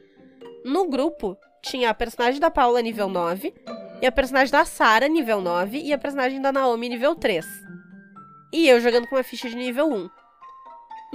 No 0.66 0.88
grupo, 0.88 1.38
tinha 1.64 1.90
a 1.90 1.94
personagem 1.94 2.40
da 2.40 2.52
Paula 2.52 2.82
nível 2.82 3.08
9, 3.08 3.54
e 4.02 4.06
a 4.06 4.12
personagem 4.12 4.52
da 4.52 4.66
Sarah 4.66 5.08
nível 5.08 5.42
9, 5.42 5.80
e 5.80 5.94
a 5.94 5.98
personagem 5.98 6.42
da 6.42 6.52
Naomi 6.52 6.90
nível 6.90 7.16
3. 7.16 7.46
E 8.52 8.68
eu 8.68 8.80
jogando 8.80 9.08
com 9.08 9.16
uma 9.16 9.24
ficha 9.24 9.50
de 9.50 9.56
nível 9.56 9.88
1 9.92 10.10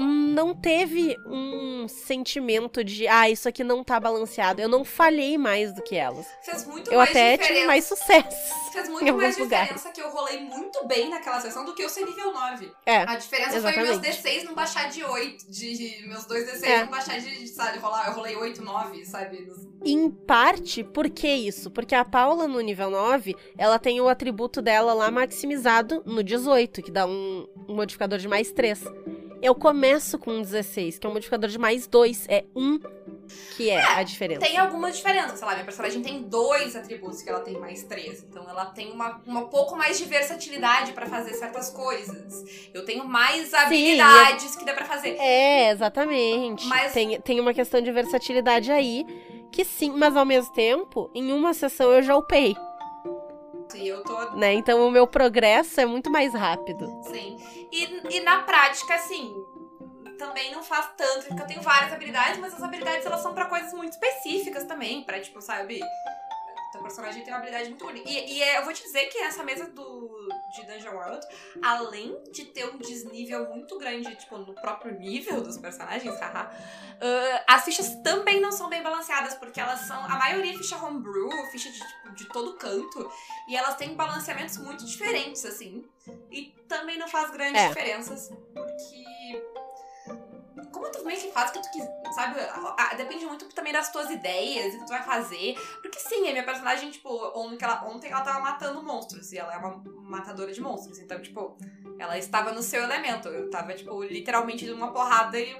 não 0.07 0.55
teve 0.55 1.17
um 1.27 1.87
sentimento 1.89 2.85
de, 2.85 3.09
ah, 3.09 3.29
isso 3.29 3.49
aqui 3.49 3.65
não 3.65 3.83
tá 3.83 3.99
balanceado. 3.99 4.61
Eu 4.61 4.69
não 4.69 4.85
falhei 4.85 5.37
mais 5.37 5.73
do 5.73 5.83
que 5.83 5.97
elas. 5.97 6.27
Fez 6.43 6.67
muito 6.67 6.91
eu 6.91 6.99
mais 6.99 7.11
até 7.11 7.33
diferença. 7.33 7.55
tive 7.55 7.67
mais 7.67 7.85
sucesso. 7.85 8.55
Fez 8.73 8.89
muito 8.91 9.15
mais 9.15 9.37
diferença 9.37 9.43
lugares. 9.43 9.83
que 9.93 10.01
eu 10.01 10.11
rolei 10.11 10.41
muito 10.41 10.87
bem 10.87 11.09
naquela 11.09 11.41
sessão 11.41 11.65
do 11.65 11.75
que 11.75 11.83
eu 11.83 11.89
ser 11.89 12.05
nível 12.05 12.33
9. 12.33 12.71
É. 12.87 12.99
A 12.99 13.17
diferença 13.17 13.57
exatamente. 13.57 13.87
foi 13.87 13.99
meus 13.99 14.17
D6 14.17 14.45
não 14.45 14.55
baixar 14.55 14.89
de 14.89 15.03
8, 15.03 15.51
de, 15.51 16.05
meus 16.07 16.25
dois 16.27 16.49
D6 16.49 16.65
é. 16.65 16.81
não 16.81 16.89
baixar 16.89 17.19
de, 17.19 17.49
sabe, 17.49 17.79
rolar, 17.79 18.09
eu 18.09 18.15
rolei 18.15 18.37
8, 18.37 18.63
9, 18.63 19.05
sabe? 19.05 19.51
Em 19.85 20.11
parte, 20.11 20.85
por 20.85 21.09
que 21.09 21.29
isso? 21.29 21.71
Porque 21.71 21.95
a 21.95 22.05
Paula 22.05 22.47
no 22.47 22.61
nível 22.61 22.91
9, 22.91 23.35
ela 23.57 23.79
tem 23.79 24.01
o 24.01 24.09
atributo 24.09 24.61
dela 24.61 24.93
lá 24.93 25.11
maximizado 25.11 26.03
no 26.05 26.23
18, 26.23 26.83
que 26.83 26.91
dá 26.91 27.07
um, 27.07 27.49
um 27.69 27.75
modificador 27.75 28.19
de 28.19 28.29
mais 28.29 28.53
3. 28.53 28.85
Eu 29.41 29.55
começo 29.55 30.19
com 30.19 30.41
16, 30.41 30.99
que 30.99 31.07
é 31.07 31.11
um 31.11 31.13
modificador 31.13 31.49
de 31.49 31.59
mais 31.59 31.87
2. 31.87 32.27
É 32.29 32.45
1 32.55 32.79
que 33.57 33.69
é, 33.71 33.75
é, 33.75 33.83
a 33.83 34.03
diferença. 34.03 34.41
Tem 34.41 34.57
algumas 34.57 34.97
diferenças, 34.97 35.39
sei 35.39 35.47
lá, 35.47 35.53
minha 35.53 35.65
personagem 35.65 36.03
tem 36.03 36.23
dois 36.23 36.75
atributos 36.75 37.23
que 37.23 37.29
ela 37.29 37.41
tem 37.41 37.59
mais 37.59 37.83
três. 37.85 38.23
Então 38.23 38.49
ela 38.49 38.67
tem 38.67 38.91
uma, 38.91 39.21
uma 39.27 39.47
pouco 39.49 39.77
mais 39.77 39.99
de 39.99 40.05
versatilidade 40.05 40.93
para 40.93 41.07
fazer 41.07 41.35
certas 41.35 41.71
coisas. 41.71 42.69
Eu 42.73 42.85
tenho 42.85 43.05
mais 43.05 43.53
habilidades 43.53 44.51
sim, 44.53 44.59
que 44.59 44.65
dá 44.65 44.73
para 44.73 44.87
fazer. 44.87 45.17
É, 45.19 45.71
exatamente. 45.71 46.67
Mas... 46.67 46.93
Tem, 46.93 47.21
tem 47.21 47.41
uma 47.41 47.53
questão 47.53 47.81
de 47.81 47.93
versatilidade 47.93 48.73
aí, 48.73 49.05
que 49.53 49.65
sim, 49.65 49.91
mas 49.91 50.17
ao 50.17 50.25
mesmo 50.25 50.53
tempo, 50.53 51.11
em 51.15 51.33
uma 51.33 51.53
sessão 51.53 51.93
eu 51.93 52.03
já 52.03 52.17
upei. 52.17 52.57
E 53.79 53.89
eu 53.89 54.03
tô. 54.03 54.31
Né? 54.37 54.55
Então 54.55 54.87
o 54.87 54.91
meu 54.91 55.07
progresso 55.07 55.81
é 55.81 55.87
muito 55.87 56.11
mais 56.11 56.35
rápido. 56.35 56.87
Sim. 57.05 57.37
E, 57.73 58.17
e 58.17 58.21
na 58.21 58.41
prática, 58.41 58.95
assim, 58.95 59.35
também 60.19 60.51
não 60.53 60.63
faz 60.63 60.91
tanto, 60.97 61.27
porque 61.27 61.43
eu 61.43 61.47
tenho 61.47 61.63
várias 61.63 61.93
habilidades, 61.93 62.39
mas 62.39 62.53
as 62.53 62.63
habilidades 62.63 63.07
elas 63.07 63.21
são 63.21 63.33
para 63.33 63.47
coisas 63.47 63.73
muito 63.73 63.93
específicas 63.93 64.65
também, 64.65 65.03
para 65.05 65.21
tipo, 65.21 65.41
sabe, 65.41 65.81
teu 66.71 66.83
personagem 66.83 67.23
tem 67.23 67.33
uma 67.33 67.39
habilidade 67.39 67.69
muito 67.69 67.87
única. 67.87 68.09
E, 68.09 68.35
e 68.35 68.43
é, 68.43 68.59
eu 68.59 68.65
vou 68.65 68.73
te 68.73 68.83
dizer 68.83 69.07
que 69.07 69.19
essa 69.19 69.43
mesa 69.43 69.67
do, 69.69 70.29
de 70.55 70.67
Dungeon 70.67 70.95
World, 70.95 71.27
além 71.63 72.17
de 72.31 72.45
ter 72.47 72.69
um 72.69 72.79
desnível 72.79 73.49
muito 73.55 73.79
grande, 73.79 74.15
tipo, 74.17 74.37
no 74.39 74.55
próprio 74.55 74.99
nível 74.99 75.41
dos 75.41 75.57
personagens, 75.59 76.15
haha, 76.21 76.51
uh, 76.51 77.45
as 77.47 77.65
fichas 77.65 77.95
também 78.03 78.41
não 78.41 78.53
são 78.53 78.69
bem 78.69 78.83
balanceadas, 78.83 79.35
porque 79.35 79.61
elas 79.61 79.81
são. 79.81 80.05
A 80.05 80.17
maioria 80.17 80.55
é 80.55 80.57
ficha 80.57 80.77
homebrew, 80.77 81.31
ficha 81.51 81.71
de, 81.71 81.79
tipo, 81.79 82.15
de 82.15 82.25
todo 82.27 82.55
canto, 82.55 83.11
e 83.49 83.57
elas 83.57 83.77
têm 83.77 83.95
balanceamentos 83.95 84.59
muito 84.59 84.85
diferentes, 84.85 85.45
assim. 85.45 85.85
E 86.31 86.55
também 86.67 86.99
não 86.99 87.09
faz 87.09 87.31
grandes 87.31 87.61
é. 87.61 87.69
diferenças, 87.69 88.31
porque 88.55 89.38
que 91.17 91.33
faz 91.33 91.51
o 91.51 91.53
que 91.55 91.63
tu 91.63 91.71
quiser, 91.71 92.03
sabe? 92.15 92.41
Depende 92.97 93.27
muito 93.27 93.47
também 93.55 93.73
das 93.73 93.91
tuas 93.91 94.11
ideias, 94.11 94.75
o 94.75 94.79
que 94.79 94.85
tu 94.85 94.91
vai 94.91 95.03
fazer. 95.03 95.55
Porque 95.83 95.99
sim, 95.99 96.29
a 96.29 96.33
minha 96.33 96.45
personagem, 96.45 96.91
tipo, 96.91 97.09
ontem 97.35 97.65
ela, 97.65 97.85
ontem 97.89 98.11
ela 98.11 98.21
tava 98.21 98.41
matando 98.41 98.83
monstros. 98.83 99.33
E 99.33 99.39
ela 99.39 99.55
é 99.55 99.57
uma 99.59 99.83
matadora 100.03 100.53
de 100.53 100.61
monstros. 100.61 100.99
Então, 100.99 101.21
tipo, 101.21 101.57
ela 101.99 102.19
estava 102.19 102.53
no 102.53 102.63
seu 102.63 102.83
elemento. 102.83 103.29
Eu 103.29 103.51
tava, 103.51 103.75
tipo, 103.75 104.03
literalmente 104.05 104.67
numa 104.67 104.93
porrada 104.93 105.39
e 105.39 105.57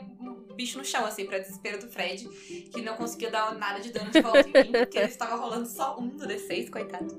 bicho 0.59 0.77
no 0.77 0.85
chão, 0.85 1.07
assim, 1.07 1.25
pra 1.25 1.39
desespero 1.39 1.79
do 1.79 1.89
Fred, 1.89 2.29
que 2.73 2.83
não 2.83 2.97
conseguia 2.97 3.31
dar 3.31 3.55
nada 3.55 3.79
de 3.79 3.93
dano 3.93 4.11
de 4.11 4.21
volta 4.21 4.41
em 4.41 4.65
mim, 4.65 4.73
porque 4.73 4.99
ele 4.99 5.07
estava 5.07 5.37
rolando 5.37 5.69
só 5.69 5.97
um 5.97 6.07
no 6.07 6.27
D6, 6.27 6.69
coitado. 6.69 7.17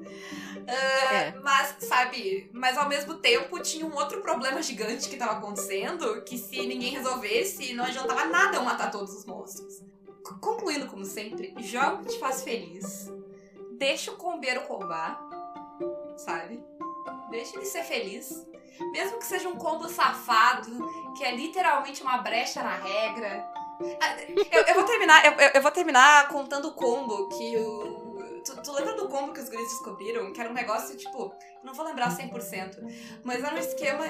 Uh, 0.67 1.13
é. 1.13 1.32
Mas, 1.41 1.76
sabe, 1.80 2.50
mas 2.54 2.78
ao 2.78 2.88
mesmo 2.88 3.15
tempo 3.15 3.60
tinha 3.60 3.86
um 3.86 3.95
outro 3.95 4.22
problema 4.22 4.62
gigante 4.62 5.08
que 5.08 5.15
estava 5.15 5.34
acontecendo, 5.34 6.22
que 6.24 6.38
se 6.38 6.65
ninguém 6.65 6.91
resolvesse, 6.91 7.74
não 7.74 7.86
adiantava 7.86 8.26
nada 8.26 8.60
matar 8.62 8.91
todos 8.91 9.13
os 9.13 9.26
monstros. 9.26 9.82
Concluindo, 10.41 10.88
como 10.88 11.06
sempre, 11.06 11.54
jogo 11.60 12.04
que 12.04 12.13
te 12.13 12.19
faz 12.19 12.43
feliz. 12.43 13.12
Deixa 13.78 14.12
o 14.12 14.17
combeiro 14.17 14.62
combar, 14.62 15.19
sabe? 16.17 16.63
Deixa 17.30 17.56
ele 17.56 17.65
ser 17.65 17.84
feliz. 17.84 18.45
Mesmo 18.91 19.19
que 19.19 19.26
seja 19.26 19.50
um 19.50 19.56
combo 19.56 19.88
safado, 19.89 20.69
que 21.17 21.24
é 21.24 21.36
literalmente 21.36 22.02
uma 22.02 22.17
brecha 22.19 22.62
na 22.62 22.76
regra. 22.76 23.50
Ah, 24.02 24.17
eu, 24.52 24.63
eu 24.63 24.75
vou 24.75 24.83
terminar, 24.83 25.25
eu, 25.25 25.33
eu, 25.54 25.62
vou 25.62 25.71
terminar 25.71 26.27
contando 26.27 26.67
o 26.67 26.73
combo 26.73 27.29
que 27.29 27.58
o. 27.58 28.08
Tu, 28.50 28.63
tu, 28.63 28.71
lembra 28.71 28.93
do 28.95 29.08
combo 29.08 29.31
que 29.31 29.39
os 29.39 29.50
guris 29.50 29.69
descobriram? 29.69 30.33
Que 30.33 30.41
era 30.41 30.50
um 30.50 30.54
negócio, 30.54 30.97
tipo, 30.97 31.33
não 31.63 31.73
vou 31.73 31.85
lembrar 31.85 32.10
100%, 32.15 32.79
mas 33.23 33.43
era 33.43 33.54
um 33.54 33.58
esquema 33.58 34.06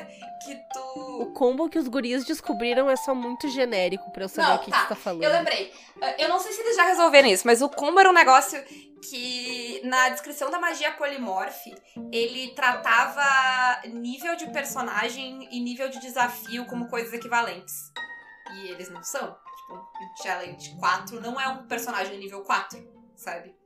que 0.46 0.56
tu. 0.74 1.22
O 1.22 1.34
combo 1.34 1.70
que 1.70 1.78
os 1.78 1.88
guris 1.88 2.24
descobriram 2.26 2.90
é 2.90 2.96
só 2.96 3.14
muito 3.14 3.50
genérico 3.50 4.10
pra 4.12 4.24
eu 4.24 4.30
saber 4.30 4.48
não, 4.48 4.56
o 4.56 4.60
que, 4.60 4.72
tá. 4.72 4.78
que 4.78 4.84
você 4.84 4.90
tá 4.90 4.96
falando. 4.96 5.24
Eu 5.24 5.32
lembrei. 5.32 5.74
Eu 6.18 6.30
não 6.30 6.40
sei 6.40 6.54
se 6.54 6.62
eles 6.62 6.76
já 6.76 6.86
resolveram 6.86 7.28
isso, 7.28 7.46
mas 7.46 7.62
o 7.62 7.70
combo 7.70 8.00
era 8.00 8.10
um 8.10 8.14
negócio 8.14 8.64
que 9.10 9.82
na 9.84 10.10
descrição 10.10 10.50
da 10.50 10.60
magia 10.60 10.92
polimorfe 10.92 11.74
ele 12.12 12.54
tratava 12.54 13.88
nível 13.88 14.36
de 14.36 14.50
personagem 14.52 15.48
e 15.52 15.60
nível 15.60 15.90
de 15.90 16.00
desafio 16.00 16.66
como 16.66 16.88
coisas 16.88 17.14
equivalentes. 17.14 17.92
E 18.54 18.70
eles 18.70 18.90
não 18.90 19.04
são. 19.04 19.36
Tipo, 19.58 19.76
o 19.76 20.24
Challenge 20.24 20.78
4 20.80 21.22
não 21.22 21.40
é 21.40 21.48
um 21.48 21.68
personagem 21.68 22.18
nível 22.18 22.42
4, 22.42 22.80
sabe? 23.16 23.59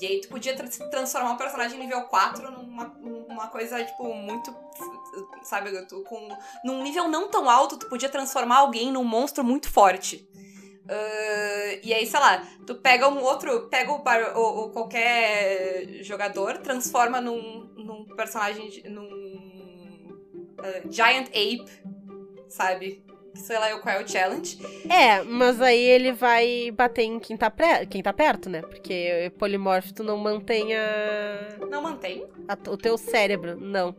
E 0.00 0.06
aí 0.06 0.20
tu 0.20 0.28
podia 0.28 0.56
tra 0.56 0.66
transformar 0.90 1.32
um 1.32 1.36
personagem 1.36 1.78
nível 1.78 2.02
4 2.02 2.50
numa, 2.50 2.84
numa 2.84 3.46
coisa, 3.48 3.82
tipo, 3.84 4.12
muito. 4.14 4.54
Sabe, 5.42 5.70
tu, 5.86 6.02
com, 6.02 6.28
num 6.64 6.82
nível 6.82 7.08
não 7.08 7.28
tão 7.28 7.48
alto, 7.48 7.76
tu 7.76 7.88
podia 7.88 8.08
transformar 8.08 8.58
alguém 8.58 8.92
num 8.92 9.04
monstro 9.04 9.42
muito 9.42 9.70
forte. 9.70 10.28
Uh, 10.84 11.80
e 11.82 11.92
aí, 11.92 12.06
sei 12.06 12.18
lá, 12.18 12.46
tu 12.66 12.76
pega 12.76 13.08
um 13.08 13.22
outro. 13.22 13.68
Pega 13.68 13.92
o, 13.92 14.02
o, 14.38 14.64
o 14.64 14.70
qualquer 14.70 16.02
jogador, 16.02 16.58
transforma 16.58 17.20
num, 17.20 17.70
num 17.76 18.04
personagem. 18.16 18.82
num. 18.88 19.28
Uh, 20.58 20.90
Giant 20.90 21.28
Ape, 21.28 21.68
sabe? 22.48 23.04
Sei 23.38 23.58
lá 23.58 23.78
qual 23.78 23.96
é 23.96 24.02
o 24.02 24.08
challenge. 24.08 24.58
É, 24.88 25.22
mas 25.22 25.60
aí 25.60 25.80
ele 25.80 26.12
vai 26.12 26.70
bater 26.70 27.02
em 27.02 27.18
quem 27.18 27.36
tá, 27.36 27.50
pré, 27.50 27.86
quem 27.86 28.02
tá 28.02 28.12
perto, 28.12 28.50
né? 28.50 28.62
Porque 28.62 29.32
polimorfo 29.38 29.94
tu 29.94 30.02
não 30.02 30.16
mantém 30.16 30.74
a... 30.76 31.56
Não 31.70 31.82
mantém? 31.82 32.26
A, 32.46 32.54
o 32.70 32.76
teu 32.76 32.98
cérebro, 32.98 33.56
não. 33.58 33.94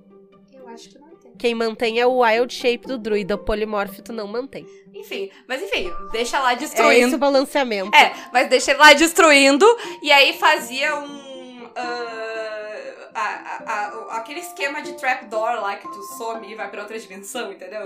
Eu 0.54 0.68
acho 0.68 0.90
que 0.90 1.00
mantém. 1.00 1.32
Quem 1.38 1.56
mantém 1.56 2.00
é 2.00 2.06
o 2.06 2.22
wild 2.22 2.54
shape 2.54 2.88
do 2.88 2.98
druida, 2.98 3.36
o 3.36 3.38
polimorfo 3.38 4.02
tu 4.02 4.14
não 4.14 4.28
mantém. 4.28 4.66
Enfim, 4.94 5.32
mas 5.48 5.62
enfim, 5.62 5.92
deixa 6.12 6.40
lá 6.40 6.54
destruindo. 6.54 6.92
É 6.92 7.00
esse 7.00 7.16
o 7.16 7.20
balanceamento. 7.20 7.96
É, 7.96 8.14
mas 8.34 8.50
deixa 8.50 8.72
ele 8.72 8.80
lá 8.80 8.94
destruindo, 8.94 9.66
e 10.02 10.12
aí 10.12 10.34
fazia 10.34 10.96
um... 10.96 11.66
Uh... 11.66 12.70
A, 13.12 13.22
a, 13.22 13.64
a, 13.66 14.18
aquele 14.18 14.40
esquema 14.40 14.82
de 14.82 14.94
trapdoor 14.94 15.60
lá 15.60 15.76
que 15.76 15.88
tu 15.88 16.02
some 16.18 16.50
e 16.50 16.56
vai 16.56 16.70
pra 16.70 16.82
outra 16.82 16.98
dimensão, 16.98 17.52
entendeu? 17.52 17.84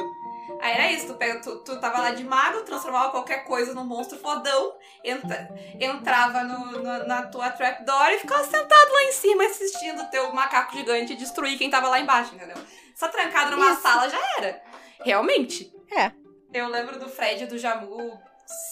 Aí 0.60 0.74
era 0.74 0.92
isso, 0.92 1.08
tu, 1.08 1.14
pega, 1.16 1.42
tu, 1.42 1.58
tu 1.60 1.80
tava 1.80 2.00
lá 2.02 2.12
de 2.12 2.24
mago, 2.24 2.62
transformava 2.62 3.12
qualquer 3.12 3.46
coisa 3.46 3.74
num 3.74 3.84
monstro 3.84 4.18
fodão, 4.18 4.76
entra, 5.04 5.50
entrava 5.80 6.44
no, 6.44 6.72
no, 6.72 7.08
na 7.08 7.24
tua 7.24 7.50
trapdoor 7.50 8.10
e 8.10 8.20
ficava 8.20 8.44
sentado 8.44 8.94
lá 8.94 9.04
em 9.04 9.12
cima 9.12 9.46
assistindo 9.46 10.02
o 10.02 10.06
teu 10.08 10.34
macaco 10.34 10.76
gigante 10.76 11.16
destruir 11.16 11.58
quem 11.58 11.70
tava 11.70 11.88
lá 11.90 12.00
embaixo, 12.00 12.36
entendeu? 12.36 12.58
Só 12.96 13.08
trancado 13.08 13.52
numa 13.52 13.72
isso. 13.72 13.82
sala 13.82 14.10
já 14.10 14.20
era. 14.38 14.62
Realmente. 15.04 15.74
É. 15.92 16.12
Eu 16.54 16.68
lembro 16.68 17.00
do 17.00 17.10
Fred 17.10 17.44
e 17.44 17.48
do 17.48 17.58
Jamu 17.58 18.20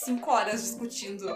cinco 0.03 0.31
horas 0.31 0.61
discutindo 0.61 1.27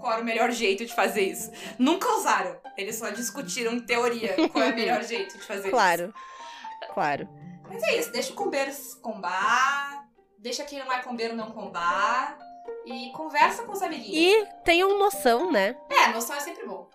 qual 0.00 0.14
era 0.14 0.22
o 0.22 0.24
melhor 0.24 0.50
jeito 0.50 0.84
de 0.84 0.94
fazer 0.94 1.22
isso. 1.22 1.50
Nunca 1.78 2.08
usaram. 2.16 2.58
Eles 2.76 2.96
só 2.96 3.10
discutiram 3.10 3.72
em 3.72 3.80
teoria 3.80 4.34
qual 4.50 4.64
é 4.64 4.70
o 4.70 4.74
melhor 4.74 5.02
jeito 5.04 5.38
de 5.38 5.44
fazer 5.44 5.70
claro. 5.70 6.04
isso. 6.04 6.14
Claro. 6.92 7.26
Claro. 7.26 7.53
Mas 7.68 7.82
é 7.82 7.98
isso, 7.98 8.12
deixa 8.12 8.32
o 8.32 8.36
combeiro 8.36 8.70
combar, 9.00 10.08
deixa 10.38 10.64
quem 10.64 10.78
não 10.78 10.92
é 10.92 11.02
combeiro 11.02 11.34
não 11.34 11.50
combar. 11.50 12.38
E 12.86 13.10
conversa 13.12 13.62
com 13.64 13.72
os 13.72 13.82
amiguinhos. 13.82 14.14
E 14.14 14.46
tenham 14.62 14.98
noção, 14.98 15.50
né? 15.50 15.76
É, 15.90 16.08
noção 16.08 16.36
é 16.36 16.40
sempre 16.40 16.66
bom. 16.66 16.88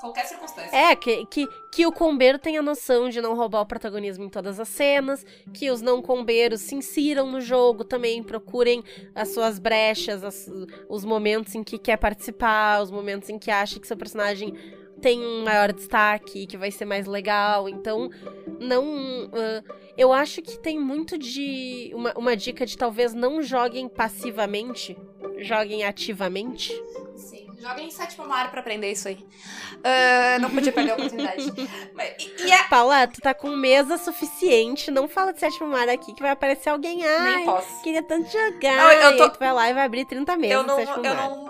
Qualquer 0.00 0.26
circunstância. 0.26 0.76
É, 0.76 0.94
que, 0.94 1.24
que, 1.26 1.46
que 1.72 1.86
o 1.86 1.92
combeiro 1.92 2.38
tenha 2.38 2.62
noção 2.62 3.08
de 3.08 3.20
não 3.20 3.34
roubar 3.34 3.62
o 3.62 3.66
protagonismo 3.66 4.24
em 4.24 4.28
todas 4.28 4.60
as 4.60 4.68
cenas, 4.68 5.24
que 5.54 5.70
os 5.70 5.80
não 5.80 6.02
combeiros 6.02 6.60
se 6.60 6.74
insiram 6.74 7.30
no 7.30 7.40
jogo 7.40 7.84
também, 7.84 8.22
procurem 8.22 8.82
as 9.14 9.28
suas 9.30 9.58
brechas, 9.58 10.22
as, 10.22 10.50
os 10.88 11.04
momentos 11.04 11.54
em 11.54 11.64
que 11.64 11.78
quer 11.78 11.96
participar, 11.96 12.82
os 12.82 12.90
momentos 12.90 13.28
em 13.28 13.38
que 13.38 13.50
acha 13.50 13.80
que 13.80 13.86
seu 13.86 13.96
personagem 13.96 14.54
tem 15.00 15.20
um 15.20 15.44
maior 15.44 15.72
destaque, 15.72 16.46
que 16.46 16.56
vai 16.56 16.70
ser 16.70 16.84
mais 16.84 17.06
legal. 17.06 17.68
Então, 17.68 18.10
não. 18.58 19.26
Uh, 19.26 19.62
eu 19.96 20.12
acho 20.12 20.42
que 20.42 20.58
tem 20.58 20.78
muito 20.78 21.18
de. 21.18 21.90
Uma, 21.94 22.12
uma 22.16 22.36
dica 22.36 22.66
de 22.66 22.76
talvez 22.76 23.14
não 23.14 23.42
joguem 23.42 23.88
passivamente, 23.88 24.96
joguem 25.38 25.84
ativamente. 25.84 26.72
Sim, 27.14 27.45
joguem 27.60 27.88
em 27.88 27.90
sétimo 27.90 28.26
mar 28.26 28.50
pra 28.50 28.60
aprender 28.60 28.90
isso 28.90 29.08
aí. 29.08 29.16
Uh, 29.16 30.40
não 30.40 30.50
podia 30.50 30.72
perder 30.72 30.92
a 30.92 30.94
oportunidade. 30.94 31.52
Mas, 31.94 32.14
e, 32.18 32.46
e 32.46 32.52
é... 32.52 32.62
Paula, 32.64 33.06
tu 33.06 33.20
tá 33.20 33.34
com 33.34 33.50
mesa 33.50 33.96
suficiente, 33.98 34.90
não 34.90 35.08
fala 35.08 35.32
de 35.32 35.40
sétimo 35.40 35.68
mar 35.68 35.88
aqui 35.88 36.14
que 36.14 36.22
vai 36.22 36.30
aparecer 36.30 36.70
alguém. 36.70 37.04
Ai, 37.04 37.36
Nem 37.36 37.44
posso. 37.44 37.82
Queria 37.82 38.02
tanto 38.02 38.30
jogar. 38.30 38.76
Não, 38.76 38.92
eu 38.92 39.16
tô... 39.16 39.30
tu 39.30 39.38
vai 39.38 39.52
lá 39.52 39.70
e 39.70 39.74
vai 39.74 39.84
abrir 39.84 40.04
30 40.06 40.36
mesas. 40.36 40.54
Eu 40.56 40.62
não, 40.62 40.80
eu 40.80 41.14
mar. 41.14 41.30
não. 41.30 41.46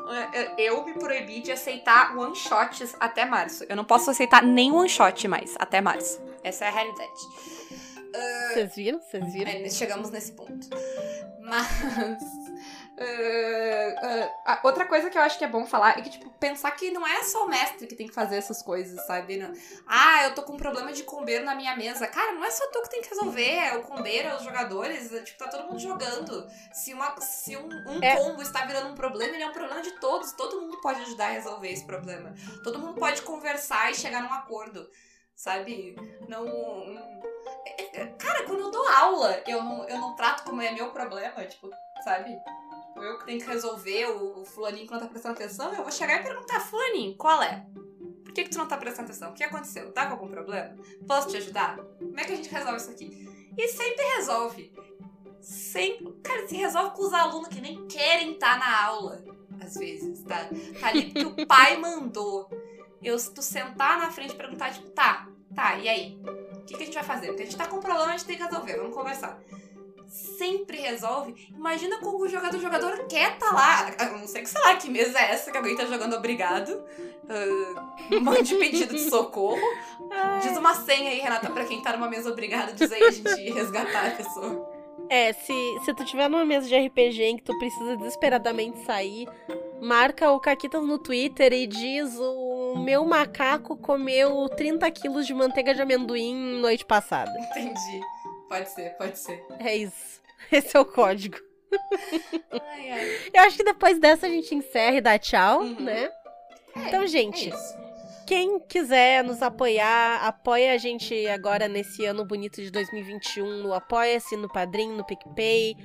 Eu 0.57 0.85
me 0.85 0.95
proibi 0.95 1.41
de 1.41 1.53
aceitar 1.53 2.17
one 2.17 2.35
shots 2.35 2.95
até 3.01 3.25
março. 3.25 3.65
Eu 3.69 3.77
não 3.77 3.85
posso 3.85 4.11
aceitar 4.11 4.43
nem 4.43 4.73
one 4.73 4.89
shot 4.89 5.27
mais 5.29 5.55
até 5.59 5.81
março. 5.81 6.21
Essa 6.43 6.67
é 6.67 6.69
a 6.69 6.71
realidade. 6.71 7.21
Vocês 8.53 8.71
uh, 8.71 8.75
viram? 8.75 9.01
Vocês 9.01 9.33
viram? 9.33 9.51
É, 9.51 9.69
chegamos 9.69 10.11
nesse 10.11 10.33
ponto. 10.33 10.69
Mas. 11.41 12.23
Uh, 12.99 14.51
uh, 14.51 14.59
outra 14.63 14.87
coisa 14.87 15.11
que 15.11 15.19
eu 15.19 15.23
acho 15.23 15.37
que 15.37 15.45
é 15.45 15.49
bom 15.49 15.67
falar 15.67 15.99
é 15.99 16.01
que, 16.01 16.09
tipo, 16.09 16.31
pensar 16.41 16.71
que 16.71 16.91
não 16.91 17.07
é 17.07 17.23
só 17.25 17.45
o 17.45 17.49
mestre 17.49 17.87
que 17.87 17.95
tem 17.95 18.07
que 18.07 18.15
fazer 18.15 18.37
essas 18.37 18.63
coisas, 18.63 19.05
sabe? 19.07 19.37
Não, 19.37 19.53
ah, 19.87 20.25
eu 20.25 20.35
tô 20.35 20.43
com 20.43 20.55
um 20.55 20.57
problema 20.57 20.91
de 20.93 21.03
combeiro 21.03 21.45
na 21.45 21.55
minha 21.55 21.77
mesa. 21.77 22.07
Cara, 22.07 22.33
não 22.33 22.43
é 22.43 22.51
só 22.51 22.67
tu 22.69 22.81
que 22.83 22.89
tem 22.89 23.03
que 23.03 23.11
resolver, 23.11 23.51
é 23.51 23.77
o 23.77 23.83
combeiro, 23.83 24.29
é 24.29 24.37
os 24.37 24.43
jogadores, 24.43 25.13
é, 25.13 25.21
tipo, 25.21 25.39
tá 25.39 25.51
todo 25.51 25.69
mundo 25.69 25.79
jogando. 25.79 26.49
Se, 26.73 26.95
uma, 26.95 27.21
se 27.21 27.55
um, 27.55 27.69
um 27.69 28.03
é. 28.03 28.17
combo 28.17 28.41
está 28.41 28.65
virando 28.65 28.89
um 28.89 28.95
problema, 28.95 29.35
ele 29.35 29.43
é 29.43 29.49
um 29.49 29.53
problema 29.53 29.83
de 29.83 29.91
todos. 30.01 30.33
Todo 30.33 30.63
mundo 30.63 30.81
pode 30.81 31.03
ajudar 31.03 31.27
a 31.27 31.33
resolver 31.33 31.69
esse 31.69 31.85
problema. 31.85 32.35
Todo 32.65 32.79
mundo 32.79 32.95
pode 32.95 33.21
conversar 33.21 33.91
e 33.91 33.95
chegar 33.95 34.23
num 34.23 34.33
acordo, 34.33 34.89
sabe? 35.35 35.95
Não. 36.27 36.47
É, 37.67 38.01
é, 38.01 38.07
cara, 38.19 38.45
quando 38.45 38.61
eu 38.61 38.71
dou 38.71 38.89
aula, 38.89 39.43
eu 39.47 39.63
não, 39.63 39.87
eu 39.87 39.99
não 39.99 40.17
trato 40.17 40.45
como 40.45 40.63
é 40.63 40.73
meu 40.73 40.91
problema, 40.93 41.45
tipo, 41.45 41.69
sabe? 42.03 42.39
Eu 43.03 43.19
que 43.19 43.27
tenho 43.27 43.41
que 43.41 43.47
resolver, 43.47 44.07
o, 44.07 44.41
o 44.41 44.45
fulaninho 44.45 44.87
que 44.87 44.93
não 44.93 45.01
tá 45.01 45.07
prestando 45.07 45.35
atenção, 45.35 45.73
eu 45.73 45.83
vou 45.83 45.93
chegar 45.93 46.21
e 46.21 46.25
perguntar, 46.25 46.61
fulaninho, 46.61 47.17
qual 47.17 47.43
é? 47.43 47.67
Por 48.25 48.33
que, 48.33 48.45
que 48.45 48.51
tu 48.51 48.59
não 48.59 48.67
tá 48.67 48.77
prestando 48.77 49.09
atenção? 49.09 49.31
O 49.31 49.35
que 49.35 49.45
aconteceu? 49.45 49.93
Tá 49.93 50.07
com 50.07 50.13
algum 50.13 50.29
problema? 50.29 50.77
Posso 51.07 51.29
te 51.29 51.37
ajudar? 51.37 51.77
Como 51.77 52.19
é 52.19 52.25
que 52.25 52.33
a 52.33 52.37
gente 52.37 52.51
resolve 52.51 52.77
isso 52.79 52.91
aqui? 52.91 53.29
E 53.57 53.69
sempre 53.69 54.05
resolve. 54.17 54.73
Sempre. 55.41 56.13
Cara, 56.23 56.47
se 56.47 56.57
resolve 56.57 56.95
com 56.95 57.03
os 57.03 57.13
alunos 57.13 57.49
que 57.49 57.61
nem 57.61 57.87
querem 57.87 58.33
estar 58.33 58.55
tá 58.55 58.59
na 58.59 58.85
aula. 58.85 59.25
Às 59.61 59.75
vezes, 59.75 60.23
tá? 60.25 60.51
Tá 60.79 60.89
ali 60.89 61.13
porque 61.13 61.43
o 61.43 61.47
pai 61.49 61.79
mandou. 61.79 62.51
Eu, 63.03 63.19
se 63.19 63.33
tu 63.33 63.41
sentar 63.41 63.99
na 63.99 64.11
frente 64.11 64.35
e 64.35 64.37
perguntar, 64.37 64.73
tipo, 64.73 64.91
tá, 64.91 65.29
tá, 65.55 65.77
e 65.77 65.89
aí? 65.89 66.21
O 66.55 66.65
que, 66.67 66.77
que 66.77 66.83
a 66.83 66.87
gente 66.87 66.95
vai 66.95 67.05
fazer? 67.05 67.29
Porque 67.29 67.43
a 67.43 67.47
gente 67.47 67.57
tá 67.57 67.67
com 67.67 67.77
um 67.77 67.81
problema, 67.81 68.13
a 68.13 68.17
gente 68.17 68.27
tem 68.27 68.37
que 68.37 68.43
resolver, 68.43 68.77
vamos 68.77 68.95
conversar 68.95 69.41
sempre 70.09 70.79
resolve. 70.79 71.35
Imagina 71.55 71.99
como 71.99 72.25
o 72.25 72.29
jogador, 72.29 72.57
o 72.57 72.61
jogador 72.61 73.07
quer 73.07 73.39
tá 73.39 73.53
lá. 73.53 73.95
Eu 73.99 74.19
não 74.19 74.27
sei 74.27 74.43
que, 74.43 74.49
sei 74.49 74.61
lá, 74.63 74.77
que 74.77 74.89
mesa 74.89 75.19
é 75.19 75.33
essa 75.33 75.51
que 75.51 75.57
alguém 75.57 75.77
tá 75.77 75.85
jogando 75.85 76.17
obrigado. 76.17 76.71
Uh, 76.71 78.21
mande 78.23 78.55
pedido 78.55 78.95
de 78.95 79.09
socorro. 79.11 79.61
Diz 80.43 80.57
uma 80.57 80.75
senha 80.75 81.11
aí, 81.11 81.19
Renata, 81.19 81.51
pra 81.51 81.65
quem 81.65 81.83
tá 81.83 81.93
numa 81.93 82.09
mesa 82.09 82.31
obrigado, 82.31 82.75
diz 82.75 82.91
aí 82.93 83.03
a 83.03 83.11
gente 83.11 83.51
resgatar 83.53 84.07
a 84.07 84.11
pessoa. 84.13 84.77
É, 85.09 85.33
se, 85.33 85.79
se 85.85 85.95
tu 85.95 86.05
tiver 86.05 86.29
numa 86.29 86.45
mesa 86.45 86.67
de 86.67 86.77
RPG 86.77 87.23
em 87.23 87.37
que 87.37 87.45
tu 87.45 87.57
precisa 87.59 87.97
desesperadamente 87.97 88.85
sair, 88.85 89.29
marca 89.81 90.31
o 90.33 90.41
Caquitas 90.41 90.85
no 90.85 90.99
Twitter 90.99 91.53
e 91.53 91.67
diz 91.67 92.17
o 92.19 92.75
meu 92.77 93.05
macaco 93.05 93.77
comeu 93.77 94.49
30 94.49 94.91
quilos 94.91 95.27
de 95.27 95.35
manteiga 95.35 95.75
de 95.75 95.83
amendoim 95.83 96.61
noite 96.61 96.85
passada. 96.85 97.31
Entendi. 97.51 98.01
Pode 98.49 98.69
ser, 98.71 98.91
pode 98.97 99.19
ser. 99.19 99.45
É 99.59 99.77
isso. 99.77 100.21
Esse 100.53 100.77
é 100.77 100.81
o 100.81 100.85
código. 100.85 101.37
Ai, 102.53 102.91
ai. 102.91 103.19
Eu 103.35 103.43
acho 103.43 103.57
que 103.57 103.65
depois 103.65 103.99
dessa 103.99 104.27
a 104.27 104.31
gente 104.31 104.55
encerra 104.55 104.97
e 104.97 105.01
dá 105.01 105.19
tchau, 105.19 105.61
Uhum. 105.61 105.81
né? 105.81 106.11
É, 106.75 106.89
Então, 106.89 107.07
gente, 107.07 107.51
é 107.53 107.87
quem 108.27 108.59
quiser 108.61 109.23
nos 109.25 109.41
apoiar, 109.43 110.25
apoia 110.27 110.73
a 110.73 110.79
gente 110.79 111.27
agora 111.29 111.69
nesse 111.69 112.05
ano 112.05 112.25
bonito 112.25 112.61
de 112.63 112.71
2021 112.71 113.63
no 113.63 113.73
Apoia-se, 113.73 114.37
no 114.37 114.49
Padrim, 114.49 114.91
no 114.93 115.05
PicPay. 115.05 115.77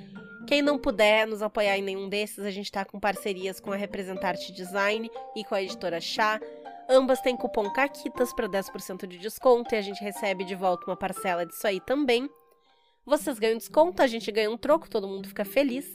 Quem 0.48 0.62
não 0.62 0.78
puder 0.80 1.28
nos 1.28 1.42
apoiar 1.44 1.78
em 1.78 1.84
nenhum 1.84 2.10
desses, 2.10 2.40
a 2.44 2.50
gente 2.50 2.72
tá 2.72 2.84
com 2.84 3.00
parcerias 3.00 3.60
com 3.60 3.72
a 3.72 3.76
Representarte 3.76 4.52
Design 4.52 5.10
e 5.36 5.44
com 5.44 5.54
a 5.56 5.62
editora 5.62 6.02
Chá. 6.02 6.40
Ambas 6.90 7.22
têm 7.22 7.38
cupom 7.38 7.72
CAQUITAS 7.72 8.34
para 8.34 8.50
10% 8.50 9.06
de 9.08 9.18
desconto 9.20 9.74
e 9.74 9.78
a 9.78 9.82
gente 9.82 10.04
recebe 10.04 10.44
de 10.44 10.56
volta 10.56 10.86
uma 10.88 10.98
parcela 10.98 11.46
disso 11.46 11.66
aí 11.68 11.80
também. 11.80 12.28
Vocês 13.12 13.38
ganham 13.38 13.58
desconto, 13.58 14.02
a 14.02 14.08
gente 14.08 14.32
ganha 14.32 14.50
um 14.50 14.56
troco, 14.56 14.90
todo 14.90 15.06
mundo 15.06 15.28
fica 15.28 15.44
feliz. 15.44 15.86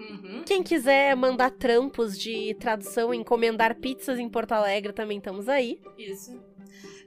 Uhum. 0.00 0.42
Quem 0.44 0.64
quiser 0.64 1.14
mandar 1.14 1.52
trampos 1.52 2.18
de 2.18 2.54
tradução, 2.54 3.14
encomendar 3.14 3.76
pizzas 3.76 4.18
em 4.18 4.28
Porto 4.28 4.50
Alegre, 4.50 4.92
também 4.92 5.18
estamos 5.18 5.48
aí. 5.48 5.80
Isso. 5.96 6.42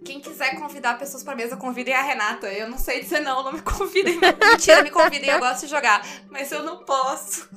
Quem 0.06 0.22
quiser 0.22 0.58
convidar 0.58 0.98
pessoas 0.98 1.26
pra 1.26 1.36
mesa, 1.36 1.58
convidem 1.58 1.94
a 1.94 2.02
Renata. 2.02 2.48
Eu 2.54 2.70
não 2.70 2.78
sei 2.78 3.02
dizer 3.02 3.20
não, 3.20 3.44
não 3.44 3.52
me 3.52 3.62
convidem. 3.62 4.18
Mentira, 4.40 4.82
me 4.82 4.90
convidem, 4.90 5.30
eu 5.30 5.40
gosto 5.40 5.66
de 5.66 5.68
jogar. 5.68 6.08
Mas 6.30 6.50
eu 6.50 6.64
não 6.64 6.86
posso. 6.86 7.50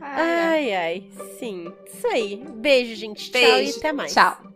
Ai, 0.00 0.72
ai, 0.72 0.74
ai. 0.74 1.10
sim. 1.38 1.72
Isso 1.86 2.06
aí. 2.08 2.44
Beijo, 2.56 2.96
gente. 2.96 3.30
Tchau 3.30 3.40
Beijo. 3.40 3.76
e 3.76 3.78
até 3.78 3.92
mais. 3.92 4.12
Tchau. 4.12 4.53